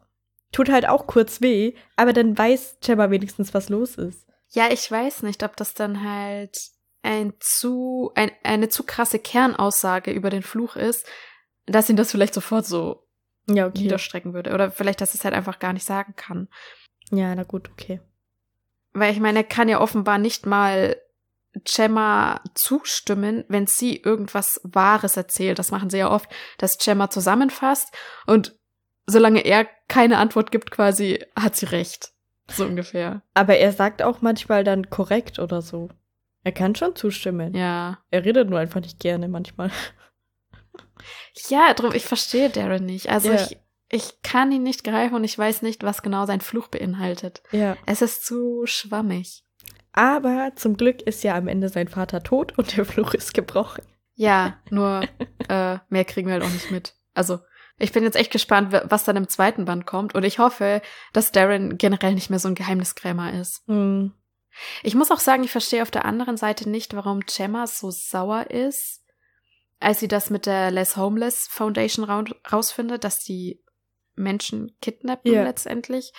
Tut 0.53 0.69
halt 0.71 0.89
auch 0.89 1.07
kurz 1.09 1.41
weh, 1.41 1.75
aber 1.97 2.13
dann 2.13 2.39
weiß 2.39 2.79
Gemma 2.81 3.11
wenigstens, 3.11 3.55
was 3.55 3.69
los 3.71 3.97
ist. 3.97 4.27
ja, 4.51 4.69
ich 4.71 4.89
weiß 4.89 5.23
nicht, 5.25 5.43
ob 5.43 5.57
das 5.57 5.75
dann 5.75 6.09
halt 6.09 6.57
ein 7.03 7.33
zu, 7.41 8.13
ein, 8.15 8.31
eine 8.45 8.69
zu 8.69 8.85
krasse 8.85 9.19
Kernaussage 9.19 10.13
über 10.13 10.31
den 10.31 10.43
Fluch 10.43 10.77
ist, 10.77 11.07
dass 11.67 11.91
ihn 11.91 11.97
das 11.97 12.13
vielleicht 12.13 12.35
sofort 12.35 12.65
so 12.67 13.04
Ja, 13.47 13.67
okay. 13.67 13.83
niederstrecken 13.83 14.33
würde. 14.33 14.53
Oder 14.53 14.71
vielleicht, 14.71 15.01
dass 15.01 15.15
es 15.15 15.25
halt 15.25 15.35
einfach 15.35 15.59
gar 15.59 15.73
nicht 15.73 15.85
sagen 15.85 16.15
kann. 16.17 16.49
Ja, 17.11 17.35
na 17.35 17.43
gut, 17.43 17.71
okay. 17.71 18.01
Weil 18.93 19.13
ich 19.13 19.21
meine, 19.21 19.41
er 19.41 19.45
kann 19.45 19.69
ja 19.69 19.81
offenbar 19.81 20.19
nicht 20.19 20.47
mal 20.47 20.97
Gemma 21.65 22.41
zustimmen, 22.55 23.45
wenn 23.49 23.67
sie 23.67 23.97
irgendwas 23.97 24.61
Wahres 24.65 25.17
erzählt. 25.17 25.59
Das 25.59 25.71
machen 25.71 25.91
sie 25.91 25.99
ja 25.99 26.11
oft, 26.11 26.29
dass 26.59 26.79
Gemma 26.79 27.11
zusammenfasst 27.11 27.95
und 28.27 28.57
solange 29.07 29.41
er 29.41 29.67
keine 29.89 30.19
Antwort 30.19 30.51
gibt, 30.51 30.71
quasi 30.71 31.25
hat 31.37 31.57
sie 31.57 31.67
recht. 31.67 32.13
So 32.49 32.65
ungefähr. 32.65 33.23
Aber 33.35 33.57
er 33.57 33.73
sagt 33.73 34.03
auch 34.03 34.21
manchmal 34.21 34.65
dann 34.65 34.91
korrekt 34.91 35.39
oder 35.39 35.63
so. 35.63 35.91
Er 36.43 36.53
kann 36.53 36.75
schon 36.75 36.95
zustimmen. 36.95 37.55
Ja. 37.55 37.99
Er 38.11 38.25
redet 38.25 38.51
nur 38.51 38.59
einfach 38.59 38.81
nicht 38.81 39.01
gerne 39.01 39.29
manchmal. 39.29 39.71
Ja, 41.49 41.75
drum, 41.75 41.93
ich 41.95 42.05
verstehe 42.07 42.51
Darren 42.51 42.85
nicht. 42.87 43.09
Also 43.11 43.33
Ja. 43.33 43.43
ich, 43.43 43.57
ich 43.91 44.23
kann 44.23 44.51
ihn 44.53 44.63
nicht 44.63 44.85
greifen 44.85 45.15
und 45.15 45.25
ich 45.25 45.37
weiß 45.39 45.63
nicht, 45.63 45.83
was 45.83 46.03
genau 46.03 46.27
sein 46.27 46.41
Fluch 46.41 46.69
beinhaltet. 46.69 47.43
Ja. 47.53 47.77
Es 47.87 48.03
ist 48.03 48.25
zu 48.25 48.63
schwammig. 48.67 49.45
Aber 49.93 50.53
zum 50.57 50.77
Glück 50.77 51.03
ist 51.03 51.23
ja 51.23 51.35
am 51.37 51.47
Ende 51.49 51.69
sein 51.69 51.89
Vater 51.89 52.23
tot 52.23 52.57
und 52.59 52.77
der 52.77 52.85
Fluch 52.85 53.15
ist 53.15 53.35
gebrochen. 53.35 53.85
Ja, 54.15 54.59
nur 54.71 55.03
äh, 55.49 55.79
mehr 55.89 56.05
kriegen 56.05 56.27
wir 56.29 56.35
halt 56.35 56.45
auch 56.45 56.51
nicht 56.51 56.71
mit. 56.71 56.95
Also, 57.15 57.39
ich 57.79 57.93
bin 57.93 58.03
jetzt 58.05 58.17
echt 58.17 58.31
gespannt, 58.33 58.73
wa- 58.73 58.85
was 58.89 59.05
dann 59.05 59.17
im 59.17 59.29
zweiten 59.29 59.65
Band 59.65 59.87
kommt. 59.87 60.15
Und 60.15 60.25
ich 60.25 60.39
hoffe, 60.39 60.81
dass 61.13 61.33
Darren 61.33 61.77
generell 61.79 62.15
nicht 62.15 62.31
mehr 62.31 62.39
so 62.39 62.49
ein 62.49 62.55
Geheimniskrämer 62.55 63.33
ist. 63.35 63.63
Hm. 63.67 64.13
Ich 64.85 64.95
muss 64.95 65.11
auch 65.11 65.19
sagen, 65.21 65.43
ich 65.45 65.51
verstehe 65.51 65.83
auf 65.83 65.91
der 65.91 66.05
anderen 66.05 66.37
Seite 66.37 66.69
nicht, 66.69 66.95
warum 66.95 67.21
Gemma 67.21 67.67
so 67.67 67.91
sauer 67.91 68.51
ist, 68.51 69.04
als 69.81 70.01
sie 70.01 70.09
das 70.09 70.31
mit 70.31 70.47
der 70.47 70.71
Less 70.71 70.97
Homeless 70.97 71.47
Foundation 71.51 72.05
rau 72.05 72.25
rausfindet, 72.53 73.05
dass 73.05 73.21
die 73.21 73.63
Menschen 74.15 74.77
kidnappen 74.81 75.33
Ja. 75.33 75.43
letztendlich. 75.43 76.13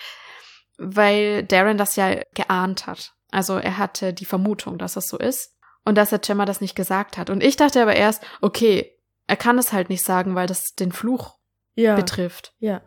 Weil 0.77 1.43
Darren 1.43 1.77
das 1.77 1.95
ja 1.95 2.21
geahnt 2.33 2.85
hat. 2.87 3.13
Also 3.31 3.55
er 3.57 3.77
hatte 3.77 4.13
die 4.13 4.25
Vermutung, 4.25 4.77
dass 4.77 4.93
das 4.93 5.07
so 5.07 5.17
ist. 5.17 5.55
Und 5.85 5.95
dass 5.95 6.11
er 6.11 6.19
Gemma 6.19 6.45
das 6.45 6.61
nicht 6.61 6.75
gesagt 6.75 7.17
hat. 7.17 7.29
Und 7.29 7.43
ich 7.43 7.57
dachte 7.57 7.81
aber 7.81 7.95
erst, 7.95 8.23
okay, 8.41 8.91
er 9.27 9.35
kann 9.37 9.57
es 9.57 9.71
halt 9.71 9.89
nicht 9.89 10.03
sagen, 10.03 10.35
weil 10.35 10.47
das 10.47 10.73
den 10.75 10.91
Fluch 10.91 11.37
Ja. 11.75 11.95
betrifft. 11.95 12.53
Ja. 12.59 12.81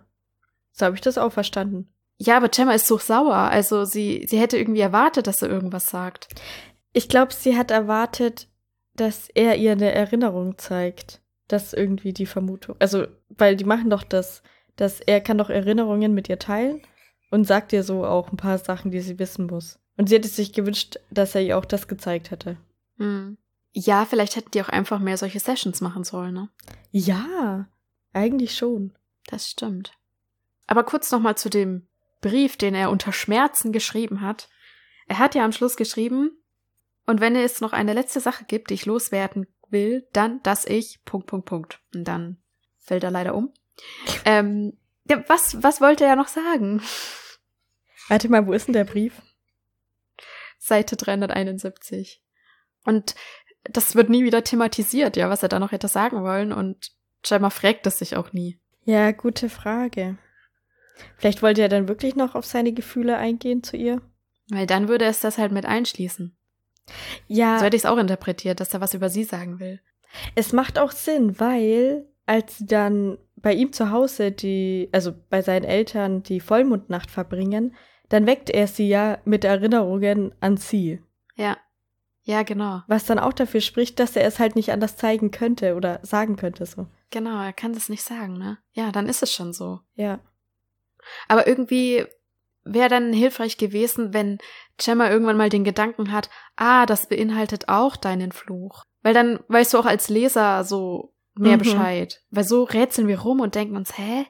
So 0.73 0.87
habe 0.87 0.97
ich 0.97 1.01
das 1.01 1.17
auch 1.19 1.33
verstanden. 1.33 1.93
Ja, 2.19 2.37
aber 2.37 2.49
Gemma 2.49 2.73
ist 2.73 2.87
so 2.89 2.99
sauer. 2.99 3.35
Also 3.37 3.85
sie, 3.85 4.27
sie 4.29 4.39
hätte 4.39 4.59
irgendwie 4.59 4.81
erwartet, 4.81 5.27
dass 5.29 5.43
er 5.43 5.49
irgendwas 5.49 5.87
sagt. 5.87 6.29
Ich 6.93 7.09
glaube, 7.09 7.33
sie 7.33 7.57
hat 7.57 7.71
erwartet, 7.71 8.49
dass 9.01 9.29
er 9.35 9.57
ihr 9.57 9.73
eine 9.73 9.93
Erinnerung 9.93 10.59
zeigt. 10.59 11.21
Das 11.47 11.65
ist 11.65 11.75
irgendwie 11.75 12.13
die 12.13 12.27
Vermutung. 12.27 12.77
Also, 12.79 13.07
weil 13.31 13.57
die 13.57 13.65
machen 13.65 13.91
doch 13.91 14.03
das, 14.03 14.43
dass 14.77 15.01
er 15.01 15.21
kann 15.21 15.39
doch 15.39 15.51
Erinnerungen 15.51 16.15
mit 16.15 16.29
ihr 16.29 16.39
teilen 16.39 16.83
und 17.31 17.47
sagt 17.47 17.73
ihr 17.73 17.83
so 17.83 18.05
auch 18.05 18.31
ein 18.31 18.37
paar 18.37 18.59
Sachen, 18.59 18.91
die 18.91 19.01
sie 19.01 19.19
wissen 19.19 19.47
muss. 19.47 19.79
Und 19.97 20.09
sie 20.09 20.17
hätte 20.17 20.29
sich 20.29 20.53
gewünscht, 20.53 20.99
dass 21.11 21.35
er 21.35 21.43
ihr 21.43 21.59
auch 21.59 21.65
das 21.65 21.89
gezeigt 21.89 22.31
hätte. 22.31 22.57
Hm. 22.99 23.39
Ja, 23.73 24.05
vielleicht 24.05 24.37
hätten 24.37 24.51
die 24.53 24.63
auch 24.63 24.69
einfach 24.69 24.99
mehr 24.99 25.17
solche 25.17 25.41
Sessions 25.41 25.81
machen 25.81 26.05
sollen, 26.05 26.35
ne? 26.35 26.49
Ja, 26.91 27.69
eigentlich 28.13 28.57
schon. 28.57 28.95
Das 29.27 29.49
stimmt. 29.49 29.93
Aber 30.67 30.85
kurz 30.85 31.11
nochmal 31.11 31.37
zu 31.37 31.51
dem 31.51 31.87
Brief, 32.21 32.57
den 32.57 32.75
er 32.75 32.91
unter 32.91 33.13
Schmerzen 33.13 33.73
geschrieben 33.73 34.21
hat. 34.21 34.49
Er 35.07 35.19
hat 35.19 35.35
ja 35.35 35.45
am 35.45 35.53
Schluss 35.53 35.77
geschrieben, 35.77 36.33
und 37.09 37.23
wenn 37.23 37.35
es 37.37 37.63
noch 37.63 37.73
eine 37.73 37.95
letzte 37.95 38.21
Sache 38.21 38.45
gibt, 38.45 38.69
die 38.69 38.75
ich 38.75 38.85
loswerden 38.85 39.47
will, 39.71 40.07
dann, 40.13 40.43
dass 40.43 40.67
ich, 40.67 41.03
Punkt, 41.07 41.27
Punkt, 41.27 41.47
Punkt. 41.47 41.81
Und 41.95 42.05
dann 42.05 42.37
fällt 42.77 43.03
er 43.03 43.11
leider 43.11 43.35
um. 43.35 43.53
Ähm, 44.25 44.77
ja, 45.09 45.25
was, 45.29 45.63
was 45.63 45.81
wollte 45.81 46.05
er 46.05 46.17
noch 46.17 46.29
sagen? 46.29 46.83
Warte 48.09 48.29
mal, 48.29 48.47
wo 48.47 48.53
ist 48.53 48.67
denn 48.67 48.75
der 48.75 48.85
Brief? 48.85 49.23
Seite 50.59 50.97
371. 50.97 52.21
Und 52.85 53.15
das 53.63 53.95
wird 53.95 54.11
nie 54.11 54.25
wieder 54.25 54.45
thematisiert, 54.45 55.17
ja, 55.17 55.31
was 55.31 55.43
er 55.43 55.49
da 55.49 55.61
noch 55.61 55.73
hätte 55.73 55.89
sagen 55.89 56.23
wollen. 56.25 56.53
Und 56.53 56.93
scheinbar 57.25 57.53
fragt 57.53 57.87
es 57.87 58.01
sich 58.01 58.17
auch 58.17 58.35
nie. 58.35 58.59
Ja, 58.85 59.13
gute 59.13 59.49
Frage. 59.49 60.19
Vielleicht 61.17 61.41
wollte 61.41 61.63
er 61.63 61.69
dann 61.71 61.89
wirklich 61.89 62.17
noch 62.17 62.35
auf 62.35 62.45
seine 62.45 62.73
Gefühle 62.73 63.17
eingehen 63.17 63.63
zu 63.63 63.79
ihr? 63.79 64.03
Weil 64.49 64.67
dann 64.67 64.89
würde 64.89 65.07
es 65.07 65.21
das 65.21 65.39
halt 65.39 65.53
mit 65.53 65.65
einschließen. 65.65 66.38
Ja, 67.27 67.59
So 67.59 67.65
hätte 67.65 67.77
ich 67.77 67.83
es 67.83 67.87
auch 67.87 67.99
interpretiert, 67.99 68.61
dass 68.61 68.75
er 68.75 68.81
was 68.81 68.95
über 68.95 69.09
sie 69.09 69.25
sagen 69.25 69.61
will. 69.61 69.81
es 70.35 70.53
macht 70.53 70.79
auch 70.79 70.91
Sinn, 70.93 71.39
weil 71.41 72.07
als 72.27 72.59
sie 72.59 72.67
dann 72.67 73.19
bei 73.37 73.55
ihm 73.55 73.73
zu 73.73 73.91
Hause 73.91 74.33
die, 74.33 74.89
also 74.93 75.13
bei 75.31 75.43
seinen 75.43 75.65
Eltern 75.65 76.23
die 76.23 76.41
Vollmondnacht 76.41 77.11
verbringen, 77.11 77.75
dann 78.09 78.27
weckt 78.27 78.51
er 78.51 78.67
sie 78.67 78.89
ja 78.89 79.19
mit 79.25 79.45
Erinnerungen 79.45 80.35
an 80.41 80.57
sie. 80.57 81.01
Ja. 81.37 81.57
Ja, 82.25 82.43
genau. 82.43 82.83
Was 82.89 83.07
dann 83.07 83.19
auch 83.19 83.33
dafür 83.33 83.63
spricht, 83.63 83.99
dass 84.01 84.15
er 84.15 84.27
es 84.27 84.39
halt 84.39 84.55
nicht 84.55 84.71
anders 84.71 84.97
zeigen 84.97 85.31
könnte 85.31 85.75
oder 85.75 86.01
sagen 86.03 86.37
könnte 86.37 86.67
so. 86.67 86.87
Genau, 87.11 87.43
er 87.43 87.55
kann 87.55 87.73
das 87.73 87.89
nicht 87.89 88.03
sagen, 88.03 88.37
ne? 88.37 88.59
Ja, 88.73 88.93
dann 88.93 89.09
ist 89.09 89.23
es 89.23 89.33
schon 89.33 89.55
so. 89.55 89.81
Ja. 89.95 90.21
Aber 91.29 91.47
irgendwie 91.47 92.05
wäre 92.73 92.89
dann 92.89 93.13
hilfreich 93.13 93.57
gewesen, 93.57 94.13
wenn 94.13 94.39
Gemma 94.77 95.11
irgendwann 95.11 95.37
mal 95.37 95.49
den 95.49 95.65
Gedanken 95.65 96.13
hat, 96.13 96.31
ah, 96.57 96.87
das 96.87 97.09
beinhaltet 97.09 97.69
auch 97.69 97.97
deinen 97.97 98.33
Fluch. 98.33 98.83
Weil 99.03 99.15
dann 99.15 99.41
weißt 99.49 99.75
du 99.75 99.79
auch 99.79 99.87
als 99.87 100.09
Leser 100.09 100.65
so 100.65 101.15
mehr 101.35 101.55
Mhm. 101.57 101.61
Bescheid. 101.61 102.23
Weil 102.31 102.45
so 102.45 102.65
rätseln 102.65 103.09
wir 103.09 103.21
rum 103.21 103.41
und 103.41 103.55
denken 103.55 103.77
uns, 103.77 103.97
hä? 103.97 104.27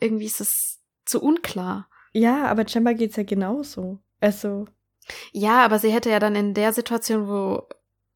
Irgendwie 0.00 0.26
ist 0.26 0.40
es 0.40 0.80
zu 1.04 1.20
unklar. 1.22 1.88
Ja, 2.12 2.46
aber 2.46 2.64
Gemma 2.64 2.92
geht's 2.92 3.16
ja 3.16 3.22
genauso. 3.24 4.00
Also, 4.20 4.66
Ja, 5.32 5.64
aber 5.64 5.78
sie 5.78 5.90
hätte 5.92 6.10
ja 6.10 6.18
dann 6.20 6.36
in 6.36 6.54
der 6.54 6.72
Situation, 6.72 7.26
wo 7.28 7.66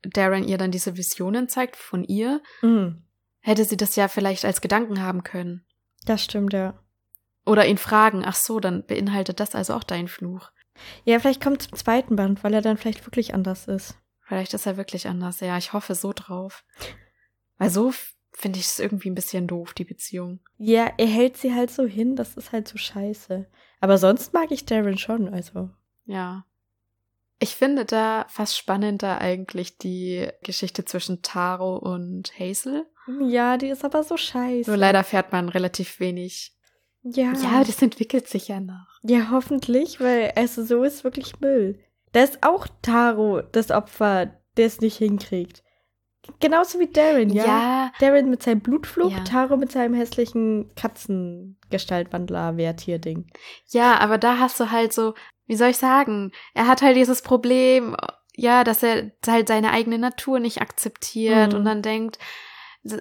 Darren 0.02 0.44
ihr 0.44 0.58
dann 0.58 0.70
diese 0.70 0.96
Visionen 0.96 1.48
zeigt 1.48 1.74
von 1.76 2.04
ihr, 2.04 2.40
mh, 2.62 2.94
hätte 3.40 3.64
sie 3.64 3.76
das 3.76 3.96
ja 3.96 4.06
vielleicht 4.08 4.44
als 4.44 4.60
Gedanken 4.60 5.02
haben 5.02 5.22
können. 5.24 5.64
das 6.04 6.22
stimmt 6.22 6.52
ja. 6.52 6.78
Oder 7.46 7.66
ihn 7.66 7.78
fragen, 7.78 8.24
ach 8.24 8.34
so, 8.34 8.60
dann 8.60 8.84
beinhaltet 8.84 9.40
das 9.40 9.54
also 9.54 9.74
auch 9.74 9.84
dein 9.84 10.08
Fluch. 10.08 10.50
Ja, 11.04 11.18
vielleicht 11.18 11.42
kommt 11.42 11.62
zum 11.62 11.78
zweiten 11.78 12.16
Band, 12.16 12.44
weil 12.44 12.52
er 12.52 12.60
dann 12.60 12.76
vielleicht 12.76 13.06
wirklich 13.06 13.32
anders 13.32 13.66
ist. 13.68 13.96
Vielleicht 14.20 14.52
ist 14.52 14.66
er 14.66 14.76
wirklich 14.76 15.06
anders. 15.06 15.40
Ja, 15.40 15.56
ich 15.56 15.72
hoffe 15.72 15.94
so 15.94 16.12
drauf. 16.12 16.64
Weil 17.58 17.70
so 17.70 17.92
finde 18.32 18.58
ich 18.58 18.66
es 18.66 18.78
irgendwie 18.80 19.08
ein 19.08 19.14
bisschen 19.14 19.46
doof, 19.46 19.72
die 19.72 19.84
Beziehung. 19.84 20.40
Ja, 20.58 20.90
er 20.98 21.06
hält 21.06 21.36
sie 21.36 21.54
halt 21.54 21.70
so 21.70 21.84
hin, 21.84 22.16
das 22.16 22.36
ist 22.36 22.52
halt 22.52 22.68
so 22.68 22.76
scheiße. 22.76 23.46
Aber 23.80 23.96
sonst 23.96 24.34
mag 24.34 24.50
ich 24.50 24.66
Darren 24.66 24.98
schon, 24.98 25.32
also. 25.32 25.70
Ja. 26.04 26.44
Ich 27.38 27.54
finde 27.54 27.84
da 27.84 28.26
fast 28.28 28.58
spannender 28.58 29.20
eigentlich 29.20 29.78
die 29.78 30.28
Geschichte 30.42 30.84
zwischen 30.84 31.22
Taro 31.22 31.76
und 31.76 32.32
Hazel. 32.38 32.86
Ja, 33.20 33.56
die 33.56 33.68
ist 33.68 33.84
aber 33.84 34.02
so 34.02 34.16
scheiße. 34.16 34.68
Nur 34.68 34.76
leider 34.76 35.04
fährt 35.04 35.32
man 35.32 35.48
relativ 35.48 36.00
wenig. 36.00 36.55
Ja. 37.08 37.32
Ja, 37.34 37.62
das 37.64 37.80
entwickelt 37.82 38.28
sich 38.28 38.48
ja 38.48 38.60
noch. 38.60 38.86
Ja, 39.02 39.28
hoffentlich, 39.30 40.00
weil 40.00 40.32
also 40.34 40.64
so 40.64 40.82
ist 40.82 41.04
wirklich 41.04 41.38
Müll. 41.40 41.78
Da 42.12 42.22
ist 42.22 42.42
auch 42.42 42.66
Taro 42.82 43.42
das 43.52 43.70
Opfer, 43.70 44.32
der 44.56 44.66
es 44.66 44.80
nicht 44.80 44.96
hinkriegt. 44.96 45.62
Genauso 46.40 46.80
wie 46.80 46.88
Darren, 46.88 47.30
ja. 47.30 47.44
ja 47.44 47.92
Darren 48.00 48.30
mit 48.30 48.42
seinem 48.42 48.60
Blutfluch, 48.60 49.12
Ja. 49.12 49.22
Taro 49.22 49.56
mit 49.56 49.70
seinem 49.70 49.94
hässlichen 49.94 50.72
Katzengestaltwandler-Wehrtier-Ding. 50.74 53.26
Ja, 53.68 53.98
aber 53.98 54.18
da 54.18 54.38
hast 54.38 54.58
du 54.60 54.70
halt 54.70 54.92
so, 54.92 55.14
wie 55.46 55.56
soll 55.56 55.68
ich 55.70 55.76
sagen, 55.76 56.32
er 56.54 56.66
hat 56.66 56.82
halt 56.82 56.96
dieses 56.96 57.22
Problem, 57.22 57.96
ja, 58.34 58.64
dass 58.64 58.82
er 58.82 59.12
halt 59.26 59.48
seine 59.48 59.70
eigene 59.70 59.98
Natur 59.98 60.40
nicht 60.40 60.60
akzeptiert 60.60 61.52
Mhm. 61.52 61.58
und 61.58 61.64
dann 61.64 61.82
denkt, 61.82 62.18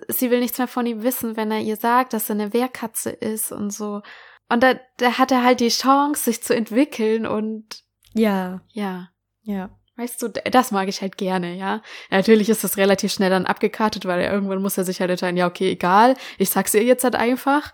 sie 0.07 0.31
will 0.31 0.39
nichts 0.39 0.57
mehr 0.57 0.67
von 0.67 0.85
ihm 0.85 1.03
wissen, 1.03 1.37
wenn 1.37 1.51
er 1.51 1.59
ihr 1.59 1.77
sagt, 1.77 2.13
dass 2.13 2.29
er 2.29 2.35
eine 2.35 2.53
Wehrkatze 2.53 3.09
ist 3.09 3.51
und 3.51 3.71
so. 3.71 4.01
Und 4.49 4.61
da, 4.63 4.75
da 4.97 5.17
hat 5.17 5.31
er 5.31 5.43
halt 5.43 5.59
die 5.59 5.69
Chance, 5.69 6.23
sich 6.23 6.43
zu 6.43 6.55
entwickeln 6.55 7.25
und 7.25 7.83
Ja, 8.13 8.61
ja, 8.69 9.09
ja. 9.43 9.69
weißt 9.97 10.21
du, 10.21 10.29
das 10.29 10.71
mag 10.71 10.87
ich 10.87 11.01
halt 11.01 11.17
gerne, 11.17 11.55
ja. 11.55 11.81
Natürlich 12.11 12.49
ist 12.49 12.63
das 12.63 12.77
relativ 12.77 13.11
schnell 13.11 13.29
dann 13.29 13.45
abgekartet, 13.45 14.05
weil 14.05 14.21
irgendwann 14.21 14.61
muss 14.61 14.77
er 14.77 14.83
sich 14.83 14.99
halt 14.99 15.09
entscheiden, 15.09 15.37
ja, 15.37 15.47
okay, 15.47 15.71
egal, 15.71 16.15
ich 16.37 16.49
sag's 16.49 16.73
ihr 16.73 16.83
jetzt 16.83 17.03
halt 17.03 17.15
einfach. 17.15 17.73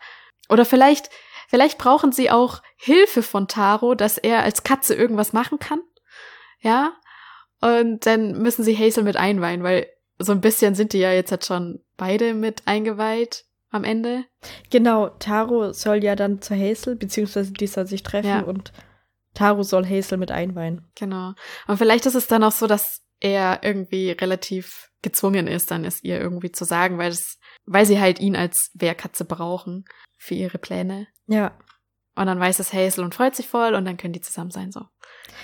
Oder 0.50 0.65
vielleicht, 0.65 1.10
vielleicht 1.50 1.78
brauchen 1.78 2.12
sie 2.12 2.30
auch 2.32 2.62
Hilfe 2.78 3.24
von 3.24 3.47
Taro, 3.47 3.95
dass 3.95 4.17
er 4.17 4.43
als 4.43 4.63
Katze 4.63 4.95
irgendwas 4.95 5.34
machen 5.34 5.60
kann. 5.60 5.82
Ja. 6.60 6.93
Und 7.60 8.06
dann 8.06 8.41
müssen 8.41 8.63
sie 8.63 8.78
Hazel 8.78 9.04
mit 9.04 9.17
einweihen, 9.17 9.62
weil 9.62 9.88
so 10.24 10.32
ein 10.32 10.42
bisschen 10.42 10.76
sind 10.76 10.94
die 10.94 11.00
ja 11.00 11.12
jetzt 11.12 11.32
halt 11.32 11.46
schon 11.46 11.80
beide 11.98 12.34
mit 12.34 12.64
eingeweiht 12.68 13.46
am 13.70 13.84
Ende. 13.84 14.26
Genau, 14.70 15.10
Taro 15.10 15.72
soll 15.74 16.04
ja 16.04 16.16
dann 16.16 16.42
zu 16.42 16.56
Hazel, 16.56 16.96
beziehungsweise 16.96 17.54
die 17.54 17.68
soll 17.68 17.88
sich 17.88 18.04
treffen 18.04 18.28
Ja. 18.30 18.42
und 18.42 18.74
Taro 19.34 19.64
soll 19.64 19.86
Hazel 19.88 20.18
mit 20.18 20.32
einweihen. 20.32 20.88
Genau. 20.96 21.34
Und 21.68 21.78
vielleicht 21.78 22.06
ist 22.06 22.16
es 22.16 22.28
dann 22.28 22.44
auch 22.44 22.52
so, 22.52 22.68
dass 22.68 23.02
er 23.22 23.60
irgendwie 23.64 24.12
relativ 24.12 24.90
gezwungen 25.02 25.48
ist, 25.48 25.72
dann 25.72 25.86
es 25.86 26.04
ihr 26.04 26.20
irgendwie 26.20 26.52
zu 26.52 26.66
sagen, 26.66 26.98
weil 26.98 27.12
es, 27.12 27.40
weil 27.66 27.86
sie 27.86 28.00
halt 28.00 28.20
ihn 28.20 28.36
als 28.36 28.72
Wehrkatze 28.74 29.24
brauchen 29.26 29.86
für 30.18 30.34
ihre 30.36 30.58
Pläne. 30.58 31.08
Ja. 31.28 31.58
Und 32.16 32.26
dann 32.26 32.40
weiß 32.40 32.60
es 32.60 32.74
Hazel 32.74 33.04
und 33.06 33.16
freut 33.16 33.36
sich 33.36 33.48
voll 33.48 33.74
und 33.74 33.86
dann 33.86 33.96
können 33.98 34.14
die 34.14 34.22
zusammen 34.22 34.52
sein, 34.52 34.72
so. 34.72 34.82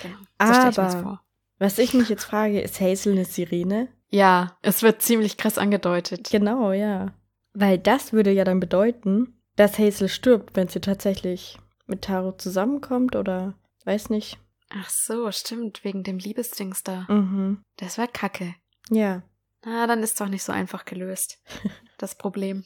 Genau. 0.02 0.16
So 0.40 0.68
ich 0.70 0.78
Aber- 0.78 1.02
vor. 1.02 1.20
Was 1.60 1.78
ich 1.78 1.92
mich 1.94 2.08
jetzt 2.08 2.24
frage, 2.24 2.60
ist 2.60 2.80
Hazel 2.80 3.12
eine 3.14 3.24
Sirene? 3.24 3.88
Ja, 4.10 4.56
es 4.62 4.82
wird 4.82 5.02
ziemlich 5.02 5.36
krass 5.36 5.58
angedeutet. 5.58 6.30
Genau, 6.30 6.72
ja. 6.72 7.12
Weil 7.52 7.78
das 7.78 8.12
würde 8.12 8.30
ja 8.30 8.44
dann 8.44 8.60
bedeuten, 8.60 9.38
dass 9.56 9.78
Hazel 9.78 10.08
stirbt, 10.08 10.56
wenn 10.56 10.68
sie 10.68 10.80
tatsächlich 10.80 11.58
mit 11.86 12.02
Taro 12.02 12.32
zusammenkommt 12.32 13.16
oder 13.16 13.54
weiß 13.84 14.10
nicht. 14.10 14.38
Ach 14.70 14.88
so, 14.88 15.30
stimmt, 15.32 15.82
wegen 15.84 16.02
dem 16.02 16.18
Liebesdings 16.18 16.84
da. 16.84 17.06
Mhm. 17.08 17.62
Das 17.76 17.98
war 17.98 18.06
kacke. 18.06 18.54
Ja. 18.90 19.22
Na, 19.64 19.86
dann 19.86 20.02
ist 20.02 20.20
doch 20.20 20.28
nicht 20.28 20.42
so 20.42 20.52
einfach 20.52 20.84
gelöst. 20.84 21.38
Das 22.00 22.14
Problem. 22.14 22.64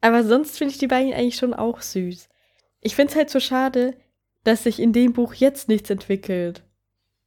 Aber 0.00 0.22
sonst 0.22 0.58
finde 0.58 0.72
ich 0.72 0.78
die 0.78 0.86
beiden 0.86 1.12
eigentlich 1.12 1.34
schon 1.34 1.54
auch 1.54 1.80
süß. 1.80 2.28
Ich 2.80 2.94
finde 2.94 3.10
es 3.10 3.16
halt 3.16 3.30
so 3.30 3.40
schade, 3.40 3.96
dass 4.44 4.62
sich 4.62 4.78
in 4.78 4.92
dem 4.92 5.12
Buch 5.12 5.34
jetzt 5.34 5.68
nichts 5.68 5.90
entwickelt. 5.90 6.62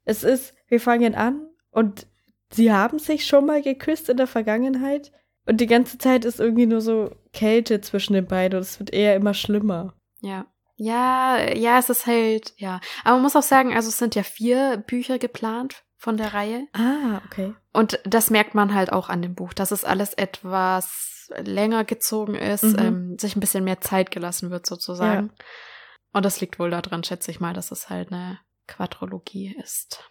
Es 0.05 0.23
ist, 0.23 0.53
wir 0.69 0.79
fangen 0.79 1.15
an 1.15 1.49
und 1.73 2.07
sie 2.51 2.71
haben 2.71 2.99
sich 2.99 3.25
schon 3.25 3.45
mal 3.45 3.61
geküsst 3.61 4.09
in 4.09 4.17
der 4.17 4.27
Vergangenheit 4.27 5.11
und 5.45 5.59
die 5.59 5.67
ganze 5.67 5.97
Zeit 5.97 6.23
ist 6.25 6.39
irgendwie 6.39 6.65
nur 6.67 6.81
so 6.81 7.11
Kälte 7.33 7.81
zwischen 7.81 8.13
den 8.13 8.27
beiden 8.27 8.57
und 8.57 8.63
es 8.63 8.79
wird 8.79 8.93
eher 8.93 9.15
immer 9.15 9.33
schlimmer. 9.33 9.93
Ja. 10.21 10.45
Ja, 10.75 11.37
ja, 11.53 11.77
es 11.77 11.89
ist 11.89 12.07
halt, 12.07 12.53
ja. 12.57 12.79
Aber 13.03 13.15
man 13.15 13.23
muss 13.23 13.35
auch 13.35 13.43
sagen, 13.43 13.73
also 13.75 13.89
es 13.89 13.97
sind 13.97 14.15
ja 14.15 14.23
vier 14.23 14.77
Bücher 14.77 15.19
geplant 15.19 15.83
von 15.97 16.17
der 16.17 16.33
Reihe. 16.33 16.67
Ah, 16.73 17.21
okay. 17.25 17.53
Und 17.73 17.99
das 18.05 18.29
merkt 18.31 18.55
man 18.55 18.73
halt 18.73 18.91
auch 18.91 19.07
an 19.09 19.21
dem 19.21 19.35
Buch, 19.35 19.53
dass 19.53 19.71
es 19.71 19.83
alles 19.85 20.13
etwas 20.13 21.29
länger 21.43 21.83
gezogen 21.83 22.35
ist, 22.35 22.63
Mhm. 22.63 22.79
ähm, 22.79 23.17
sich 23.19 23.35
ein 23.35 23.39
bisschen 23.39 23.63
mehr 23.63 23.81
Zeit 23.81 24.11
gelassen 24.11 24.49
wird 24.49 24.65
sozusagen. 24.65 25.31
Und 26.11 26.25
das 26.25 26.41
liegt 26.41 26.59
wohl 26.59 26.71
daran, 26.71 27.03
schätze 27.03 27.31
ich 27.31 27.39
mal, 27.39 27.53
dass 27.53 27.71
es 27.71 27.89
halt 27.89 28.11
eine 28.11 28.39
Quadrologie 28.67 29.55
ist. 29.63 30.03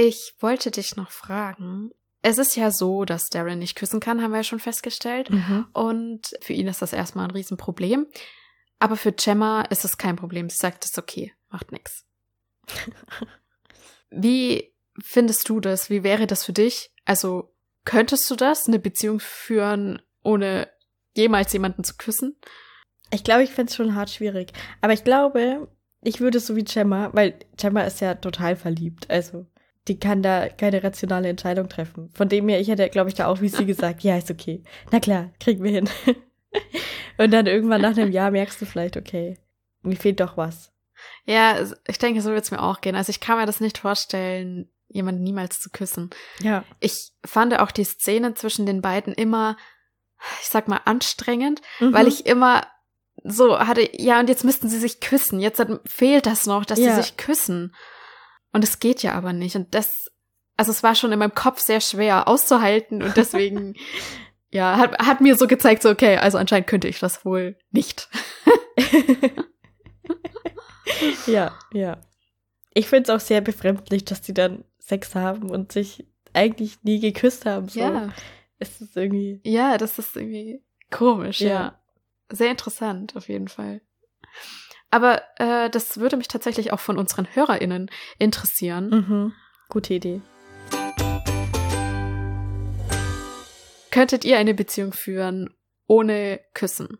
Ich 0.00 0.36
wollte 0.38 0.70
dich 0.70 0.94
noch 0.94 1.10
fragen. 1.10 1.90
Es 2.22 2.38
ist 2.38 2.54
ja 2.54 2.70
so, 2.70 3.04
dass 3.04 3.30
Darren 3.30 3.58
nicht 3.58 3.74
küssen 3.74 3.98
kann, 3.98 4.22
haben 4.22 4.30
wir 4.30 4.38
ja 4.38 4.44
schon 4.44 4.60
festgestellt. 4.60 5.28
Mhm. 5.28 5.66
Und 5.72 6.36
für 6.40 6.52
ihn 6.52 6.68
ist 6.68 6.80
das 6.80 6.92
erstmal 6.92 7.24
ein 7.24 7.32
Riesenproblem. 7.32 8.06
Aber 8.78 8.94
für 8.94 9.10
Gemma 9.10 9.62
ist 9.62 9.84
es 9.84 9.98
kein 9.98 10.14
Problem. 10.14 10.48
Sie 10.50 10.56
sagt, 10.56 10.84
es 10.84 10.92
ist 10.92 10.98
okay, 10.98 11.32
macht 11.50 11.72
nix. 11.72 12.06
Wie 14.10 14.72
findest 15.02 15.48
du 15.48 15.58
das? 15.58 15.90
Wie 15.90 16.04
wäre 16.04 16.28
das 16.28 16.44
für 16.44 16.52
dich? 16.52 16.92
Also, 17.04 17.52
könntest 17.84 18.30
du 18.30 18.36
das, 18.36 18.68
eine 18.68 18.78
Beziehung 18.78 19.18
führen, 19.18 20.00
ohne 20.22 20.68
jemals 21.16 21.52
jemanden 21.52 21.82
zu 21.82 21.96
küssen? 21.96 22.36
Ich 23.10 23.24
glaube, 23.24 23.42
ich 23.42 23.50
fände 23.50 23.70
es 23.70 23.74
schon 23.74 23.96
hart 23.96 24.10
schwierig. 24.10 24.52
Aber 24.80 24.92
ich 24.92 25.02
glaube, 25.02 25.66
ich 26.02 26.20
würde 26.20 26.38
so 26.38 26.54
wie 26.54 26.62
Gemma, 26.62 27.10
weil 27.14 27.36
Gemma 27.56 27.82
ist 27.82 28.00
ja 28.00 28.14
total 28.14 28.54
verliebt. 28.54 29.10
Also, 29.10 29.48
die 29.88 29.98
kann 29.98 30.22
da 30.22 30.48
keine 30.48 30.82
rationale 30.82 31.28
Entscheidung 31.28 31.68
treffen. 31.68 32.10
Von 32.14 32.28
dem 32.28 32.48
her, 32.48 32.60
ich 32.60 32.68
hätte, 32.68 32.88
glaube 32.90 33.08
ich, 33.08 33.14
da 33.14 33.26
auch 33.26 33.40
wie 33.40 33.48
sie 33.48 33.66
gesagt, 33.66 34.02
ja, 34.02 34.16
ist 34.16 34.30
okay. 34.30 34.62
Na 34.92 35.00
klar, 35.00 35.30
kriegen 35.40 35.62
wir 35.64 35.70
hin. 35.70 35.88
Und 37.18 37.32
dann 37.32 37.46
irgendwann 37.46 37.80
nach 37.80 37.96
einem 37.96 38.12
Jahr 38.12 38.30
merkst 38.30 38.60
du 38.60 38.66
vielleicht, 38.66 38.96
okay, 38.96 39.38
mir 39.82 39.96
fehlt 39.96 40.20
doch 40.20 40.36
was. 40.36 40.72
Ja, 41.24 41.56
ich 41.86 41.98
denke, 41.98 42.22
so 42.22 42.30
wird 42.30 42.44
es 42.44 42.50
mir 42.50 42.62
auch 42.62 42.80
gehen. 42.80 42.94
Also 42.96 43.10
ich 43.10 43.20
kann 43.20 43.38
mir 43.38 43.46
das 43.46 43.60
nicht 43.60 43.78
vorstellen, 43.78 44.68
jemanden 44.88 45.22
niemals 45.22 45.58
zu 45.60 45.70
küssen. 45.70 46.10
Ja. 46.40 46.64
Ich 46.80 47.12
fand 47.24 47.58
auch 47.58 47.70
die 47.70 47.84
Szene 47.84 48.34
zwischen 48.34 48.66
den 48.66 48.80
beiden 48.82 49.12
immer, 49.12 49.56
ich 50.40 50.48
sag 50.48 50.68
mal, 50.68 50.80
anstrengend, 50.84 51.60
Mhm. 51.80 51.92
weil 51.92 52.08
ich 52.08 52.26
immer 52.26 52.66
so 53.24 53.58
hatte, 53.58 53.88
ja, 54.00 54.20
und 54.20 54.28
jetzt 54.28 54.44
müssten 54.44 54.68
sie 54.68 54.78
sich 54.78 55.00
küssen. 55.00 55.40
Jetzt 55.40 55.58
hat, 55.58 55.68
fehlt 55.86 56.26
das 56.26 56.46
noch, 56.46 56.64
dass 56.64 56.78
Ja. 56.78 56.94
sie 56.96 57.02
sich 57.02 57.16
küssen. 57.16 57.74
Und 58.52 58.64
es 58.64 58.78
geht 58.78 59.02
ja 59.02 59.14
aber 59.14 59.32
nicht. 59.32 59.56
Und 59.56 59.74
das, 59.74 60.10
also 60.56 60.70
es 60.70 60.82
war 60.82 60.94
schon 60.94 61.12
in 61.12 61.18
meinem 61.18 61.34
Kopf 61.34 61.60
sehr 61.60 61.80
schwer 61.80 62.28
auszuhalten 62.28 63.02
und 63.02 63.16
deswegen, 63.16 63.74
ja, 64.50 64.76
hat, 64.76 64.98
hat 64.98 65.20
mir 65.20 65.36
so 65.36 65.46
gezeigt, 65.46 65.82
so, 65.82 65.90
okay, 65.90 66.16
also 66.16 66.38
anscheinend 66.38 66.66
könnte 66.66 66.88
ich 66.88 66.98
das 66.98 67.24
wohl 67.24 67.56
nicht. 67.70 68.08
ja, 71.26 71.56
ja. 71.72 72.00
Ich 72.74 72.88
finde 72.88 73.10
es 73.10 73.10
auch 73.10 73.24
sehr 73.24 73.40
befremdlich, 73.40 74.04
dass 74.04 74.20
die 74.20 74.34
dann 74.34 74.64
Sex 74.78 75.14
haben 75.14 75.50
und 75.50 75.72
sich 75.72 76.06
eigentlich 76.32 76.82
nie 76.82 77.00
geküsst 77.00 77.46
haben. 77.46 77.68
So. 77.68 77.80
Es 78.58 78.80
ist 78.80 78.96
irgendwie. 78.96 79.40
Ja, 79.44 79.78
das 79.78 79.98
ist 79.98 80.16
irgendwie 80.16 80.62
komisch, 80.90 81.40
ja. 81.40 81.48
Ja. 81.48 81.78
Sehr 82.30 82.50
interessant, 82.50 83.16
auf 83.16 83.28
jeden 83.28 83.48
Fall. 83.48 83.80
Aber 84.90 85.22
äh, 85.36 85.68
das 85.70 85.98
würde 85.98 86.16
mich 86.16 86.28
tatsächlich 86.28 86.72
auch 86.72 86.80
von 86.80 86.96
unseren 86.96 87.26
HörerInnen 87.34 87.90
interessieren. 88.18 88.88
Mhm. 88.90 89.32
Gute 89.68 89.94
Idee. 89.94 90.22
Könntet 93.90 94.24
ihr 94.24 94.38
eine 94.38 94.54
Beziehung 94.54 94.92
führen 94.92 95.54
ohne 95.86 96.40
Küssen? 96.54 96.98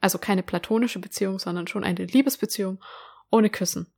Also 0.00 0.18
keine 0.18 0.42
platonische 0.42 0.98
Beziehung, 0.98 1.38
sondern 1.38 1.66
schon 1.66 1.84
eine 1.84 2.04
Liebesbeziehung 2.04 2.82
ohne 3.30 3.50
Küssen. 3.50 3.92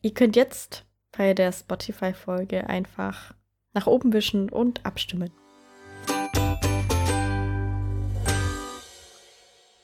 Ihr 0.00 0.14
könnt 0.14 0.36
jetzt 0.36 0.84
bei 1.12 1.34
der 1.34 1.52
Spotify-Folge 1.52 2.68
einfach 2.68 3.34
nach 3.72 3.86
oben 3.86 4.12
wischen 4.12 4.48
und 4.48 4.86
abstimmen. 4.86 5.32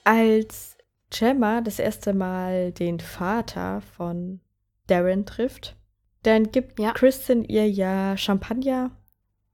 Als 0.04 0.75
Gemma 1.18 1.60
das 1.60 1.78
erste 1.78 2.12
Mal 2.12 2.72
den 2.72 3.00
Vater 3.00 3.80
von 3.96 4.40
Darren 4.86 5.26
trifft, 5.26 5.76
dann 6.22 6.50
gibt 6.50 6.78
Ja. 6.78 6.92
Kristen 6.92 7.44
ihr 7.44 7.68
ja 7.68 8.16
Champagner, 8.16 8.90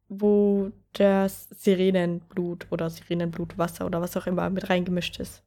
wo 0.09 0.73
das 0.93 1.49
Sirenenblut 1.51 2.67
oder 2.71 2.91
Sirenenblutwasser 2.91 3.87
oder 3.87 4.01
was 4.01 4.17
auch 4.17 4.27
immer 4.27 4.51
mit 4.51 4.69
reingemischt 4.69 5.21
ist. 5.21 5.43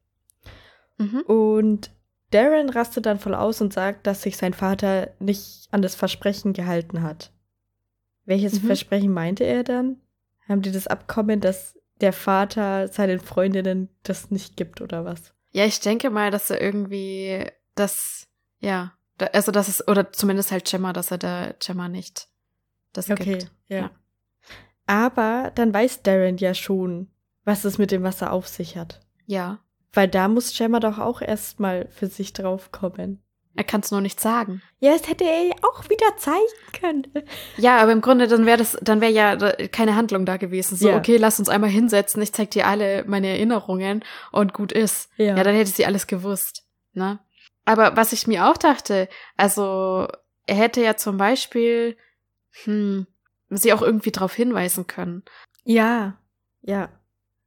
Mhm. 0.97 1.21
Und 1.21 1.91
Darren 2.31 2.69
rastet 2.69 3.05
dann 3.05 3.19
voll 3.19 3.35
aus 3.35 3.61
und 3.61 3.73
sagt, 3.73 4.07
dass 4.07 4.23
sich 4.23 4.37
sein 4.37 4.53
Vater 4.53 5.11
nicht 5.19 5.67
an 5.71 5.81
das 5.81 5.95
Versprechen 5.95 6.53
gehalten 6.53 7.01
hat. 7.03 7.31
Welches 8.25 8.61
Mhm. 8.61 8.67
Versprechen 8.67 9.11
meinte 9.13 9.43
er 9.43 9.63
dann? 9.63 9.97
Haben 10.47 10.61
die 10.61 10.71
das 10.71 10.87
Abkommen, 10.87 11.41
dass 11.41 11.77
der 12.01 12.13
Vater 12.13 12.87
seinen 12.87 13.19
Freundinnen 13.19 13.89
das 14.03 14.31
nicht 14.31 14.57
gibt 14.57 14.81
oder 14.81 15.05
was? 15.05 15.34
Ja, 15.55 15.63
ich 15.63 15.79
denke 15.79 16.09
mal, 16.09 16.31
dass 16.31 16.49
er 16.49 16.61
irgendwie 16.61 17.49
das, 17.75 18.27
ja, 18.59 18.91
da, 19.17 19.27
also 19.27 19.53
das 19.53 19.69
ist, 19.69 19.87
oder 19.87 20.11
zumindest 20.11 20.51
halt 20.51 20.69
Gemma, 20.69 20.91
dass 20.91 21.11
er 21.11 21.17
der 21.17 21.55
Gemma 21.65 21.87
nicht 21.87 22.27
das 22.91 23.07
gibt. 23.07 23.49
ja. 23.69 23.77
Ja. 23.77 23.91
Aber 24.85 25.53
dann 25.55 25.73
weiß 25.73 26.03
Darren 26.03 26.35
ja 26.35 26.53
schon, 26.53 27.09
was 27.45 27.63
es 27.63 27.77
mit 27.77 27.91
dem 27.91 28.03
Wasser 28.03 28.33
auf 28.33 28.49
sich 28.49 28.75
hat. 28.75 28.99
Ja. 29.27 29.59
Weil 29.93 30.09
da 30.09 30.27
muss 30.27 30.57
Gemma 30.57 30.81
doch 30.81 30.99
auch 30.99 31.21
erstmal 31.21 31.87
für 31.87 32.07
sich 32.07 32.33
drauf 32.33 32.73
kommen. 32.73 33.23
Er 33.57 33.63
kann 33.63 33.81
es 33.81 33.91
nur 33.91 34.01
nicht 34.01 34.19
sagen. 34.19 34.61
Ja, 34.79 34.91
das 34.91 35.07
hätte 35.07 35.23
er 35.23 35.43
ja 35.47 35.55
auch 35.61 35.89
wieder 35.89 36.17
zeigen 36.17 36.37
können. 36.79 37.07
Ja, 37.57 37.77
aber 37.77 37.93
im 37.93 38.01
Grunde, 38.01 38.27
dann 38.27 38.45
wäre 38.45 38.57
das, 38.57 38.77
dann 38.81 38.99
wäre 39.01 39.11
ja 39.11 39.35
keine 39.69 39.95
Handlung 39.95 40.25
da 40.25 40.37
gewesen. 40.37 40.75
So, 40.75 40.89
Ja. 40.89 40.97
okay, 40.97 41.17
lass 41.17 41.39
uns 41.39 41.47
einmal 41.49 41.69
hinsetzen, 41.69 42.21
ich 42.21 42.33
zeig 42.33 42.51
dir 42.51 42.67
alle 42.67 43.05
meine 43.07 43.27
Erinnerungen 43.29 44.03
und 44.31 44.53
gut 44.53 44.71
ist. 44.73 45.09
Ja. 45.17 45.37
Ja, 45.37 45.43
dann 45.43 45.55
hätte 45.55 45.71
sie 45.71 45.85
alles 45.85 46.07
gewusst, 46.07 46.63
ne? 46.93 47.19
Aber 47.63 47.95
was 47.95 48.13
ich 48.13 48.27
mir 48.27 48.47
auch 48.47 48.57
dachte, 48.57 49.07
also, 49.37 50.07
er 50.45 50.55
hätte 50.55 50.81
ja 50.81 50.97
zum 50.97 51.17
Beispiel, 51.17 51.97
hm, 52.65 53.07
sie 53.49 53.73
auch 53.73 53.81
irgendwie 53.81 54.11
darauf 54.11 54.33
hinweisen 54.33 54.85
können. 54.85 55.23
Ja. 55.63 56.17
Ja. 56.61 56.89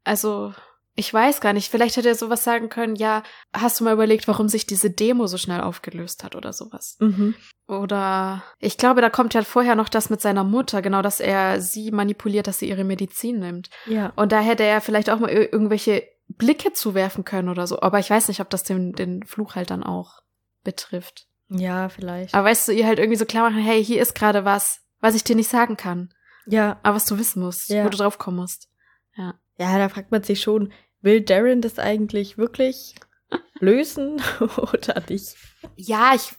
Also, 0.05 0.55
ich 0.99 1.15
weiß 1.15 1.41
gar 1.41 1.53
nicht, 1.53 1.71
vielleicht 1.71 1.97
hätte 1.97 2.09
er 2.09 2.15
sowas 2.17 2.43
sagen 2.43 2.69
können, 2.69 2.97
ja, 2.97 3.23
hast 3.53 3.79
du 3.79 3.85
mal 3.85 3.93
überlegt, 3.93 4.27
warum 4.27 4.49
sich 4.49 4.67
diese 4.67 4.91
Demo 4.91 5.29
so 5.29 5.39
schnell 5.39 5.61
aufgelöst 5.61 6.25
hat 6.25 6.35
oder 6.35 6.53
sowas? 6.53 6.97
Mhm. 6.99 7.35
Oder 7.69 8.43
ich 8.59 8.79
glaube, 8.79 9.01
da 9.01 9.09
kommt 9.09 9.33
ja 9.35 9.43
vorher 9.43 9.77
noch 9.77 9.89
das 9.89 10.11
mit 10.11 10.21
seiner 10.21 10.43
Mutter, 10.43 10.83
genau, 10.83 11.01
dass 11.03 11.21
er 11.21 11.61
sie 11.61 11.93
manipuliert, 11.93 12.47
dass 12.49 12.59
sie 12.59 12.69
ihre 12.69 12.83
Medizin 12.85 13.39
nimmt. 13.39 13.71
Ja. 13.87 14.13
Und 14.17 14.33
da 14.33 14.41
hätte 14.41 14.65
er 14.65 14.81
vielleicht 14.81 15.09
auch 15.11 15.21
mal 15.21 15.31
ir- 15.31 15.53
irgendwelche 15.53 16.03
Blicke 16.29 16.73
zuwerfen 16.73 17.25
können 17.25 17.49
oder 17.49 17.67
so. 17.67 17.81
Aber 17.81 17.99
ich 18.01 18.11
weiß 18.11 18.27
nicht, 18.29 18.41
ob 18.41 18.51
das 18.51 18.65
den, 18.65 18.93
den 18.93 19.23
Fluch 19.23 19.55
halt 19.55 19.71
dann 19.71 19.85
auch 19.85 20.21
betrifft. 20.65 21.27
Ja, 21.49 21.89
vielleicht. 21.89 22.35
Aber 22.35 22.49
weißt 22.49 22.69
du, 22.69 22.73
ihr 22.73 22.87
halt 22.87 22.99
irgendwie 22.99 23.19
so 23.19 23.25
klar 23.25 23.49
machen, 23.49 23.63
hey, 23.63 23.85
hier 23.85 24.03
ist 24.03 24.15
gerade 24.15 24.45
was, 24.45 24.81
was 25.01 25.15
ich 25.15 25.23
dir 25.25 25.37
nicht 25.37 25.49
sagen 25.49 25.77
kann, 25.77 26.13
ja. 26.47 26.79
aber 26.83 26.97
was 26.97 27.05
du 27.07 27.19
wissen 27.19 27.41
musst, 27.43 27.69
Ja. 27.69 27.85
wo 27.85 27.89
du 27.89 27.97
drauf 27.99 28.19
kommen 28.19 28.39
musst. 28.39 28.69
Ja, 29.61 29.77
da 29.77 29.89
fragt 29.89 30.13
man 30.13 30.23
sich 30.23 30.41
schon, 30.41 30.73
will 31.01 31.21
Darren 31.21 31.61
das 31.61 31.79
eigentlich 31.79 32.39
wirklich 32.39 32.95
lösen 33.61 34.21
oder 34.57 35.03
nicht? 35.09 35.37
Ja, 35.77 36.13
ich 36.15 36.35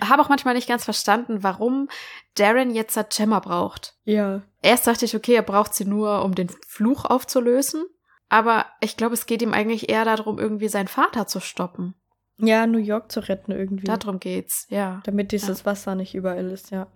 habe 0.00 0.22
auch 0.22 0.28
manchmal 0.28 0.54
nicht 0.54 0.68
ganz 0.68 0.84
verstanden, 0.84 1.42
warum 1.42 1.88
Darren 2.34 2.74
jetzt 2.74 2.96
halt 2.96 3.14
Gemma 3.14 3.40
braucht. 3.40 3.94
Ja. 4.04 4.42
Erst 4.62 4.86
dachte 4.86 5.04
ich, 5.04 5.14
okay, 5.14 5.34
er 5.34 5.42
braucht 5.42 5.74
sie 5.74 5.84
nur, 5.84 6.24
um 6.24 6.34
den 6.34 6.48
Fluch 6.66 7.04
aufzulösen. 7.04 7.84
Aber 8.28 8.66
ich 8.80 8.96
glaube, 8.96 9.14
es 9.14 9.26
geht 9.26 9.42
ihm 9.42 9.52
eigentlich 9.52 9.90
eher 9.90 10.04
darum, 10.04 10.38
irgendwie 10.38 10.68
seinen 10.68 10.88
Vater 10.88 11.26
zu 11.26 11.40
stoppen. 11.40 11.94
Ja, 12.38 12.66
New 12.66 12.78
York 12.78 13.10
zu 13.12 13.20
retten 13.20 13.52
irgendwie. 13.52 13.84
Darum 13.84 14.20
geht's, 14.20 14.66
ja. 14.70 15.02
damit 15.04 15.32
dieses 15.32 15.66
Wasser 15.66 15.94
nicht 15.94 16.14
überall 16.14 16.50
ist, 16.50 16.70
ja. 16.70 16.86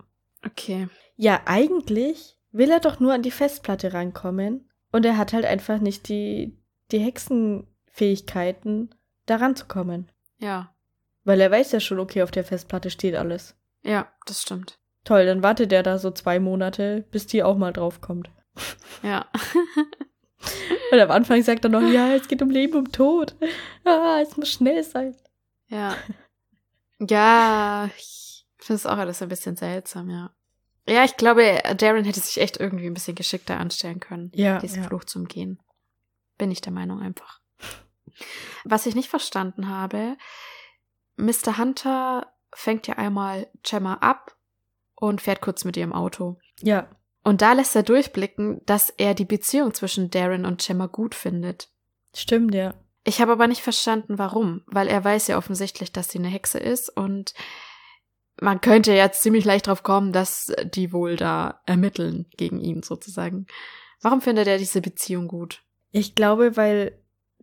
Okay. 0.45 0.87
Ja, 1.17 1.41
eigentlich 1.45 2.37
will 2.51 2.71
er 2.71 2.79
doch 2.79 2.99
nur 2.99 3.13
an 3.13 3.21
die 3.21 3.31
Festplatte 3.31 3.93
rankommen 3.93 4.69
und 4.91 5.05
er 5.05 5.17
hat 5.17 5.33
halt 5.33 5.45
einfach 5.45 5.79
nicht 5.79 6.07
die, 6.07 6.57
die 6.91 6.99
Hexenfähigkeiten, 6.99 8.93
da 9.25 9.37
ranzukommen. 9.37 10.11
Ja. 10.37 10.73
Weil 11.23 11.41
er 11.41 11.51
weiß 11.51 11.71
ja 11.71 11.79
schon, 11.79 11.99
okay, 11.99 12.21
auf 12.21 12.31
der 12.31 12.43
Festplatte 12.43 12.89
steht 12.89 13.15
alles. 13.15 13.55
Ja, 13.83 14.11
das 14.25 14.41
stimmt. 14.41 14.79
Toll, 15.03 15.25
dann 15.25 15.43
wartet 15.43 15.71
er 15.71 15.83
da 15.83 15.97
so 15.97 16.11
zwei 16.11 16.39
Monate, 16.39 17.05
bis 17.11 17.27
die 17.27 17.43
auch 17.43 17.57
mal 17.57 17.73
draufkommt. 17.73 18.29
Ja. 19.03 19.27
Und 20.91 20.99
am 20.99 21.11
Anfang 21.11 21.41
sagt 21.43 21.65
er 21.65 21.69
noch, 21.69 21.81
ja, 21.81 22.13
es 22.13 22.27
geht 22.27 22.41
um 22.41 22.49
Leben 22.49 22.77
und 22.77 22.93
Tod. 22.93 23.35
Ah, 23.83 24.19
es 24.21 24.37
muss 24.37 24.51
schnell 24.51 24.83
sein. 24.83 25.15
Ja. 25.67 25.95
Ja, 27.09 27.89
ich 27.97 28.47
finde 28.57 28.77
es 28.77 28.85
auch 28.85 28.97
alles 28.97 29.21
ein 29.21 29.27
bisschen 29.27 29.57
seltsam, 29.57 30.09
ja. 30.09 30.31
Ja, 30.87 31.03
ich 31.03 31.17
glaube, 31.17 31.61
Darren 31.75 32.05
hätte 32.05 32.21
sich 32.21 32.39
echt 32.39 32.57
irgendwie 32.57 32.87
ein 32.87 32.93
bisschen 32.93 33.15
geschickter 33.15 33.59
anstellen 33.59 33.99
können, 33.99 34.31
Ja, 34.33 34.59
diesen 34.59 34.81
ja. 34.81 34.87
Fluch 34.87 35.03
zu 35.03 35.19
umgehen. 35.19 35.59
Bin 36.37 36.51
ich 36.51 36.61
der 36.61 36.73
Meinung 36.73 37.01
einfach. 37.01 37.39
Was 38.63 38.85
ich 38.85 38.95
nicht 38.95 39.09
verstanden 39.09 39.67
habe, 39.69 40.17
Mr. 41.17 41.57
Hunter 41.57 42.33
fängt 42.53 42.87
ja 42.87 42.95
einmal 42.95 43.47
Gemma 43.63 43.95
ab 43.95 44.35
und 44.95 45.21
fährt 45.21 45.41
kurz 45.41 45.65
mit 45.65 45.77
ihrem 45.77 45.93
Auto. 45.93 46.39
Ja, 46.61 46.89
Und 47.23 47.41
da 47.41 47.53
lässt 47.53 47.75
er 47.75 47.83
durchblicken, 47.83 48.61
dass 48.65 48.89
er 48.89 49.13
die 49.13 49.25
Beziehung 49.25 49.73
zwischen 49.73 50.09
Darren 50.09 50.45
und 50.45 50.65
Gemma 50.65 50.87
gut 50.87 51.15
findet. 51.15 51.69
stimmt, 52.15 52.53
ja. 52.53 52.73
Ich 53.03 53.21
habe 53.21 53.33
aber 53.33 53.47
nicht 53.47 53.61
verstanden, 53.61 54.17
warum, 54.17 54.63
weil 54.65 54.87
er 54.87 55.03
weiß 55.03 55.27
ja 55.27 55.37
offensichtlich, 55.37 55.91
dass 55.91 56.09
sie 56.09 56.17
eine 56.17 56.27
Hexe 56.27 56.57
ist 56.57 56.89
und 56.89 57.33
man 58.41 58.61
könnte 58.61 58.93
jetzt 58.93 59.21
ziemlich 59.21 59.45
leicht 59.45 59.67
drauf 59.67 59.83
kommen, 59.83 60.11
dass 60.11 60.51
die 60.65 60.91
wohl 60.91 61.15
da 61.15 61.61
ermitteln 61.65 62.25
gegen 62.35 62.59
ihn 62.59 62.83
sozusagen. 62.83 63.45
Warum 64.01 64.21
findet 64.21 64.47
er 64.47 64.57
diese 64.57 64.81
Beziehung 64.81 65.27
gut? 65.27 65.63
Ich 65.97 66.13
glaube, 66.13 66.57
weil 66.57 66.91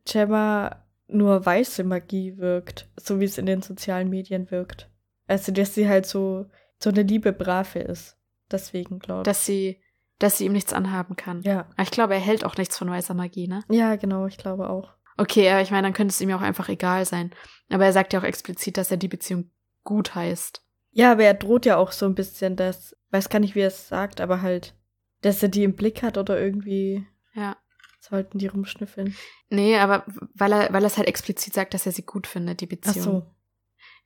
Gemma 0.05 0.85
nur 1.09 1.47
weiße 1.47 1.85
Magie 1.85 2.37
wirkt, 2.37 2.87
so 3.01 3.19
wie 3.19 3.25
es 3.25 3.39
in 3.39 3.47
den 3.47 3.63
sozialen 3.63 4.11
Medien 4.11 4.51
wirkt. 4.51 4.91
Also, 5.27 5.53
dass 5.53 5.75
sie 5.75 5.89
halt 5.89 6.05
so, 6.05 6.45
so 6.79 6.91
eine 6.91 7.03
liebe 7.03 7.33
Brave 7.33 7.79
ist. 7.79 8.19
Deswegen, 8.51 8.99
glaube 8.99 9.23
ich. 9.23 9.25
Dass 9.25 9.47
sie, 9.47 9.81
dass 10.19 10.37
sie 10.37 10.45
ihm 10.45 10.53
nichts 10.53 10.75
anhaben 10.75 11.17
kann. 11.17 11.41
Ja. 11.43 11.61
Aber 11.73 11.83
Ich 11.83 11.91
glaube, 11.91 12.13
er 12.13 12.21
hält 12.21 12.45
auch 12.45 12.59
nichts 12.59 12.77
von 12.77 12.91
weißer 12.91 13.15
Magie, 13.15 13.49
ne? 13.49 13.65
Ja, 13.71 13.97
genau, 13.97 14.27
ich 14.27 14.37
glaube 14.37 14.69
auch. 14.69 14.93
Okay, 15.17 15.51
aber 15.51 15.63
ich 15.63 15.71
meine, 15.71 15.87
dann 15.87 15.95
könnte 15.95 16.13
es 16.13 16.21
ihm 16.21 16.29
ja 16.29 16.37
auch 16.37 16.43
einfach 16.43 16.69
egal 16.69 17.07
sein. 17.07 17.31
Aber 17.71 17.87
er 17.87 17.95
sagt 17.95 18.13
ja 18.13 18.21
auch 18.21 18.25
explizit, 18.25 18.77
dass 18.77 18.91
er 18.91 18.99
die 18.99 19.09
Beziehung 19.09 19.51
gut 19.83 20.15
heißt. 20.15 20.63
Ja, 20.91 21.13
aber 21.13 21.25
er 21.25 21.35
droht 21.35 21.65
ja 21.65 21.79
auch 21.79 21.93
so 21.93 22.05
ein 22.05 22.15
bisschen, 22.15 22.57
dass, 22.57 22.95
weiß 23.13 23.31
gar 23.31 23.39
nicht, 23.39 23.55
wie 23.55 23.61
er 23.61 23.69
es 23.69 23.89
sagt, 23.89 24.21
aber 24.21 24.43
halt, 24.43 24.75
dass 25.23 25.43
er 25.43 25.49
die 25.49 25.65
im 25.65 25.75
Blick 25.75 26.03
hat 26.03 26.19
oder 26.19 26.39
irgendwie 26.39 27.07
Ja. 27.33 27.57
Sollten 28.03 28.39
die 28.39 28.49
rumschnüffeln. 28.49 29.17
Nee, 29.49 29.79
aber 29.79 30.05
weil 30.35 30.53
er, 30.53 30.73
weil 30.73 30.83
er 30.83 30.89
es 30.89 30.97
halt 30.97 31.09
explizit 31.09 31.55
sagt, 31.55 31.73
dass 31.73 31.87
er 31.87 31.93
sie 31.93 32.03
gut 32.03 32.27
findet, 32.27 32.61
die 32.61 32.67
Ach 32.67 32.71
Beziehung. 32.71 33.05
so. 33.05 33.27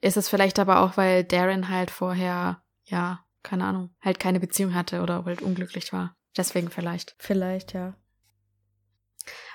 Ist 0.01 0.17
es 0.17 0.29
vielleicht 0.29 0.59
aber 0.59 0.81
auch, 0.81 0.97
weil 0.97 1.25
Darren 1.25 1.71
halt 1.71 1.91
vorher, 1.91 2.63
ja, 2.85 3.25
keine 3.43 3.65
Ahnung, 3.65 3.91
halt 4.03 4.19
keine 4.21 4.41
Beziehung 4.41 4.75
hatte 4.75 5.01
oder 5.01 5.25
halt 5.25 5.41
unglücklich 5.41 5.93
war. 5.93 6.15
Deswegen 6.37 6.71
vielleicht. 6.71 7.15
Vielleicht, 7.19 7.73
ja. 7.73 7.95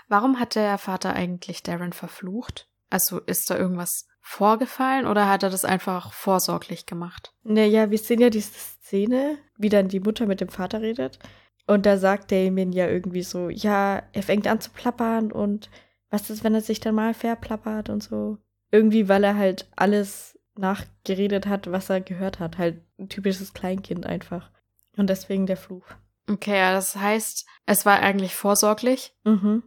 Warum 0.08 0.39
hat 0.39 0.56
der 0.56 0.77
Vater 0.77 1.13
eigentlich 1.13 1.62
Darren 1.62 1.93
verflucht? 1.93 2.67
Also 2.89 3.19
ist 3.19 3.49
da 3.49 3.58
irgendwas 3.58 4.08
vorgefallen 4.19 5.06
oder 5.06 5.30
hat 5.30 5.43
er 5.43 5.49
das 5.49 5.65
einfach 5.65 6.13
vorsorglich 6.13 6.86
gemacht? 6.86 7.34
Naja, 7.43 7.91
wir 7.91 7.97
sehen 7.97 8.19
ja 8.19 8.30
diese 8.30 8.51
Szene, 8.54 9.38
wie 9.58 9.69
dann 9.69 9.88
die 9.88 9.99
Mutter 9.99 10.25
mit 10.25 10.41
dem 10.41 10.49
Vater 10.49 10.82
redet. 10.82 11.19
Und 11.67 11.86
da 11.86 11.97
sagt 11.97 12.32
Damien 12.32 12.71
ja 12.74 12.88
irgendwie 12.88 13.24
so, 13.24 13.50
ja, 13.50 14.04
er 14.13 14.24
fängt 14.24 14.47
an 14.47 14.60
zu 14.62 14.71
plappern 14.71 15.32
und 15.32 15.69
was 16.10 16.30
ist, 16.30 16.43
wenn 16.43 16.54
er 16.54 16.62
sich 16.62 16.80
dann 16.80 16.95
mal 16.95 17.13
verplappert 17.13 17.89
und 17.89 18.04
so. 18.04 18.38
Irgendwie, 18.71 19.08
weil 19.08 19.24
er 19.24 19.36
halt 19.38 19.69
alles 19.76 20.38
nachgeredet 20.58 21.45
hat, 21.47 21.71
was 21.71 21.89
er 21.89 22.02
gehört 22.02 22.39
hat. 22.39 22.58
Halt 22.58 22.82
ein 23.00 23.10
typisches 23.10 23.54
Kleinkind 23.54 24.06
einfach. 24.06 24.50
Und 24.97 25.10
deswegen 25.10 25.45
der 25.45 25.58
Fluch. 25.58 25.86
Okay, 26.30 26.58
ja, 26.58 26.74
das 26.74 26.95
heißt, 26.95 27.45
es 27.65 27.86
war 27.86 28.00
eigentlich 28.00 28.36
vorsorglich, 28.36 29.13
Mhm. 29.24 29.63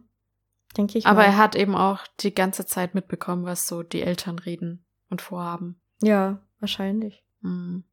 Denke 0.77 0.97
ich 0.97 1.05
aber 1.05 1.19
mal. 1.21 1.25
er 1.27 1.37
hat 1.37 1.55
eben 1.55 1.73
auch 1.73 1.99
die 2.19 2.35
ganze 2.35 2.65
Zeit 2.65 2.95
mitbekommen, 2.95 3.45
was 3.45 3.65
so 3.65 3.81
die 3.81 4.01
Eltern 4.01 4.39
reden 4.39 4.83
und 5.09 5.21
vorhaben. 5.21 5.79
Ja, 6.01 6.41
wahrscheinlich. 6.59 7.23
Hm. 7.41 7.85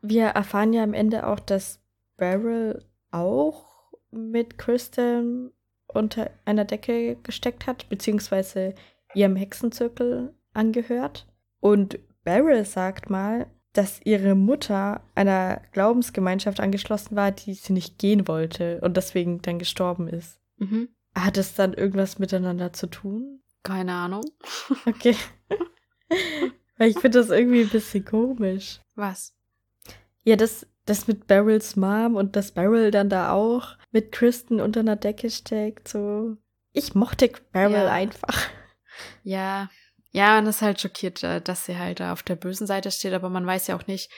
Wir 0.00 0.26
erfahren 0.28 0.72
ja 0.72 0.82
am 0.82 0.92
Ende 0.94 1.24
auch, 1.26 1.38
dass 1.38 1.80
Beryl 2.22 2.84
auch 3.10 3.92
mit 4.12 4.56
Kristen 4.56 5.50
unter 5.88 6.30
einer 6.44 6.64
Decke 6.64 7.16
gesteckt 7.16 7.66
hat, 7.66 7.88
beziehungsweise 7.88 8.76
ihrem 9.12 9.34
Hexenzirkel 9.34 10.32
angehört. 10.54 11.26
Und 11.58 11.98
Beryl 12.22 12.64
sagt 12.64 13.10
mal, 13.10 13.48
dass 13.72 14.00
ihre 14.04 14.36
Mutter 14.36 15.02
einer 15.16 15.62
Glaubensgemeinschaft 15.72 16.60
angeschlossen 16.60 17.16
war, 17.16 17.32
die 17.32 17.54
sie 17.54 17.72
nicht 17.72 17.98
gehen 17.98 18.28
wollte 18.28 18.80
und 18.82 18.96
deswegen 18.96 19.42
dann 19.42 19.58
gestorben 19.58 20.06
ist. 20.06 20.38
Mhm. 20.58 20.90
Hat 21.16 21.36
es 21.38 21.56
dann 21.56 21.74
irgendwas 21.74 22.20
miteinander 22.20 22.72
zu 22.72 22.86
tun? 22.86 23.42
Keine 23.64 23.94
Ahnung. 23.94 24.24
Okay. 24.86 25.16
Weil 26.78 26.90
ich 26.90 26.98
finde 27.00 27.18
das 27.18 27.30
irgendwie 27.30 27.62
ein 27.62 27.68
bisschen 27.68 28.04
komisch. 28.04 28.80
Was? 28.94 29.34
Ja, 30.22 30.36
das, 30.36 30.66
das 30.86 31.06
mit 31.06 31.26
Beryls 31.26 31.76
Mom 31.76 32.16
und 32.16 32.34
dass 32.36 32.52
Beryl 32.52 32.90
dann 32.90 33.08
da 33.08 33.32
auch 33.32 33.76
mit 33.92 34.10
Kristen 34.12 34.60
unter 34.60 34.80
einer 34.80 34.96
Decke 34.96 35.30
steckt, 35.30 35.88
so. 35.88 36.36
Ich 36.72 36.94
mochte 36.94 37.30
Beryl 37.52 37.72
Ja. 37.72 37.92
einfach. 37.92 38.48
Ja, 39.22 39.70
ja, 40.10 40.34
man 40.34 40.46
ist 40.46 40.62
halt 40.62 40.80
schockiert, 40.80 41.22
äh, 41.22 41.40
dass 41.40 41.64
sie 41.66 41.78
halt 41.78 42.00
da 42.00 42.12
auf 42.12 42.22
der 42.22 42.36
bösen 42.36 42.66
Seite 42.66 42.90
steht, 42.90 43.14
aber 43.14 43.28
man 43.30 43.46
weiß 43.46 43.66
ja 43.68 43.76
auch 43.76 43.86
nicht, 43.86 44.10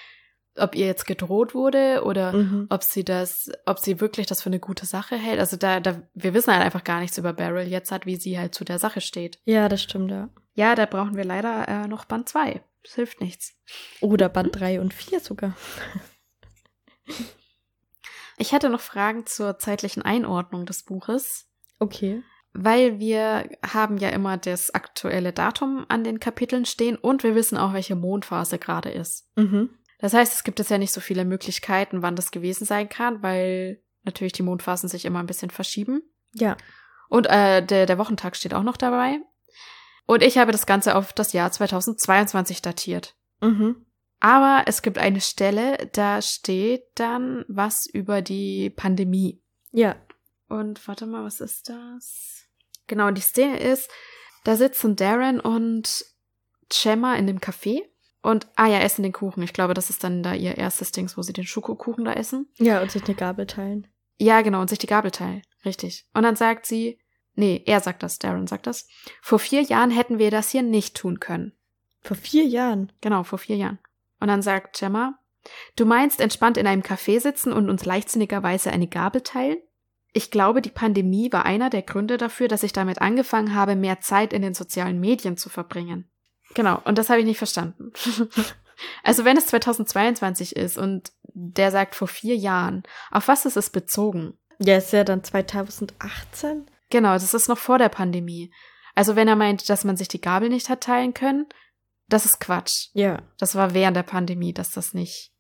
ob 0.57 0.75
ihr 0.77 0.87
jetzt 0.87 1.07
gedroht 1.07 1.55
wurde 1.55 2.03
oder 2.05 2.33
Mhm. 2.33 2.67
ob 2.71 2.83
sie 2.85 3.05
das, 3.05 3.51
ob 3.67 3.79
sie 3.79 4.01
wirklich 4.01 4.27
das 4.27 4.43
für 4.43 4.49
eine 4.51 4.61
gute 4.61 4.87
Sache 4.87 5.17
hält. 5.17 5.39
Also 5.41 5.57
da, 5.57 5.81
da, 5.81 6.01
wir 6.15 6.33
wissen 6.35 6.53
halt 6.53 6.63
einfach 6.65 6.85
gar 6.85 7.01
nichts 7.01 7.19
über 7.19 7.33
Beryl 7.33 7.67
jetzt 7.69 7.91
hat, 7.93 8.07
wie 8.07 8.17
sie 8.17 8.39
halt 8.39 8.55
zu 8.55 8.65
der 8.65 8.79
Sache 8.79 9.01
steht. 9.01 9.39
Ja, 9.45 9.69
das 9.69 9.83
stimmt, 9.83 10.11
ja. 10.11 10.29
Ja, 10.55 10.75
da 10.77 10.87
brauchen 10.87 11.17
wir 11.17 11.25
leider 11.25 11.67
äh, 11.69 11.89
noch 11.89 12.05
Band 12.05 12.29
2. 12.29 12.63
Das 12.85 12.95
hilft 12.95 13.21
nichts. 13.21 13.55
Oder 14.01 14.29
Band 14.29 14.55
3 14.59 14.81
und 14.81 14.95
4 14.95 15.19
sogar. 15.21 15.57
Ich 18.37 18.53
hätte 18.53 18.69
noch 18.69 18.81
Fragen 18.81 19.27
zur 19.27 19.59
zeitlichen 19.59 20.03
Einordnung 20.03 20.67
des 20.67 20.83
Buches, 20.83 21.47
Okay. 21.79 22.23
weil 22.53 22.99
wir 22.99 23.49
haben 23.65 23.99
ja 23.99 24.09
immer 24.09 24.37
das 24.37 24.73
aktuelle 24.75 25.33
Datum 25.33 25.85
an 25.89 26.03
den 26.05 26.19
Kapiteln 26.21 26.65
stehen 26.67 26.97
und 26.97 27.23
wir 27.23 27.35
wissen 27.35 27.57
auch, 27.57 27.73
welche 27.73 27.95
Mondphase 27.95 28.59
gerade 28.59 28.91
ist. 28.91 29.29
Mhm. 29.37 29.71
Das 30.01 30.15
heißt, 30.15 30.35
es 30.35 30.45
gibt 30.45 30.59
jetzt 30.59 30.71
ja 30.71 30.79
nicht 30.79 30.93
so 30.93 31.01
viele 31.01 31.25
Möglichkeiten, 31.25 32.03
wann 32.03 32.17
das 32.17 32.31
gewesen 32.33 32.65
sein 32.65 32.89
kann, 32.89 33.23
weil 33.23 33.81
natürlich 34.03 34.33
die 34.33 34.43
Mondphasen 34.43 34.89
sich 34.89 35.05
immer 35.05 35.21
ein 35.21 35.27
bisschen 35.27 35.51
verschieben. 35.51 36.03
Ja. 36.35 36.57
Und 37.09 37.27
äh, 37.27 37.65
der, 37.65 37.87
der 37.87 37.99
Wochentag 37.99 38.37
steht 38.37 38.53
auch 38.55 38.65
noch 38.65 38.77
dabei. 38.77 39.21
Und 40.07 40.23
ich 40.23 40.37
habe 40.37 40.53
das 40.53 40.67
Ganze 40.67 40.97
auf 40.97 41.13
das 41.13 41.33
Jahr 41.33 41.51
2022 41.51 42.61
datiert. 42.61 43.15
Mhm. 43.41 43.87
Aber 44.25 44.63
es 44.65 44.81
gibt 44.81 44.97
eine 44.97 45.21
Stelle, 45.21 45.91
da 45.93 46.23
steht 46.23 46.85
dann 46.95 47.45
was 47.47 47.85
über 47.85 48.23
die 48.23 48.71
Pandemie. 48.71 49.39
Ja. 49.71 49.97
Und 50.49 50.89
warte 50.89 51.05
mal, 51.05 51.25
was 51.25 51.43
ist 51.43 51.69
das? 51.69 52.47
Genau, 52.87 53.11
die 53.11 53.21
Szene 53.21 53.61
ist, 53.61 53.91
da 54.45 54.57
sitzen 54.57 54.97
Darren 54.97 55.41
und 55.41 56.07
Gemma 56.71 57.17
in 57.17 57.27
dem 57.27 57.39
Café 57.39 57.83
und, 58.23 58.47
ah 58.57 58.67
ja, 58.67 58.79
essen 58.79 59.03
den 59.03 59.13
Kuchen. 59.13 59.43
Ich 59.43 59.53
glaube, 59.53 59.75
das 59.75 59.91
ist 59.91 60.03
dann 60.03 60.23
da 60.23 60.33
ihr 60.33 60.57
erstes 60.57 60.91
Ding, 60.91 61.11
wo 61.17 61.21
sie 61.21 61.35
den 61.35 61.45
Schokokuchen 61.45 62.07
da 62.07 62.15
essen. 62.15 62.49
Ja, 62.57 62.81
und 62.81 62.91
sich 62.91 63.05
eine 63.05 63.15
Gabel 63.15 63.47
teilen. 63.47 63.89
Ja, 64.17 64.41
genau, 64.41 64.63
und 64.63 64.71
sich 64.71 64.79
die 64.79 64.87
Gabel 64.87 65.11
teilen. 65.11 65.43
Richtig. 65.67 66.07
Und 66.15 66.23
dann 66.23 66.37
sagt 66.37 66.65
sie, 66.65 66.99
nee, 67.35 67.63
er 67.67 67.83
sagt 67.83 68.03
das, 68.03 68.19
Darren 68.21 68.47
sagt 68.47 68.69
das. 68.69 68.89
Vor 69.21 69.39
vier 69.39 69.61
Jahren 69.61 69.91
hätten 69.91 70.19
wir 70.19 70.31
das 70.31 70.49
hier 70.49 70.63
nicht 70.63 70.97
tun 70.97 71.21
können. 71.21 71.53
Vor 72.01 72.17
vier 72.17 72.45
Jahren. 72.45 72.91
Genau, 73.03 73.23
vor 73.23 73.39
vier 73.39 73.57
Jahren. 73.57 73.79
Und 74.25 74.29
dann 74.29 74.41
sagt 74.41 74.79
Gemma, 74.79 75.19
du 75.77 75.85
meinst 75.85 76.19
entspannt 76.19 76.57
in 76.57 76.67
einem 76.67 76.81
Café 76.81 77.21
sitzen 77.21 77.53
und 77.53 77.69
uns 77.69 77.85
leichtsinnigerweise 77.85 78.71
eine 78.71 78.87
Gabel 78.87 79.21
teilen? 79.21 79.59
Ich 80.15 80.31
glaube, 80.31 80.63
die 80.63 80.71
Pandemie 80.71 81.31
war 81.31 81.45
einer 81.45 81.69
der 81.69 81.83
Gründe 81.83 82.17
dafür, 82.17 82.49
dass 82.49 82.63
ich 82.63 82.73
damit 82.73 83.03
angefangen 83.03 83.55
habe, 83.55 83.77
mehr 83.77 84.01
Zeit 84.01 84.33
in 84.33 84.41
den 84.41 84.55
sozialen 84.55 84.99
Medien 84.99 85.37
zu 85.37 85.51
verbringen. 85.51 86.11
Genau, 86.55 86.81
und 86.87 86.97
das 86.97 87.11
habe 87.11 87.21
ich 87.21 87.27
nicht 87.27 87.37
verstanden. 87.37 87.93
also 89.03 89.27
wenn 89.27 89.37
es 89.37 89.49
2022 89.49 90.57
ist 90.57 90.79
und 90.79 91.13
der 91.35 91.71
sagt 91.71 91.95
vor 91.95 92.09
vier 92.09 92.35
Jahren, 92.35 92.83
auf 93.11 93.29
was 93.29 93.45
ist 93.45 93.59
es 93.59 93.69
bezogen? 93.69 94.39
Ja, 94.59 94.79
ist 94.79 94.95
ja 94.95 95.05
dann 95.05 95.23
2018. 95.23 96.65
Genau, 96.89 97.13
das 97.13 97.35
ist 97.35 97.51
noch 97.51 97.59
vor 97.59 97.77
der 97.77 97.91
Pandemie. 97.91 98.51
Also 98.95 99.17
wenn 99.17 99.29
er 99.29 99.37
meint, 99.37 99.69
dass 99.69 99.85
man 99.85 99.99
sich 99.99 100.09
die 100.09 100.23
Gabel 100.23 100.49
nicht 100.49 100.71
hat 100.71 100.81
teilen 100.81 101.13
können, 101.13 101.47
das 102.15 102.25
ist 102.25 102.41
Quatsch. 102.41 102.89
Ja. 102.93 103.23
Das 103.39 103.55
war 103.55 103.75
während 103.75 103.97
der 103.97 104.03
Pandemie, 104.05 104.53
dass 104.53 104.71
das 104.71 104.95
nicht. 104.95 105.33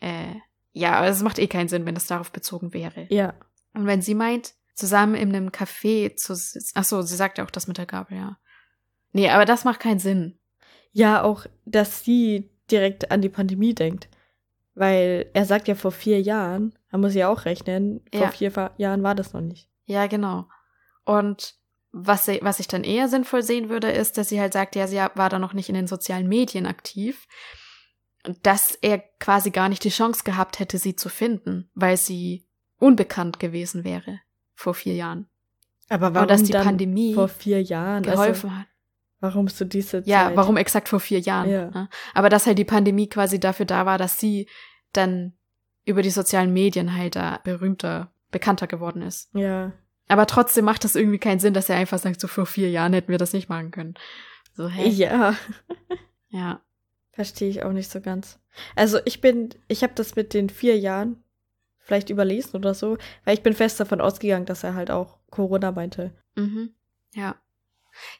Äh, 0.00 0.34
ja, 0.72 0.92
aber 0.94 1.08
es 1.08 1.22
macht 1.22 1.38
eh 1.38 1.48
keinen 1.48 1.68
Sinn, 1.68 1.84
wenn 1.86 1.94
das 1.94 2.06
darauf 2.06 2.30
bezogen 2.32 2.72
wäre. 2.72 3.06
Ja. 3.10 3.34
Und 3.74 3.86
wenn 3.86 4.00
sie 4.02 4.14
meint, 4.14 4.54
zusammen 4.74 5.14
in 5.14 5.34
einem 5.34 5.48
Café 5.50 6.16
zu 6.16 6.34
sitzen. 6.34 6.72
Ach 6.74 6.84
so, 6.84 7.02
sie 7.02 7.16
sagt 7.16 7.38
ja 7.38 7.44
auch 7.44 7.50
das 7.50 7.66
mit 7.66 7.78
der 7.78 7.86
Gabel, 7.86 8.16
ja. 8.16 8.38
Nee, 9.12 9.28
aber 9.28 9.44
das 9.44 9.64
macht 9.64 9.80
keinen 9.80 9.98
Sinn. 9.98 10.38
Ja, 10.92 11.22
auch, 11.22 11.46
dass 11.64 12.04
sie 12.04 12.50
direkt 12.70 13.10
an 13.10 13.20
die 13.20 13.28
Pandemie 13.28 13.74
denkt. 13.74 14.08
Weil 14.74 15.28
er 15.34 15.44
sagt 15.44 15.68
ja 15.68 15.74
vor 15.74 15.90
vier 15.90 16.20
Jahren, 16.22 16.72
man 16.90 17.00
muss 17.02 17.14
ja 17.14 17.28
auch 17.28 17.44
rechnen, 17.44 18.00
vor 18.12 18.22
Ja. 18.22 18.30
vier 18.30 18.72
Jahren 18.78 19.02
war 19.02 19.14
das 19.14 19.32
noch 19.32 19.40
nicht. 19.40 19.68
Ja, 19.84 20.06
genau. 20.06 20.46
Und 21.04 21.56
was, 21.92 22.26
sie, 22.26 22.38
was 22.42 22.60
ich 22.60 22.68
dann 22.68 22.84
eher 22.84 23.08
sinnvoll 23.08 23.42
sehen 23.42 23.68
würde, 23.68 23.90
ist, 23.90 24.16
dass 24.18 24.28
sie 24.28 24.40
halt 24.40 24.52
sagt, 24.52 24.76
ja, 24.76 24.86
sie 24.86 24.96
war 24.96 25.28
da 25.28 25.38
noch 25.38 25.52
nicht 25.52 25.68
in 25.68 25.74
den 25.74 25.86
sozialen 25.86 26.28
Medien 26.28 26.66
aktiv. 26.66 27.26
Und 28.26 28.44
dass 28.46 28.74
er 28.80 28.98
quasi 29.18 29.50
gar 29.50 29.68
nicht 29.68 29.82
die 29.84 29.90
Chance 29.90 30.24
gehabt 30.24 30.58
hätte, 30.58 30.78
sie 30.78 30.94
zu 30.94 31.08
finden, 31.08 31.70
weil 31.74 31.96
sie 31.96 32.46
unbekannt 32.78 33.40
gewesen 33.40 33.84
wäre 33.84 34.20
vor 34.54 34.74
vier 34.74 34.94
Jahren. 34.94 35.28
Aber 35.88 36.14
warum 36.14 36.28
dass 36.28 36.42
die 36.42 36.52
Pandemie 36.52 37.14
vor 37.14 37.28
vier 37.28 37.62
Jahren? 37.62 38.02
Geholfen 38.02 38.50
Also, 38.50 38.60
hat. 38.60 38.66
warum 39.20 39.48
so 39.48 39.64
diese 39.64 40.02
Zeit? 40.02 40.06
Ja, 40.06 40.32
warum 40.34 40.56
exakt 40.56 40.88
vor 40.88 41.00
vier 41.00 41.18
Jahren? 41.18 41.50
Ja. 41.50 41.70
ne? 41.70 41.88
Aber 42.14 42.28
dass 42.28 42.46
halt 42.46 42.58
die 42.58 42.64
Pandemie 42.64 43.08
quasi 43.08 43.40
dafür 43.40 43.66
da 43.66 43.86
war, 43.86 43.98
dass 43.98 44.18
sie 44.18 44.48
dann 44.92 45.32
über 45.84 46.02
die 46.02 46.10
sozialen 46.10 46.52
Medien 46.52 46.94
halt 46.94 47.16
da 47.16 47.40
berühmter, 47.42 48.12
bekannter 48.30 48.66
geworden 48.66 49.02
ist. 49.02 49.34
Ja. 49.34 49.72
Aber 50.08 50.26
trotzdem 50.26 50.64
macht 50.64 50.84
das 50.84 50.96
irgendwie 50.96 51.18
keinen 51.18 51.40
Sinn, 51.40 51.54
dass 51.54 51.68
er 51.68 51.76
einfach 51.76 51.98
sagt, 51.98 52.20
so 52.20 52.28
vor 52.28 52.46
vier 52.46 52.70
Jahren 52.70 52.92
hätten 52.92 53.10
wir 53.10 53.18
das 53.18 53.32
nicht 53.32 53.48
machen 53.48 53.70
können. 53.70 53.94
So, 54.54 54.68
hä? 54.68 54.88
Ja. 54.88 55.36
Ja. 56.32 56.60
Verstehe 57.10 57.50
ich 57.50 57.64
auch 57.64 57.72
nicht 57.72 57.90
so 57.90 58.00
ganz. 58.00 58.38
Also 58.76 59.00
ich 59.04 59.20
bin, 59.20 59.50
ich 59.66 59.82
habe 59.82 59.94
das 59.96 60.14
mit 60.14 60.32
den 60.32 60.48
vier 60.48 60.78
Jahren 60.78 61.22
vielleicht 61.80 62.08
überlesen 62.08 62.56
oder 62.56 62.72
so, 62.72 62.98
weil 63.24 63.34
ich 63.34 63.42
bin 63.42 63.52
fest 63.52 63.80
davon 63.80 64.00
ausgegangen, 64.00 64.46
dass 64.46 64.62
er 64.62 64.74
halt 64.74 64.92
auch 64.92 65.18
Corona 65.28 65.72
meinte. 65.72 66.12
Mhm. 66.36 66.72
Ja. 67.12 67.34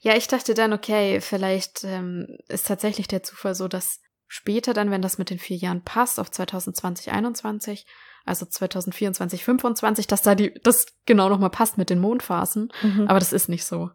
Ja, 0.00 0.16
ich 0.16 0.26
dachte 0.26 0.54
dann, 0.54 0.72
okay, 0.72 1.20
vielleicht 1.20 1.84
ähm, 1.84 2.36
ist 2.48 2.66
tatsächlich 2.66 3.06
der 3.06 3.22
Zufall 3.22 3.54
so, 3.54 3.68
dass 3.68 4.00
später 4.26 4.74
dann, 4.74 4.90
wenn 4.90 5.02
das 5.02 5.18
mit 5.18 5.30
den 5.30 5.38
vier 5.38 5.56
Jahren 5.56 5.84
passt, 5.84 6.18
auf 6.18 6.30
2020, 6.30 7.12
21, 7.12 7.86
also 8.30 8.46
2024, 8.46 9.44
25, 9.44 10.06
dass 10.06 10.22
da 10.22 10.34
die, 10.34 10.54
das 10.62 10.86
genau 11.04 11.28
nochmal 11.28 11.50
passt 11.50 11.76
mit 11.76 11.90
den 11.90 11.98
Mondphasen. 11.98 12.72
Mhm. 12.82 13.06
Aber 13.08 13.18
das 13.18 13.34
ist 13.34 13.48
nicht 13.48 13.64
so. 13.64 13.90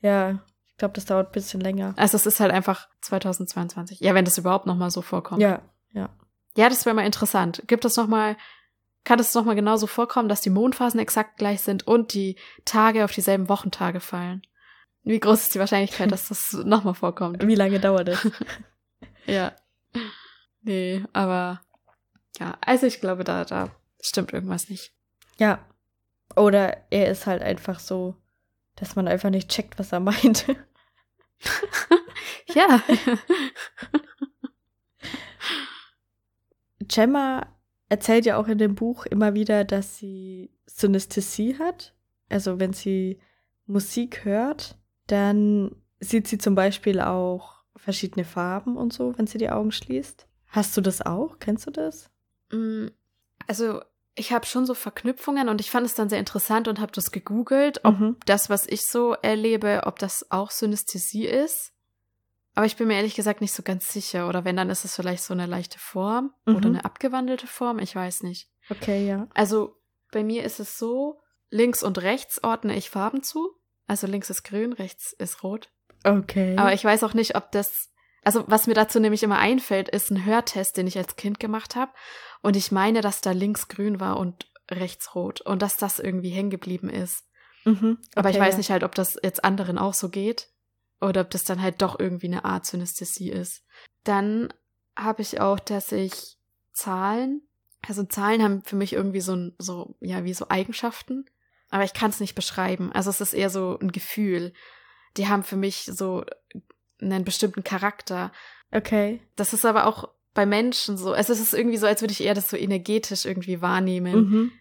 ja, 0.00 0.42
ich 0.66 0.78
glaube, 0.78 0.92
das 0.92 1.06
dauert 1.06 1.28
ein 1.30 1.32
bisschen 1.32 1.62
länger. 1.62 1.94
Also 1.96 2.16
es 2.16 2.26
ist 2.26 2.38
halt 2.38 2.52
einfach 2.52 2.86
2022. 3.00 4.00
Ja, 4.00 4.12
wenn 4.12 4.26
das 4.26 4.36
überhaupt 4.36 4.66
nochmal 4.66 4.90
so 4.90 5.00
vorkommt. 5.00 5.40
Ja, 5.40 5.62
ja. 5.92 6.10
Ja, 6.54 6.68
das 6.68 6.84
wäre 6.84 6.94
mal 6.94 7.06
interessant. 7.06 7.62
Gibt 7.66 7.86
es 7.86 7.96
nochmal, 7.96 8.36
kann 9.04 9.18
es 9.18 9.32
nochmal 9.32 9.54
genauso 9.54 9.86
vorkommen, 9.86 10.28
dass 10.28 10.42
die 10.42 10.50
Mondphasen 10.50 11.00
exakt 11.00 11.38
gleich 11.38 11.62
sind 11.62 11.86
und 11.86 12.12
die 12.12 12.36
Tage 12.66 13.04
auf 13.06 13.12
dieselben 13.12 13.48
Wochentage 13.48 14.00
fallen? 14.00 14.42
Wie 15.02 15.18
groß 15.18 15.44
ist 15.44 15.54
die 15.54 15.60
Wahrscheinlichkeit, 15.60 16.12
dass 16.12 16.28
das 16.28 16.52
nochmal 16.52 16.94
vorkommt? 16.94 17.46
Wie 17.46 17.54
lange 17.54 17.80
dauert 17.80 18.08
es? 18.08 18.30
Ja. 19.26 19.52
Nee, 20.62 21.04
aber 21.12 21.60
ja, 22.38 22.56
also 22.60 22.86
ich 22.86 23.00
glaube, 23.00 23.24
da, 23.24 23.44
da 23.44 23.70
stimmt 24.00 24.32
irgendwas 24.32 24.68
nicht. 24.68 24.92
ja. 25.38 25.64
Oder 26.34 26.78
er 26.90 27.08
ist 27.08 27.26
halt 27.26 27.40
einfach 27.40 27.78
so, 27.78 28.16
dass 28.74 28.96
man 28.96 29.06
einfach 29.08 29.30
nicht 29.30 29.48
checkt, 29.48 29.78
was 29.78 29.92
er 29.92 30.00
meinte. 30.10 30.56
Ja. 32.54 32.82
Gemma 36.80 37.46
erzählt 37.88 38.26
ja 38.26 38.36
auch 38.36 38.48
in 38.48 38.58
dem 38.58 38.74
Buch 38.74 39.06
immer 39.06 39.34
wieder, 39.34 39.64
dass 39.64 39.96
sie 39.98 40.50
Synästhesie 40.66 41.58
hat. 41.58 41.94
Also 42.28 42.58
wenn 42.58 42.72
sie 42.72 43.20
Musik 43.66 44.24
hört, 44.24 44.76
dann 45.06 45.76
sieht 46.00 46.28
sie 46.28 46.38
zum 46.38 46.54
Beispiel 46.54 47.00
auch 47.00 47.54
verschiedene 47.76 48.24
Farben 48.24 48.76
und 48.76 48.92
so, 48.92 49.16
wenn 49.16 49.26
sie 49.26 49.38
die 49.38 49.50
Augen 49.50 49.72
schließt. 49.72 50.26
Hast 50.48 50.76
du 50.76 50.80
das 50.80 51.02
auch? 51.02 51.38
Kennst 51.38 51.66
du 51.66 51.70
das? 51.70 52.10
Mm, 52.50 52.88
Also, 53.48 53.80
ich 54.16 54.32
habe 54.32 54.46
schon 54.46 54.66
so 54.66 54.74
Verknüpfungen 54.74 55.48
und 55.48 55.60
ich 55.60 55.70
fand 55.70 55.86
es 55.86 55.94
dann 55.94 56.08
sehr 56.08 56.18
interessant 56.18 56.66
und 56.68 56.80
habe 56.80 56.90
das 56.92 57.12
gegoogelt, 57.12 57.84
ob 57.84 58.00
Mhm. 58.00 58.16
das, 58.26 58.48
was 58.50 58.66
ich 58.66 58.86
so 58.86 59.12
erlebe, 59.12 59.82
ob 59.84 59.98
das 59.98 60.30
auch 60.30 60.50
Synästhesie 60.50 61.26
ist. 61.26 61.72
Aber 62.54 62.64
ich 62.66 62.76
bin 62.76 62.88
mir 62.88 62.94
ehrlich 62.96 63.14
gesagt 63.14 63.42
nicht 63.42 63.52
so 63.52 63.62
ganz 63.62 63.92
sicher. 63.92 64.28
Oder 64.28 64.44
wenn, 64.46 64.56
dann 64.56 64.70
ist 64.70 64.84
es 64.86 64.96
vielleicht 64.96 65.22
so 65.22 65.34
eine 65.34 65.44
leichte 65.46 65.78
Form 65.78 66.32
oder 66.46 66.60
Mhm. 66.70 66.76
eine 66.76 66.84
abgewandelte 66.86 67.46
Form. 67.46 67.78
Ich 67.78 67.94
weiß 67.94 68.22
nicht. 68.22 68.48
Okay, 68.70 69.06
ja. 69.06 69.28
Also 69.34 69.76
bei 70.10 70.24
mir 70.24 70.42
ist 70.42 70.58
es 70.60 70.78
so, 70.78 71.20
links 71.50 71.82
und 71.82 71.98
rechts 71.98 72.42
ordne 72.42 72.74
ich 72.76 72.88
Farben 72.90 73.22
zu. 73.22 73.54
Also 73.86 74.06
links 74.06 74.30
ist 74.30 74.42
grün, 74.44 74.72
rechts 74.72 75.12
ist 75.12 75.42
rot. 75.42 75.70
Okay. 76.04 76.56
Aber 76.56 76.72
ich 76.72 76.82
weiß 76.84 77.04
auch 77.04 77.12
nicht, 77.14 77.36
ob 77.36 77.52
das. 77.52 77.90
Also, 78.26 78.42
was 78.48 78.66
mir 78.66 78.74
dazu 78.74 78.98
nämlich 78.98 79.22
immer 79.22 79.38
einfällt, 79.38 79.88
ist 79.88 80.10
ein 80.10 80.24
Hörtest, 80.24 80.76
den 80.76 80.88
ich 80.88 80.98
als 80.98 81.14
Kind 81.14 81.38
gemacht 81.38 81.76
habe. 81.76 81.92
Und 82.42 82.56
ich 82.56 82.72
meine, 82.72 83.00
dass 83.00 83.20
da 83.20 83.30
links 83.30 83.68
grün 83.68 84.00
war 84.00 84.16
und 84.16 84.50
rechts 84.68 85.14
rot. 85.14 85.42
Und 85.42 85.62
dass 85.62 85.76
das 85.76 86.00
irgendwie 86.00 86.30
hängen 86.30 86.50
geblieben 86.50 86.90
ist. 86.90 87.22
mhm. 87.64 87.98
Aber 88.16 88.30
ich 88.30 88.34
okay, 88.34 88.46
weiß 88.46 88.54
ja. 88.54 88.58
nicht 88.58 88.70
halt, 88.70 88.82
ob 88.82 88.96
das 88.96 89.16
jetzt 89.22 89.44
anderen 89.44 89.78
auch 89.78 89.94
so 89.94 90.08
geht. 90.08 90.48
Oder 91.00 91.20
ob 91.20 91.30
das 91.30 91.44
dann 91.44 91.62
halt 91.62 91.80
doch 91.80 92.00
irgendwie 92.00 92.26
eine 92.26 92.44
Art 92.44 92.66
Synästhesie 92.66 93.30
ist. 93.30 93.62
Dann 94.02 94.52
habe 94.96 95.22
ich 95.22 95.40
auch, 95.40 95.60
dass 95.60 95.92
ich 95.92 96.36
Zahlen, 96.72 97.42
also 97.86 98.02
Zahlen 98.02 98.42
haben 98.42 98.62
für 98.64 98.74
mich 98.74 98.92
irgendwie 98.92 99.20
so 99.20 99.36
ein, 99.36 99.54
so, 99.58 99.94
ja, 100.00 100.24
wie 100.24 100.34
so 100.34 100.48
Eigenschaften. 100.48 101.26
Aber 101.70 101.84
ich 101.84 101.94
kann 101.94 102.10
es 102.10 102.18
nicht 102.18 102.34
beschreiben. 102.34 102.90
Also 102.90 103.08
es 103.08 103.20
ist 103.20 103.34
eher 103.34 103.50
so 103.50 103.78
ein 103.80 103.92
Gefühl. 103.92 104.52
Die 105.16 105.28
haben 105.28 105.44
für 105.44 105.56
mich 105.56 105.88
so 105.92 106.24
einen 107.00 107.24
bestimmten 107.24 107.64
Charakter. 107.64 108.32
Okay. 108.72 109.20
Das 109.36 109.52
ist 109.52 109.64
aber 109.64 109.86
auch 109.86 110.08
bei 110.34 110.46
Menschen 110.46 110.96
so. 110.96 111.12
Also 111.12 111.32
es 111.32 111.40
ist 111.40 111.54
irgendwie 111.54 111.78
so, 111.78 111.86
als 111.86 112.00
würde 112.00 112.12
ich 112.12 112.22
eher 112.22 112.34
das 112.34 112.50
so 112.50 112.56
energetisch 112.56 113.24
irgendwie 113.24 113.60
wahrnehmen. 113.60 114.14
Mhm. 114.14 114.52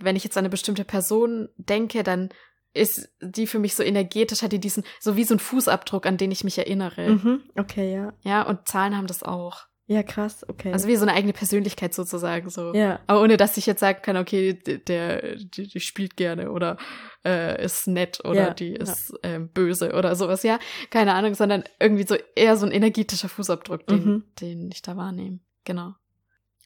Wenn 0.00 0.16
ich 0.16 0.24
jetzt 0.24 0.36
an 0.36 0.42
eine 0.42 0.50
bestimmte 0.50 0.84
Person 0.84 1.48
denke, 1.56 2.02
dann 2.02 2.30
ist 2.74 3.08
die 3.20 3.46
für 3.46 3.60
mich 3.60 3.76
so 3.76 3.84
energetisch, 3.84 4.42
hat 4.42 4.52
die 4.52 4.58
diesen, 4.58 4.82
so 4.98 5.16
wie 5.16 5.24
so 5.24 5.36
ein 5.36 5.38
Fußabdruck, 5.38 6.06
an 6.06 6.16
den 6.16 6.32
ich 6.32 6.42
mich 6.42 6.58
erinnere. 6.58 7.10
Mhm. 7.10 7.44
Okay, 7.56 7.94
ja. 7.94 8.12
Ja, 8.22 8.42
und 8.42 8.66
Zahlen 8.66 8.96
haben 8.96 9.06
das 9.06 9.22
auch. 9.22 9.66
Ja, 9.86 10.02
krass, 10.02 10.48
okay. 10.48 10.72
Also 10.72 10.88
wie 10.88 10.96
so 10.96 11.02
eine 11.04 11.12
eigene 11.12 11.34
Persönlichkeit 11.34 11.92
sozusagen 11.92 12.48
so. 12.48 12.72
ja. 12.74 13.00
Aber 13.06 13.20
ohne 13.20 13.36
dass 13.36 13.58
ich 13.58 13.66
jetzt 13.66 13.80
sagen 13.80 14.00
kann, 14.00 14.16
okay, 14.16 14.54
der, 14.54 15.36
die, 15.36 15.68
die 15.68 15.80
spielt 15.80 16.16
gerne 16.16 16.50
oder 16.52 16.78
äh, 17.22 17.62
ist 17.62 17.86
nett 17.86 18.24
oder 18.24 18.34
Ja, 18.48 18.54
die 18.54 18.72
ja. 18.72 18.80
ist 18.82 19.12
ähm, 19.22 19.50
böse 19.50 19.92
oder 19.92 20.16
sowas, 20.16 20.42
ja. 20.42 20.58
Keine 20.88 21.12
Ahnung, 21.12 21.34
sondern 21.34 21.64
irgendwie 21.78 22.06
so 22.06 22.16
eher 22.34 22.56
so 22.56 22.64
ein 22.64 22.72
energetischer 22.72 23.28
Fußabdruck, 23.28 23.86
den, 23.86 24.04
Mhm. 24.04 24.24
den 24.40 24.70
ich 24.70 24.80
da 24.80 24.96
wahrnehme. 24.96 25.40
Genau. 25.64 25.92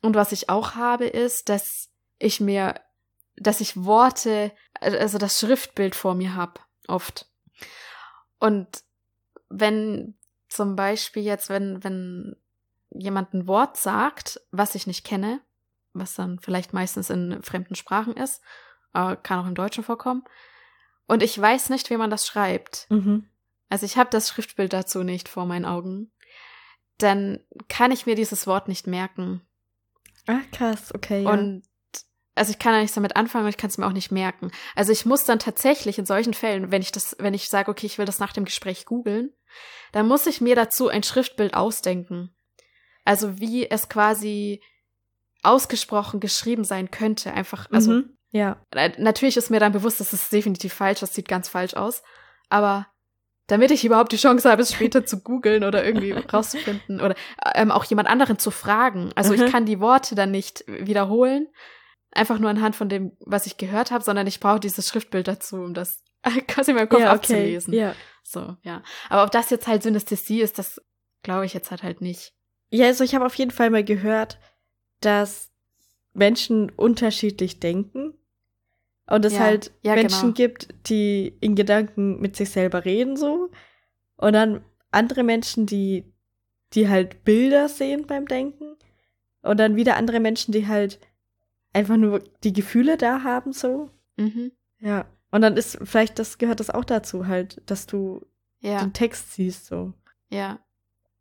Und 0.00 0.14
was 0.14 0.30
ich 0.30 0.48
auch 0.48 0.76
habe, 0.76 1.06
ist, 1.06 1.48
dass 1.48 1.88
ich 2.20 2.40
mir, 2.40 2.76
dass 3.36 3.60
ich 3.60 3.84
Worte, 3.84 4.52
also 4.80 5.18
das 5.18 5.40
Schriftbild 5.40 5.96
vor 5.96 6.14
mir 6.14 6.36
habe, 6.36 6.60
oft. 6.86 7.26
Und 8.38 8.68
wenn 9.48 10.14
zum 10.48 10.76
Beispiel 10.76 11.24
jetzt, 11.24 11.50
wenn, 11.50 11.82
wenn 11.82 12.36
jemand 12.90 13.34
ein 13.34 13.46
Wort 13.46 13.76
sagt, 13.76 14.40
was 14.50 14.74
ich 14.74 14.86
nicht 14.86 15.04
kenne, 15.04 15.40
was 15.92 16.14
dann 16.14 16.38
vielleicht 16.38 16.72
meistens 16.72 17.10
in 17.10 17.42
fremden 17.42 17.74
Sprachen 17.74 18.14
ist, 18.16 18.42
aber 18.92 19.16
kann 19.16 19.40
auch 19.40 19.46
im 19.46 19.54
Deutschen 19.54 19.84
vorkommen, 19.84 20.24
und 21.06 21.22
ich 21.22 21.40
weiß 21.40 21.70
nicht, 21.70 21.88
wie 21.88 21.96
man 21.96 22.10
das 22.10 22.26
schreibt, 22.26 22.86
Mhm. 22.90 23.28
also 23.70 23.86
ich 23.86 23.96
habe 23.96 24.10
das 24.10 24.28
Schriftbild 24.28 24.72
dazu 24.72 25.02
nicht 25.02 25.28
vor 25.28 25.46
meinen 25.46 25.64
Augen, 25.64 26.12
dann 26.98 27.40
kann 27.68 27.92
ich 27.92 28.06
mir 28.06 28.14
dieses 28.14 28.46
Wort 28.46 28.68
nicht 28.68 28.86
merken. 28.86 29.40
Ah, 30.26 30.40
krass, 30.52 30.94
okay. 30.94 31.22
Ja. 31.22 31.30
Und 31.30 31.62
also 32.34 32.50
ich 32.52 32.58
kann 32.58 32.72
ja 32.74 32.80
nichts 32.80 32.94
damit 32.94 33.16
anfangen 33.16 33.44
und 33.44 33.50
ich 33.50 33.56
kann 33.56 33.70
es 33.70 33.78
mir 33.78 33.86
auch 33.86 33.92
nicht 33.92 34.12
merken. 34.12 34.52
Also 34.76 34.92
ich 34.92 35.06
muss 35.06 35.24
dann 35.24 35.38
tatsächlich 35.38 35.98
in 35.98 36.06
solchen 36.06 36.34
Fällen, 36.34 36.70
wenn 36.70 36.82
ich 36.82 36.92
das, 36.92 37.16
wenn 37.18 37.34
ich 37.34 37.48
sage, 37.48 37.70
okay, 37.70 37.86
ich 37.86 37.98
will 37.98 38.06
das 38.06 38.20
nach 38.20 38.32
dem 38.32 38.44
Gespräch 38.44 38.84
googeln, 38.84 39.32
dann 39.92 40.06
muss 40.06 40.26
ich 40.26 40.40
mir 40.40 40.54
dazu 40.54 40.88
ein 40.88 41.02
Schriftbild 41.02 41.54
ausdenken. 41.54 42.34
Also 43.08 43.40
wie 43.40 43.70
es 43.70 43.88
quasi 43.88 44.60
ausgesprochen 45.42 46.20
geschrieben 46.20 46.64
sein 46.64 46.90
könnte. 46.90 47.32
Einfach, 47.32 47.66
also 47.70 47.92
mhm. 47.92 48.18
ja. 48.32 48.60
natürlich 48.98 49.38
ist 49.38 49.48
mir 49.48 49.60
dann 49.60 49.72
bewusst, 49.72 49.98
dass 49.98 50.12
es 50.12 50.28
definitiv 50.28 50.74
falsch, 50.74 51.00
das 51.00 51.14
sieht 51.14 51.26
ganz 51.26 51.48
falsch 51.48 51.72
aus. 51.72 52.02
Aber 52.50 52.86
damit 53.46 53.70
ich 53.70 53.82
überhaupt 53.86 54.12
die 54.12 54.18
Chance 54.18 54.50
habe, 54.50 54.60
es 54.60 54.74
später 54.74 55.06
zu 55.06 55.22
googeln 55.22 55.64
oder 55.64 55.86
irgendwie 55.86 56.12
rauszufinden 56.32 57.00
oder 57.00 57.14
ähm, 57.54 57.70
auch 57.70 57.84
jemand 57.84 58.10
anderen 58.10 58.38
zu 58.38 58.50
fragen. 58.50 59.10
Also 59.14 59.32
ich 59.32 59.40
Mhm. 59.40 59.48
kann 59.48 59.64
die 59.64 59.80
Worte 59.80 60.14
dann 60.14 60.30
nicht 60.30 60.64
wiederholen, 60.66 61.48
einfach 62.12 62.38
nur 62.38 62.50
anhand 62.50 62.76
von 62.76 62.90
dem, 62.90 63.16
was 63.20 63.46
ich 63.46 63.56
gehört 63.56 63.90
habe, 63.90 64.04
sondern 64.04 64.26
ich 64.26 64.38
brauche 64.38 64.60
dieses 64.60 64.86
Schriftbild 64.86 65.28
dazu, 65.28 65.56
um 65.56 65.72
das 65.72 66.04
quasi 66.46 66.72
in 66.72 66.76
meinem 66.76 66.90
Kopf 66.90 67.00
ja, 67.00 67.06
okay. 67.06 67.16
abzulesen. 67.16 67.72
Ja. 67.72 67.94
So, 68.22 68.54
ja. 68.60 68.82
Aber 69.08 69.24
ob 69.24 69.30
das 69.30 69.48
jetzt 69.48 69.66
halt 69.66 69.82
Synästhesie 69.82 70.42
ist, 70.42 70.58
das 70.58 70.78
glaube 71.22 71.46
ich 71.46 71.54
jetzt 71.54 71.70
halt 71.70 71.82
halt 71.82 72.02
nicht. 72.02 72.34
Ja, 72.70 72.86
also 72.86 73.04
ich 73.04 73.14
habe 73.14 73.24
auf 73.26 73.34
jeden 73.34 73.50
Fall 73.50 73.70
mal 73.70 73.84
gehört, 73.84 74.38
dass 75.00 75.50
Menschen 76.12 76.70
unterschiedlich 76.70 77.60
denken 77.60 78.14
und 79.06 79.24
es 79.24 79.34
Ja, 79.34 79.40
halt 79.40 79.72
ja, 79.82 79.94
Menschen 79.94 80.28
genau. 80.28 80.34
gibt, 80.34 80.74
die 80.88 81.36
in 81.40 81.54
Gedanken 81.54 82.20
mit 82.20 82.36
sich 82.36 82.50
selber 82.50 82.84
reden 82.84 83.16
so 83.16 83.50
und 84.16 84.32
dann 84.32 84.64
andere 84.90 85.22
Menschen, 85.22 85.66
die 85.66 86.04
die 86.74 86.88
halt 86.88 87.24
Bilder 87.24 87.68
sehen 87.68 88.06
beim 88.06 88.26
Denken 88.26 88.76
und 89.40 89.58
dann 89.58 89.76
wieder 89.76 89.96
andere 89.96 90.20
Menschen, 90.20 90.52
die 90.52 90.66
halt 90.66 90.98
einfach 91.72 91.96
nur 91.96 92.22
die 92.44 92.52
Gefühle 92.52 92.98
da 92.98 93.22
haben 93.22 93.52
so. 93.52 93.90
Mhm. 94.16 94.52
Ja. 94.80 95.06
Und 95.30 95.40
dann 95.42 95.56
ist 95.56 95.78
vielleicht 95.84 96.18
das 96.18 96.36
gehört 96.38 96.60
das 96.60 96.68
auch 96.70 96.84
dazu 96.84 97.26
halt, 97.26 97.62
dass 97.70 97.86
du 97.86 98.26
Ja, 98.60 98.80
den 98.82 98.92
Text 98.92 99.32
siehst 99.32 99.64
so. 99.66 99.94
ja. 100.30 100.58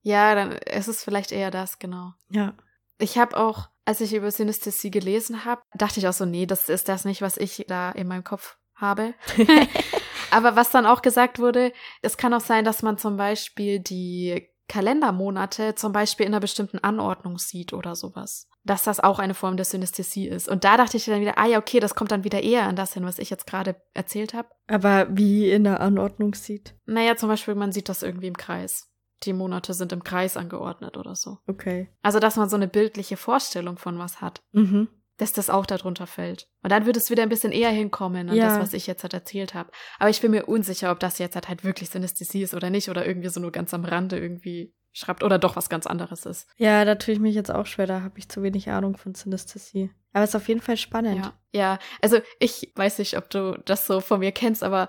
Ja, 0.08 0.36
dann 0.36 0.54
ist 0.54 0.88
es 0.88 1.04
vielleicht 1.04 1.34
eher 1.34 1.52
das, 1.52 1.80
genau. 1.80 2.14
Ja. 2.30 2.54
Ich 2.98 3.18
habe 3.18 3.36
auch, 3.36 3.68
als 3.84 4.00
ich 4.00 4.14
über 4.14 4.32
Synästhesie 4.32 4.90
gelesen 4.90 5.44
habe, 5.44 5.62
dachte 5.74 6.00
ich 6.00 6.08
auch 6.08 6.14
so, 6.14 6.24
nee, 6.24 6.46
das 6.46 6.70
ist 6.70 6.88
das 6.88 7.04
nicht, 7.04 7.22
was 7.22 7.36
ich 7.36 7.66
da 7.68 7.92
in 7.92 8.08
meinem 8.08 8.24
Kopf 8.24 8.56
habe. 8.74 9.16
Aber 10.32 10.56
was 10.56 10.70
dann 10.70 10.86
auch 10.86 11.02
gesagt 11.02 11.40
wurde, 11.40 11.74
es 12.02 12.16
kann 12.16 12.34
auch 12.34 12.40
sein, 12.40 12.64
dass 12.64 12.84
man 12.84 12.98
zum 12.98 13.18
Beispiel 13.18 13.82
die 13.82 14.48
Kalendermonate 14.70 15.76
zum 15.76 15.92
Beispiel 15.92 16.26
in 16.26 16.34
einer 16.34 16.40
bestimmten 16.40 16.80
Anordnung 16.80 17.38
sieht 17.38 17.74
oder 17.74 17.94
sowas. 17.98 18.48
Dass 18.64 18.84
das 18.84 19.02
auch 19.02 19.20
eine 19.20 19.34
Form 19.34 19.58
der 19.58 19.66
Synästhesie 19.66 20.30
ist. 20.30 20.48
Und 20.48 20.64
da 20.64 20.78
dachte 20.78 20.96
ich 20.96 21.04
dann 21.04 21.20
wieder, 21.20 21.38
ah 21.38 21.48
ja, 21.48 21.60
okay, 21.60 21.82
das 21.82 21.96
kommt 21.96 22.14
dann 22.14 22.24
wieder 22.24 22.44
eher 22.44 22.64
an 22.64 22.78
das 22.78 22.94
hin, 22.94 23.04
was 23.04 23.20
ich 23.20 23.30
jetzt 23.30 23.46
gerade 23.46 23.76
erzählt 23.94 24.34
habe. 24.34 24.48
Aber 24.68 25.08
wie 25.10 25.52
in 25.52 25.66
der 25.66 25.82
Anordnung 25.82 26.34
sieht. 26.34 26.76
Naja, 26.86 27.18
zum 27.18 27.28
Beispiel, 27.28 27.56
man 27.56 27.74
sieht 27.74 27.90
das 27.90 28.04
irgendwie 28.04 28.28
im 28.28 28.38
Kreis. 28.38 28.90
Die 29.24 29.34
Monate 29.34 29.74
sind 29.74 29.92
im 29.92 30.04
Kreis 30.04 30.38
angeordnet 30.38 30.96
oder 30.98 31.16
so. 31.16 31.40
Okay. 31.48 31.90
Also, 32.04 32.20
dass 32.20 32.36
man 32.36 32.50
so 32.50 32.56
eine 32.56 32.68
bildliche 32.68 33.18
Vorstellung 33.18 33.78
von 33.78 33.98
was 34.00 34.22
hat. 34.22 34.42
Mhm. 34.52 34.88
dass 35.20 35.34
das 35.34 35.50
auch 35.50 35.66
darunter 35.66 36.06
fällt. 36.06 36.48
Und 36.62 36.72
dann 36.72 36.86
wird 36.86 36.96
es 36.96 37.10
wieder 37.10 37.24
ein 37.24 37.30
bisschen 37.30 37.52
eher 37.52 37.72
hinkommen 37.72 38.30
an 38.30 38.36
Ja. 38.36 38.50
das, 38.50 38.60
was 38.60 38.74
ich 38.74 38.86
jetzt 38.86 39.02
halt 39.02 39.16
erzählt 39.16 39.56
habe. 39.56 39.72
Aber 39.98 40.12
ich 40.12 40.22
bin 40.22 40.30
mir 40.30 40.46
unsicher, 40.46 40.92
ob 40.92 41.00
das 41.00 41.18
jetzt 41.18 41.34
halt, 41.34 41.48
halt 41.48 41.64
wirklich 41.64 41.90
Synästhesie 41.90 42.44
ist 42.44 42.54
oder 42.54 42.70
nicht 42.70 42.88
oder 42.88 43.04
irgendwie 43.04 43.30
so 43.30 43.40
nur 43.40 43.52
ganz 43.52 43.74
am 43.74 43.84
Rande 43.84 44.20
irgendwie 44.20 44.76
schreibt 44.92 45.24
oder 45.24 45.40
doch 45.40 45.56
was 45.56 45.70
ganz 45.70 45.88
anderes 45.88 46.28
ist. 46.28 46.48
Ja, 46.58 46.86
da 46.86 46.94
tue 46.94 47.16
ich 47.16 47.20
mich 47.20 47.34
jetzt 47.34 47.50
auch 47.50 47.66
schwer, 47.66 47.88
da 47.88 48.02
habe 48.04 48.20
ich 48.20 48.30
zu 48.30 48.44
wenig 48.44 48.70
Ahnung 48.70 48.96
von 48.96 49.16
Synästhesie. 49.16 49.90
Aber 50.14 50.24
es 50.24 50.30
ist 50.30 50.36
auf 50.36 50.48
jeden 50.48 50.62
Fall 50.62 50.78
spannend. 50.78 51.18
Ja, 51.26 51.34
ja. 51.52 51.80
Also 52.04 52.20
ich 52.40 52.72
weiß 52.76 53.00
nicht, 53.00 53.18
ob 53.18 53.28
du 53.32 53.60
das 53.66 53.88
so 53.88 54.02
von 54.02 54.20
mir 54.20 54.32
kennst, 54.32 54.64
aber 54.64 54.88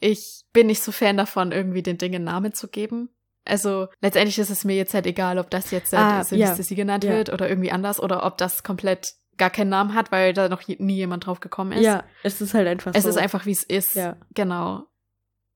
ich 0.00 0.44
bin 0.54 0.68
nicht 0.68 0.82
so 0.82 0.92
Fan 0.92 1.18
davon, 1.18 1.52
irgendwie 1.52 1.82
den 1.82 1.98
Dingen 1.98 2.24
Namen 2.24 2.54
zu 2.54 2.68
geben. 2.68 3.10
Also 3.48 3.88
letztendlich 4.00 4.38
ist 4.38 4.50
es 4.50 4.64
mir 4.64 4.76
jetzt 4.76 4.94
halt 4.94 5.06
egal, 5.06 5.38
ob 5.38 5.50
das 5.50 5.70
jetzt 5.70 5.94
Ah, 5.94 6.16
halt 6.16 6.26
Synästhesie 6.26 6.74
genannt 6.74 7.04
ja. 7.04 7.10
wird 7.12 7.32
oder 7.32 7.48
irgendwie 7.48 7.70
anders 7.72 8.00
oder 8.00 8.24
ob 8.24 8.36
das 8.38 8.62
komplett 8.62 9.14
gar 9.36 9.50
keinen 9.50 9.68
Namen 9.70 9.94
hat, 9.94 10.10
weil 10.12 10.32
da 10.32 10.48
noch 10.48 10.66
nie 10.66 10.94
jemand 10.96 11.26
drauf 11.26 11.40
gekommen 11.40 11.72
ist. 11.72 11.84
Ja, 11.84 12.04
es 12.24 12.40
ist 12.40 12.54
halt 12.54 12.66
einfach 12.68 12.92
Es 12.94 13.04
so. 13.04 13.08
ist 13.08 13.18
einfach, 13.18 13.46
wie 13.46 13.52
es 13.52 13.62
ist. 13.62 13.94
Ja. 13.94 14.16
Genau. 14.34 14.84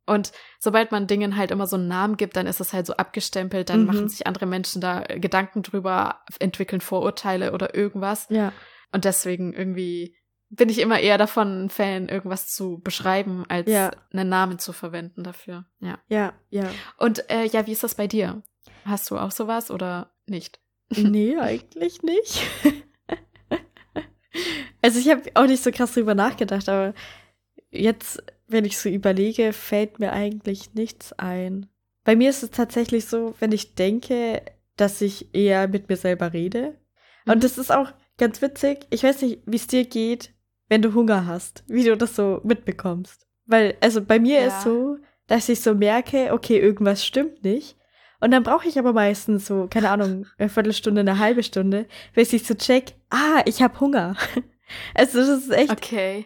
Und 0.07 0.33
sobald 0.59 0.91
man 0.93 1.07
Dingen 1.07 1.37
halt 1.37 1.51
immer 1.51 1.67
so 1.67 1.77
einen 1.77 1.89
Namen 1.89 2.17
gibt, 2.17 2.37
dann 2.37 2.47
ist 2.47 2.61
es 2.61 2.73
halt 2.73 2.87
so 2.87 2.95
abgestempelt, 2.95 3.71
dann 3.71 3.81
Mhm. 3.83 3.87
machen 3.87 4.09
sich 4.09 4.27
andere 4.27 4.47
Menschen 4.47 4.81
da 4.81 5.03
äh, 5.09 5.21
Gedanken 5.21 5.63
drüber, 5.63 6.21
entwickeln 6.41 6.81
Vorurteile 6.81 7.53
oder 7.53 7.75
irgendwas. 7.75 8.27
Ja. 8.31 8.53
Und 8.93 9.05
deswegen 9.05 9.53
irgendwie 9.53 10.17
bin 10.55 10.69
ich 10.69 10.79
immer 10.81 11.01
eher 11.01 11.17
davon 11.17 11.65
ein 11.65 11.71
Fan, 11.71 12.09
irgendwas 12.09 12.49
zu 12.49 12.79
beschreiben, 12.85 13.45
als 13.49 13.71
Ja. 13.71 13.91
einen 14.13 14.29
Namen 14.29 14.59
zu 14.59 14.75
verwenden 14.75 15.25
dafür. 15.25 15.65
Ja. 15.81 15.99
Ja, 16.09 16.35
ja. 16.51 16.71
Und 16.99 17.29
äh, 17.31 17.45
ja, 17.47 17.67
wie 17.67 17.73
ist 17.73 17.83
das 17.83 17.95
bei 17.95 18.07
dir? 18.07 18.43
Hast 18.85 19.11
du 19.11 19.17
auch 19.17 19.31
sowas 19.31 19.71
oder 19.71 20.13
nicht? 20.27 20.61
nee, 20.91 21.37
eigentlich 21.39 22.03
nicht. 22.03 22.43
also 24.83 24.99
ich 24.99 25.09
habe 25.09 25.23
auch 25.35 25.47
nicht 25.47 25.63
so 25.63 25.71
krass 25.71 25.95
drüber 25.95 26.15
nachgedacht, 26.15 26.69
aber 26.69 26.93
jetzt, 27.71 28.23
wenn 28.47 28.67
ich 28.67 28.77
so 28.77 28.91
überlege, 28.91 29.55
fällt 29.55 30.01
mir 30.01 30.13
eigentlich 30.13 30.75
nichts 30.75 31.15
ein. 31.15 31.67
Bei 32.05 32.15
mir 32.15 32.29
ist 32.29 32.43
es 32.43 32.51
tatsächlich 32.51 33.07
so, 33.07 33.35
wenn 33.41 33.53
ich 33.53 33.75
denke, 33.75 34.43
dass 34.77 35.01
ich 35.01 35.35
eher 35.35 35.67
mit 35.67 35.89
mir 35.89 35.97
selber 35.97 36.35
rede. 36.35 36.79
Mhm. 37.25 37.33
Und 37.33 37.45
das 37.45 37.57
ist 37.57 37.73
auch 37.73 37.91
ganz 38.19 38.43
witzig. 38.43 38.87
Ich 38.91 39.03
weiß 39.03 39.23
nicht, 39.23 39.41
wie 39.47 39.57
es 39.57 39.67
dir 39.67 39.87
geht, 39.87 40.35
wenn 40.73 40.81
du 40.81 40.95
Hunger 40.95 41.27
hast, 41.27 41.65
wie 41.69 41.85
du 41.85 41.99
das 41.99 42.17
so 42.17 42.41
mitbekommst. 42.45 43.27
Weil, 43.45 43.77
also 43.83 44.01
bei 44.01 44.19
mir 44.19 44.41
Ja. 44.41 44.47
ist 44.47 44.63
so, 44.63 44.97
dass 45.27 45.51
ich 45.51 45.61
so 45.61 45.75
merke, 45.75 46.33
okay, 46.33 46.59
irgendwas 46.59 47.05
stimmt 47.05 47.45
nicht. 47.45 47.77
Und 48.21 48.31
dann 48.31 48.43
brauche 48.43 48.67
ich 48.67 48.79
aber 48.79 48.95
meistens 48.95 49.45
so, 49.47 49.67
keine 49.69 49.91
Ahnung, 49.91 50.25
eine 50.39 50.49
Viertelstunde, 50.49 51.03
eine 51.03 51.19
halbe 51.19 51.43
Stunde, 51.43 51.85
bis 52.15 52.33
ich 52.33 52.47
so 52.47 52.55
check, 52.55 52.95
ah, 53.11 53.43
ich 53.45 53.61
habe 53.63 53.79
Hunger. 53.81 54.17
Also 54.95 55.19
das 55.19 55.29
ist 55.29 55.51
echt, 55.51 55.71
Okay. 55.71 56.25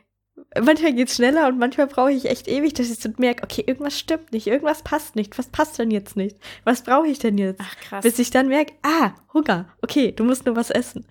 manchmal 0.62 0.92
geht's 0.92 1.16
schneller 1.16 1.48
und 1.48 1.58
manchmal 1.58 1.88
brauche 1.88 2.12
ich 2.12 2.26
echt 2.26 2.46
ewig, 2.46 2.74
dass 2.74 2.88
ich 2.88 3.00
so 3.00 3.08
merke, 3.18 3.42
okay, 3.42 3.64
irgendwas 3.66 3.98
stimmt 3.98 4.30
nicht, 4.32 4.46
irgendwas 4.46 4.84
passt 4.84 5.16
nicht. 5.16 5.36
Was 5.36 5.48
passt 5.48 5.80
denn 5.80 5.90
jetzt 5.90 6.14
nicht? 6.16 6.36
Was 6.62 6.82
brauche 6.84 7.08
ich 7.08 7.18
denn 7.18 7.36
jetzt? 7.38 7.60
Ach 7.60 7.76
krass. 7.80 8.02
Bis 8.04 8.20
ich 8.20 8.30
dann 8.30 8.46
merke, 8.46 8.74
ah, 8.84 9.14
Hunger. 9.34 9.66
Okay, 9.82 10.12
du 10.12 10.22
musst 10.22 10.46
nur 10.46 10.54
was 10.54 10.70
essen. 10.70 11.04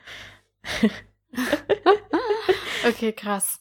Okay, 2.86 3.12
krass. 3.14 3.60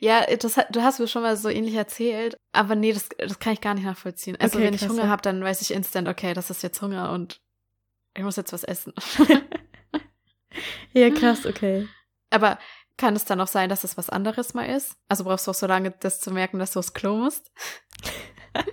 Ja, 0.00 0.24
das, 0.36 0.58
du 0.70 0.82
hast 0.82 1.00
mir 1.00 1.08
schon 1.08 1.22
mal 1.22 1.36
so 1.36 1.48
ähnlich 1.48 1.74
erzählt, 1.74 2.36
aber 2.52 2.74
nee, 2.74 2.92
das, 2.92 3.08
das 3.18 3.38
kann 3.38 3.52
ich 3.52 3.60
gar 3.60 3.74
nicht 3.74 3.84
nachvollziehen. 3.84 4.36
Also 4.40 4.58
Okay, 4.58 4.66
wenn 4.66 4.74
ich 4.74 4.80
krass, 4.80 4.90
Hunger 4.90 5.04
ja. 5.04 5.08
habe, 5.08 5.22
dann 5.22 5.42
weiß 5.42 5.60
ich 5.62 5.72
instant, 5.72 6.08
okay, 6.08 6.32
das 6.32 6.50
ist 6.50 6.62
jetzt 6.62 6.80
Hunger 6.80 7.10
und 7.10 7.40
ich 8.16 8.22
muss 8.22 8.36
jetzt 8.36 8.52
was 8.52 8.64
essen. 8.64 8.92
Ja, 10.92 11.10
krass, 11.10 11.44
okay. 11.46 11.88
aber 12.30 12.60
kann 12.96 13.16
es 13.16 13.24
dann 13.24 13.40
auch 13.40 13.48
sein, 13.48 13.68
dass 13.68 13.82
es 13.82 13.96
was 13.96 14.08
anderes 14.08 14.54
mal 14.54 14.66
ist? 14.66 14.94
Also 15.08 15.24
brauchst 15.24 15.48
du 15.48 15.50
auch 15.50 15.56
so 15.56 15.66
lange, 15.66 15.90
das 15.98 16.20
zu 16.20 16.30
merken, 16.30 16.60
dass 16.60 16.70
du 16.70 16.78
aufs 16.78 16.94
Klo 16.94 17.16
musst? 17.16 17.50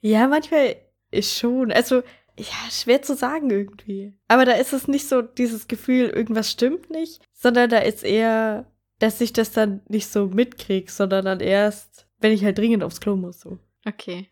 Ja, 0.00 0.28
manchmal 0.28 0.76
ist 1.10 1.36
schon, 1.36 1.72
also, 1.72 2.02
ja, 2.38 2.70
schwer 2.70 3.02
zu 3.02 3.14
sagen 3.14 3.50
irgendwie. 3.50 4.14
Aber 4.28 4.44
da 4.44 4.52
ist 4.52 4.72
es 4.72 4.88
nicht 4.88 5.08
so 5.08 5.22
dieses 5.22 5.68
Gefühl, 5.68 6.08
irgendwas 6.08 6.50
stimmt 6.50 6.90
nicht, 6.90 7.20
sondern 7.32 7.70
da 7.70 7.78
ist 7.78 8.04
eher, 8.04 8.70
dass 8.98 9.20
ich 9.20 9.32
das 9.32 9.52
dann 9.52 9.82
nicht 9.88 10.08
so 10.08 10.26
mitkrieg, 10.26 10.90
sondern 10.90 11.24
dann 11.24 11.40
erst, 11.40 12.06
wenn 12.18 12.32
ich 12.32 12.44
halt 12.44 12.58
dringend 12.58 12.82
aufs 12.82 13.00
Klo 13.00 13.16
muss, 13.16 13.40
so. 13.40 13.58
Okay. 13.86 14.28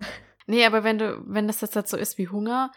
Nee, 0.46 0.64
aber 0.66 0.84
wenn 0.84 0.98
du, 0.98 1.22
wenn 1.26 1.46
das 1.46 1.60
jetzt 1.60 1.76
halt 1.76 1.88
so 1.88 1.96
ist 1.96 2.18
wie 2.18 2.28
Hunger, 2.28 2.70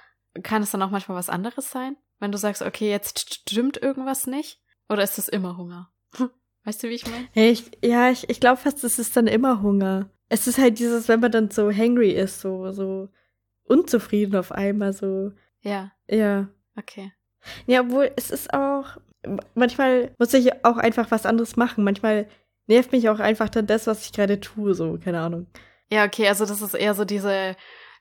kann 0.44 0.64
es 0.64 0.72
dann 0.72 0.82
auch 0.82 0.92
manchmal 0.92 1.18
was 1.18 1.30
anderes 1.30 1.72
sein? 1.72 1.98
Wenn 2.20 2.32
du 2.32 2.38
sagst, 2.38 2.62
okay, 2.62 2.90
jetzt 2.90 3.34
stimmt 3.34 3.78
irgendwas 3.82 4.28
nicht? 4.28 4.62
Oder 4.90 5.04
ist 5.04 5.18
es 5.18 5.28
immer 5.28 5.58
Hunger? 5.58 5.92
Weißt 6.64 6.84
du, 6.84 6.90
wie 6.90 6.96
ich 6.96 7.08
meine? 7.08 7.28
Hey, 7.32 7.52
ich, 7.52 7.72
ja, 7.84 8.10
ich, 8.10 8.30
ich 8.30 8.40
glaube 8.40 8.58
fast, 8.58 8.84
es 8.84 9.00
ist 9.00 9.16
dann 9.18 9.28
immer 9.28 9.62
Hunger. 9.62 10.10
Es 10.30 10.48
ist 10.48 10.58
halt 10.58 10.80
dieses, 10.80 11.08
wenn 11.08 11.20
man 11.20 11.32
dann 11.32 11.50
so 11.50 11.72
hangry 11.72 12.12
ist, 12.12 12.42
so, 12.42 12.72
so 12.72 13.10
unzufrieden 13.68 14.36
auf 14.36 14.52
einmal, 14.52 14.94
so. 14.94 15.32
Ja, 15.62 15.92
Ja. 16.08 16.48
okay. 16.78 17.12
Ja, 17.66 17.82
obwohl 17.82 18.12
es 18.16 18.30
ist 18.32 18.54
auch, 18.54 18.98
manchmal 19.56 20.14
muss 20.20 20.34
ich 20.34 20.66
auch 20.66 20.78
einfach 20.78 21.12
was 21.12 21.26
anderes 21.26 21.56
machen. 21.56 21.84
Manchmal 21.84 22.28
nervt 22.68 22.92
mich 22.92 23.08
auch 23.10 23.20
einfach 23.20 23.50
dann 23.50 23.68
das, 23.68 23.88
was 23.88 24.04
ich 24.06 24.12
gerade 24.12 24.40
tue, 24.40 24.74
so, 24.74 24.98
keine 24.98 25.22
Ahnung. 25.22 25.48
Ja, 25.90 26.04
okay, 26.06 26.28
also 26.28 26.46
das 26.46 26.62
ist 26.62 26.74
eher 26.74 26.94
so 26.94 27.06
diese, 27.06 27.56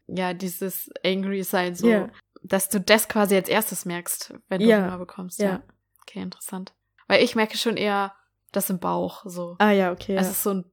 ja, 0.09 0.35
dieses 0.35 0.91
angry 1.05 1.45
sein, 1.45 1.75
so, 1.77 1.89
Ja. 1.89 2.11
dass 2.43 2.69
du 2.69 2.81
das 2.81 3.09
quasi 3.09 3.37
als 3.37 3.49
erstes 3.49 3.85
merkst, 3.85 4.35
wenn 4.49 4.61
du 4.61 4.67
Ja, 4.67 4.85
Hunger 4.87 4.99
bekommst. 4.99 5.39
ja. 5.39 5.62
Okay, 6.03 6.21
interessant. 6.21 6.75
Weil 7.09 7.23
ich 7.23 7.37
merke 7.37 7.57
schon 7.59 7.77
eher 7.77 8.14
das 8.53 8.71
im 8.71 8.79
Bauch, 8.81 9.23
so. 9.27 9.57
Ah 9.59 9.71
ja, 9.71 9.93
okay. 9.93 10.14
Ja. 10.14 10.21
Es 10.21 10.31
ist 10.31 10.43
so 10.43 10.51
ein, 10.55 10.64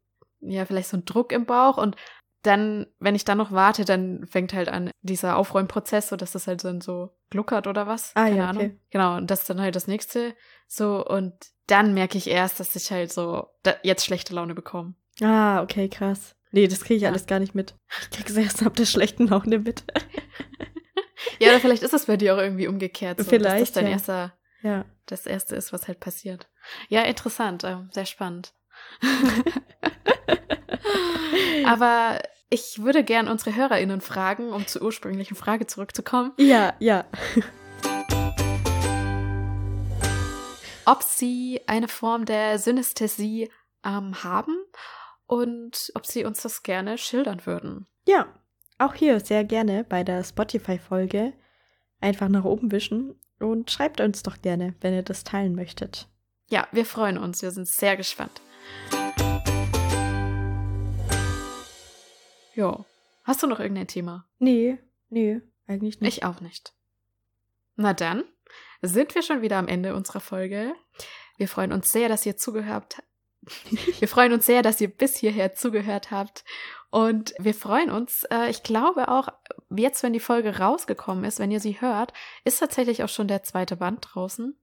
ja, 0.42 0.66
vielleicht 0.66 0.90
so 0.90 0.98
ein 0.98 1.06
Druck 1.06 1.32
im 1.32 1.46
Bauch 1.46 1.78
und 1.78 1.96
dann, 2.44 2.88
wenn 3.00 3.16
ich 3.16 3.26
dann 3.26 3.38
noch 3.38 3.52
warte, 3.52 3.86
dann 3.86 4.26
fängt 4.28 4.54
halt 4.54 4.70
an 4.70 4.92
dieser 5.02 5.38
Aufräumprozess, 5.38 6.10
so 6.10 6.16
dass 6.16 6.34
das 6.34 6.48
halt 6.48 6.64
dann 6.64 6.82
so 6.82 7.16
gluckert 7.30 7.68
oder 7.68 7.88
was. 7.88 8.12
Ah, 8.16 8.26
Keine 8.26 8.38
ja, 8.38 8.50
Ahnung. 8.50 8.64
okay. 8.66 8.80
Genau, 8.92 9.16
und 9.18 9.32
das 9.32 9.42
ist 9.42 9.50
dann 9.50 9.62
halt 9.62 9.76
das 9.76 9.88
nächste. 9.88 10.36
So, 10.68 11.06
und 11.06 11.34
dann 11.68 11.94
merke 11.94 12.18
ich 12.18 12.30
erst, 12.30 12.60
dass 12.60 12.76
ich 12.76 12.92
halt 12.92 13.12
so 13.12 13.48
da, 13.64 13.74
jetzt 13.84 14.06
schlechte 14.06 14.36
Laune 14.36 14.54
bekomme. 14.54 14.96
ah, 15.22 15.62
okay, 15.62 15.90
krass. 15.90 16.36
Nee, 16.52 16.68
das 16.68 16.82
kriege 16.82 16.96
ich 16.98 17.02
Ja. 17.04 17.10
alles 17.10 17.26
gar 17.26 17.40
nicht 17.40 17.56
mit. 17.56 17.74
Ich 18.04 18.12
krieg's 18.18 18.36
erst 18.36 18.64
ab 18.64 18.76
der 18.76 18.86
schlechten 18.86 19.28
Laune 19.28 19.60
mit. 19.60 19.84
Ja, 21.40 21.52
oder 21.52 21.62
vielleicht 21.62 21.84
ist 21.84 21.94
es 21.94 22.06
bei 22.06 22.18
dir 22.18 22.36
auch 22.36 22.38
irgendwie 22.38 22.68
umgekehrt. 22.68 23.18
So, 23.18 23.24
dass 23.24 23.32
das 23.32 23.40
Vielleicht, 23.40 23.76
dein 23.78 23.86
ja. 23.86 23.92
erster, 23.94 24.34
ja. 24.62 24.84
das 25.06 25.26
erste 25.26 25.56
ist, 25.56 25.72
was 25.72 25.88
halt 25.88 26.02
passiert. 26.02 26.50
Ja, 26.90 27.02
interessant, 27.04 27.64
ähm, 27.64 27.90
sehr 27.94 28.06
spannend. 28.06 28.54
Aber 31.66 32.20
ich 32.54 32.84
würde 32.84 33.04
gern 33.04 33.28
unsere 33.28 33.56
HörerInnen 33.56 34.00
fragen, 34.00 34.52
um 34.54 34.68
zur 34.68 34.84
ursprünglichen 34.84 35.36
Frage 35.36 35.66
zurückzukommen, 35.66 36.34
Ja, 36.38 36.74
ja. 36.80 37.04
ob 40.86 41.02
sie 41.02 41.62
eine 41.66 41.88
Form 41.88 42.26
der 42.26 42.60
Synästhesie 42.60 43.50
ähm, 43.84 44.24
haben 44.24 44.56
und 45.26 45.92
ob 45.96 46.06
sie 46.06 46.26
uns 46.26 46.44
das 46.44 46.62
gerne 46.62 47.00
schildern 47.00 47.44
würden. 47.48 47.88
Ja, 48.08 48.28
auch 48.78 48.94
hier 48.94 49.20
sehr 49.20 49.44
gerne 49.44 49.84
bei 49.84 50.04
der 50.04 50.24
Spotify-Folge 50.24 51.34
einfach 52.02 52.30
nach 52.30 52.44
oben 52.44 52.72
wischen 52.72 53.16
und 53.40 53.72
schreibt 53.72 54.00
uns 54.00 54.22
doch 54.22 54.42
gerne, 54.44 54.76
wenn 54.82 54.94
ihr 54.94 55.04
das 55.04 55.24
teilen 55.24 55.56
möchtet. 55.56 56.08
Ja, 56.50 56.68
wir 56.72 56.86
freuen 56.86 57.18
uns, 57.18 57.42
wir 57.42 57.50
sind 57.52 57.68
sehr 57.68 57.98
gespannt. 57.98 58.42
Jo. 62.56 62.86
Hast 63.24 63.42
du 63.42 63.48
noch 63.48 63.60
irgendein 63.60 63.88
Thema? 63.88 64.28
Nee, 64.40 64.78
nee, 65.10 65.42
eigentlich 65.68 66.02
nicht. 66.02 66.18
Ich 66.18 66.24
auch 66.26 66.42
nicht. 66.42 66.74
Na 67.76 67.94
dann 67.94 68.24
sind 68.82 69.16
wir 69.16 69.22
schon 69.22 69.42
wieder 69.42 69.58
am 69.58 69.68
Ende 69.68 69.96
unserer 69.96 70.20
Folge. 70.20 70.74
Wir 71.38 71.48
freuen 71.48 71.72
uns 71.72 71.92
sehr, 71.92 72.10
dass 72.10 72.26
ihr 72.26 72.38
zugehört 72.38 72.98
habt. 72.98 73.04
Wir 74.00 74.08
freuen 74.08 74.32
uns 74.32 74.46
sehr, 74.46 74.62
dass 74.62 74.80
ihr 74.80 74.88
bis 74.88 75.18
hierher 75.18 75.54
zugehört 75.54 76.12
habt. 76.12 76.46
Und 76.92 77.34
wir 77.40 77.54
freuen 77.54 77.90
uns, 77.90 78.24
äh, 78.32 78.50
ich 78.50 78.64
glaube 78.64 79.10
auch, 79.10 79.28
jetzt, 79.70 80.02
wenn 80.02 80.14
die 80.14 80.22
Folge 80.22 80.60
rausgekommen 80.60 81.26
ist, 81.26 81.40
wenn 81.40 81.52
ihr 81.52 81.60
sie 81.60 81.82
hört, 81.82 82.14
ist 82.46 82.60
tatsächlich 82.60 83.04
auch 83.04 83.10
schon 83.10 83.28
der 83.28 83.44
zweite 83.44 83.76
Band 83.76 84.08
draußen. 84.08 84.56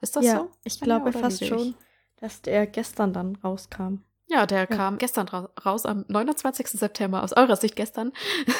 Ist 0.00 0.14
das 0.14 0.24
ja, 0.24 0.38
so? 0.38 0.50
ich 0.62 0.78
Ja, 0.78 0.84
glaube 0.84 1.12
fast 1.12 1.44
schon, 1.44 1.74
dass 2.20 2.42
der 2.42 2.66
gestern 2.68 3.12
dann 3.12 3.34
rauskam. 3.36 4.04
Ja, 4.32 4.46
der 4.46 4.66
kam 4.66 4.96
gestern 4.96 5.28
ra 5.28 5.50
raus, 5.62 5.84
am 5.84 6.06
29. 6.08 6.66
September, 6.68 7.22
aus 7.22 7.34
eurer 7.34 7.56
Sicht 7.56 7.76
gestern 7.76 8.12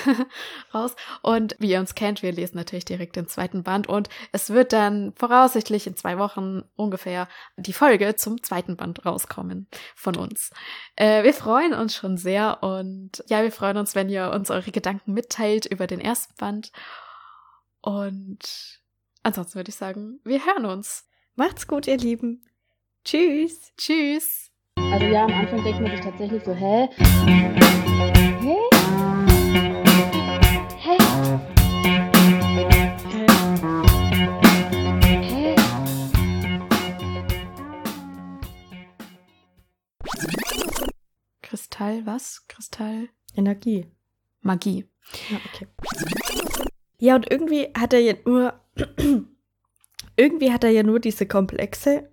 raus. 0.75 0.95
Und 1.23 1.57
wie 1.61 1.71
ihr 1.71 1.81
uns 1.81 1.95
kennt, 1.95 2.23
wir 2.23 2.31
lesen 2.31 2.59
natürlich 2.59 2.85
direkt 2.85 3.17
den 3.17 3.27
zweiten 3.27 3.63
Band 3.63 3.89
und 3.89 4.11
es 4.33 4.51
wird 4.51 4.75
dann 4.75 5.15
voraussichtlich 5.17 5.87
in 5.87 5.97
zwei 5.97 6.19
Wochen 6.19 6.63
ungefähr 6.77 7.27
die 7.57 7.73
Folge 7.73 8.17
zum 8.17 8.43
zweiten 8.43 8.77
Band 8.77 9.07
rauskommen 9.07 9.67
von 9.95 10.17
uns. 10.17 10.51
Äh, 10.95 11.25
wir 11.25 11.33
freuen 11.33 11.73
uns 11.73 11.95
schon 11.95 12.19
sehr 12.19 12.63
und 12.63 13.25
ja, 13.29 13.43
wir 13.43 13.53
freuen 13.53 13.79
uns, 13.79 13.95
wenn 13.95 14.11
ihr 14.11 14.31
uns 14.31 14.51
eure 14.51 14.73
Gedanken 14.73 15.15
mitteilt 15.15 15.65
über 15.65 15.87
den 15.87 16.03
ersten 16.03 16.35
Band. 16.35 16.71
Und 17.81 18.79
ansonsten 19.23 19.55
würde 19.55 19.71
ich 19.71 19.77
sagen, 19.77 20.21
wir 20.23 20.45
hören 20.45 20.67
uns. 20.67 21.09
Macht's 21.35 21.67
gut, 21.67 21.87
ihr 21.87 21.97
Lieben. 21.97 22.45
Tschüss. 23.07 23.73
Tschüss! 23.79 24.52
Also 24.93 25.07
ja, 25.07 25.25
am 25.25 25.33
Anfang 25.33 25.65
denkt 25.65 25.81
man 25.81 25.91
sich 25.91 26.01
tatsächlich 26.01 26.45
so, 26.45 26.53
hä? 26.55 26.87
Hä? 28.43 28.57
Hä? 30.79 30.97
Hä? 35.23 35.55
Kristall, 41.41 42.05
was? 42.05 42.47
Kristall? 42.49 43.09
Energie. 43.35 43.87
Magie. 44.43 44.85
Ja, 45.31 45.39
okay. 45.47 45.69
Ja, 46.99 47.17
und 47.17 47.31
irgendwie 47.31 47.73
hat 47.75 47.95
er 47.95 48.01
ja 48.01 48.13
nur. 48.27 48.61
irgendwie 50.17 50.53
hat 50.53 50.65
er 50.65 50.71
ja 50.71 50.83
nur 50.83 51.01
diese 51.01 51.25
Komplexe. 51.27 52.13